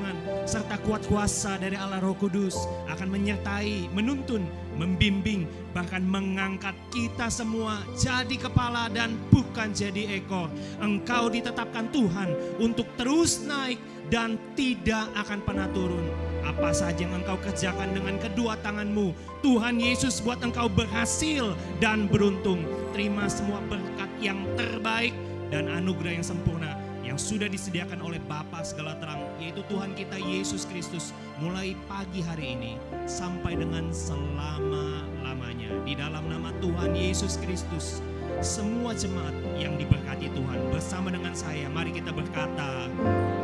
serta 0.49 0.81
kuat 0.81 1.05
kuasa 1.05 1.61
dari 1.61 1.77
Allah 1.77 2.01
Roh 2.01 2.17
Kudus 2.17 2.57
akan 2.89 3.13
menyertai, 3.13 3.93
menuntun, 3.93 4.49
membimbing, 4.81 5.45
bahkan 5.77 6.01
mengangkat 6.01 6.73
kita 6.89 7.29
semua 7.29 7.85
jadi 7.93 8.33
kepala 8.49 8.89
dan 8.89 9.13
bukan 9.29 9.77
jadi 9.77 10.17
ekor. 10.17 10.49
Engkau 10.81 11.29
ditetapkan 11.29 11.93
Tuhan 11.93 12.33
untuk 12.65 12.89
terus 12.97 13.45
naik 13.45 13.77
dan 14.09 14.41
tidak 14.57 15.13
akan 15.21 15.45
pernah 15.45 15.69
turun. 15.77 16.09
Apa 16.49 16.73
saja 16.73 17.05
yang 17.05 17.21
engkau 17.21 17.37
kerjakan 17.45 17.93
dengan 17.93 18.17
kedua 18.17 18.57
tanganmu, 18.65 19.13
Tuhan 19.45 19.77
Yesus 19.77 20.25
buat 20.25 20.41
engkau 20.41 20.73
berhasil 20.73 21.53
dan 21.77 22.09
beruntung. 22.09 22.65
Terima 22.97 23.29
semua 23.29 23.61
berkat 23.69 24.09
yang 24.25 24.41
terbaik 24.57 25.13
dan 25.53 25.69
anugerah 25.69 26.17
yang 26.17 26.25
sempurna 26.25 26.78
yang 27.19 27.35
sudah 27.35 27.51
disediakan 27.51 27.99
oleh 27.99 28.23
Bapa 28.31 28.63
segala 28.63 28.95
terang 29.03 29.19
yaitu 29.43 29.67
Tuhan 29.67 29.91
kita 29.99 30.23
Yesus 30.23 30.63
Kristus 30.71 31.11
mulai 31.43 31.75
pagi 31.91 32.23
hari 32.23 32.55
ini 32.55 32.73
sampai 33.11 33.59
dengan 33.59 33.91
selama-lamanya. 33.91 35.83
Di 35.83 35.99
dalam 35.99 36.31
nama 36.31 36.55
Tuhan 36.63 36.95
Yesus 36.95 37.35
Kristus 37.43 37.99
semua 38.39 38.95
jemaat 38.95 39.35
yang 39.59 39.75
diberkati 39.75 40.31
Tuhan 40.31 40.71
bersama 40.71 41.11
dengan 41.11 41.35
saya 41.35 41.67
mari 41.67 41.91
kita 41.91 42.15
berkata 42.15 42.87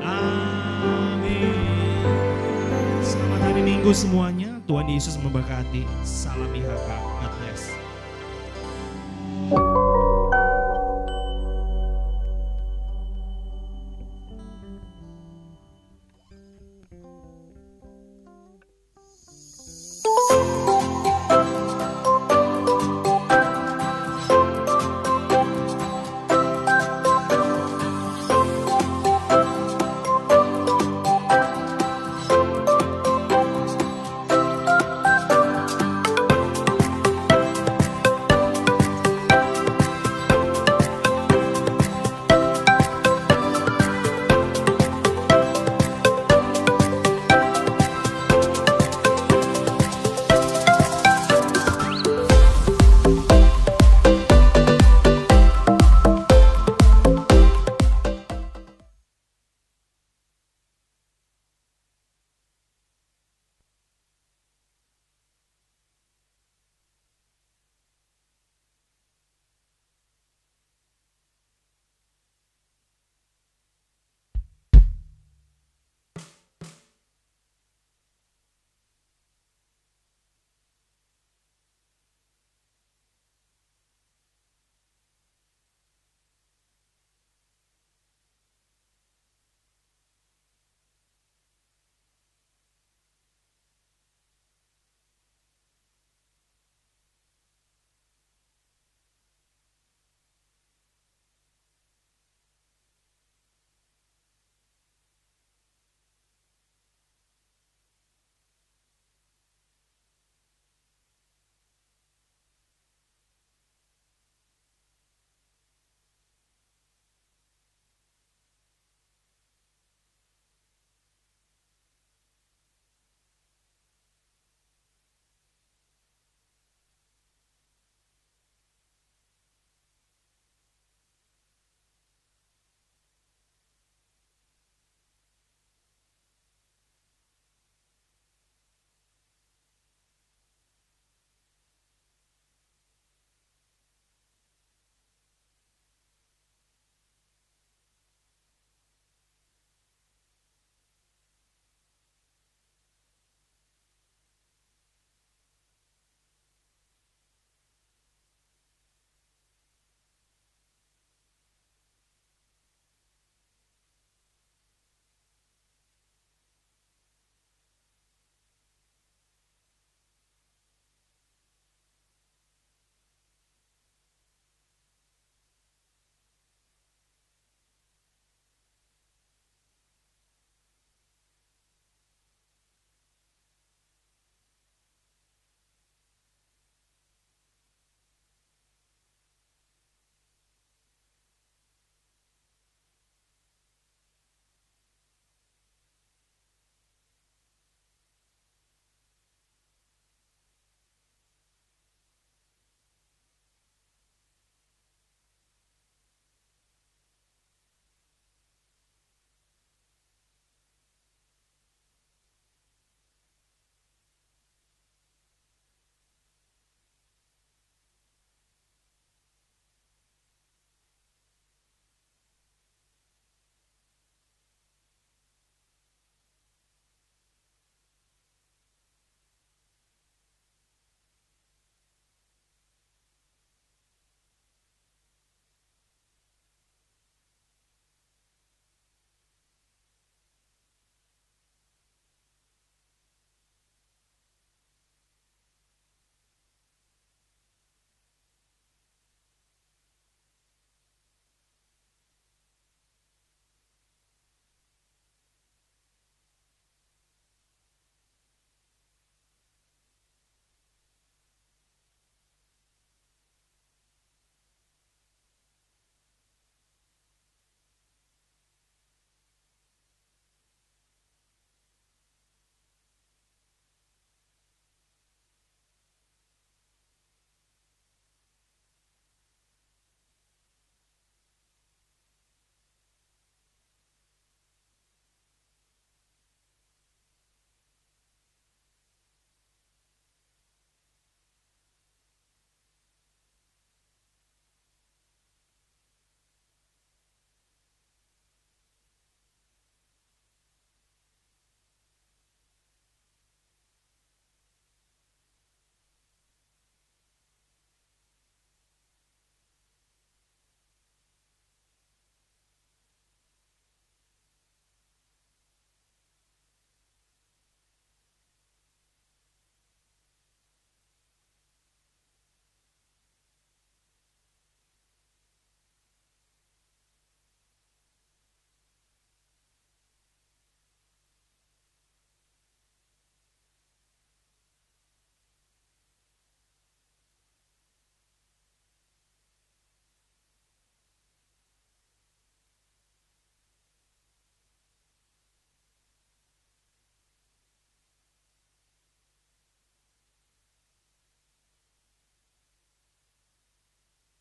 amin. 0.06 1.50
Selamat 3.02 3.42
hari 3.42 3.62
Minggu 3.74 3.90
semuanya. 3.90 4.62
Tuhan 4.70 4.86
Yesus 4.86 5.18
memberkati. 5.18 5.82
Salam 6.06 6.54
IHK 6.54 6.88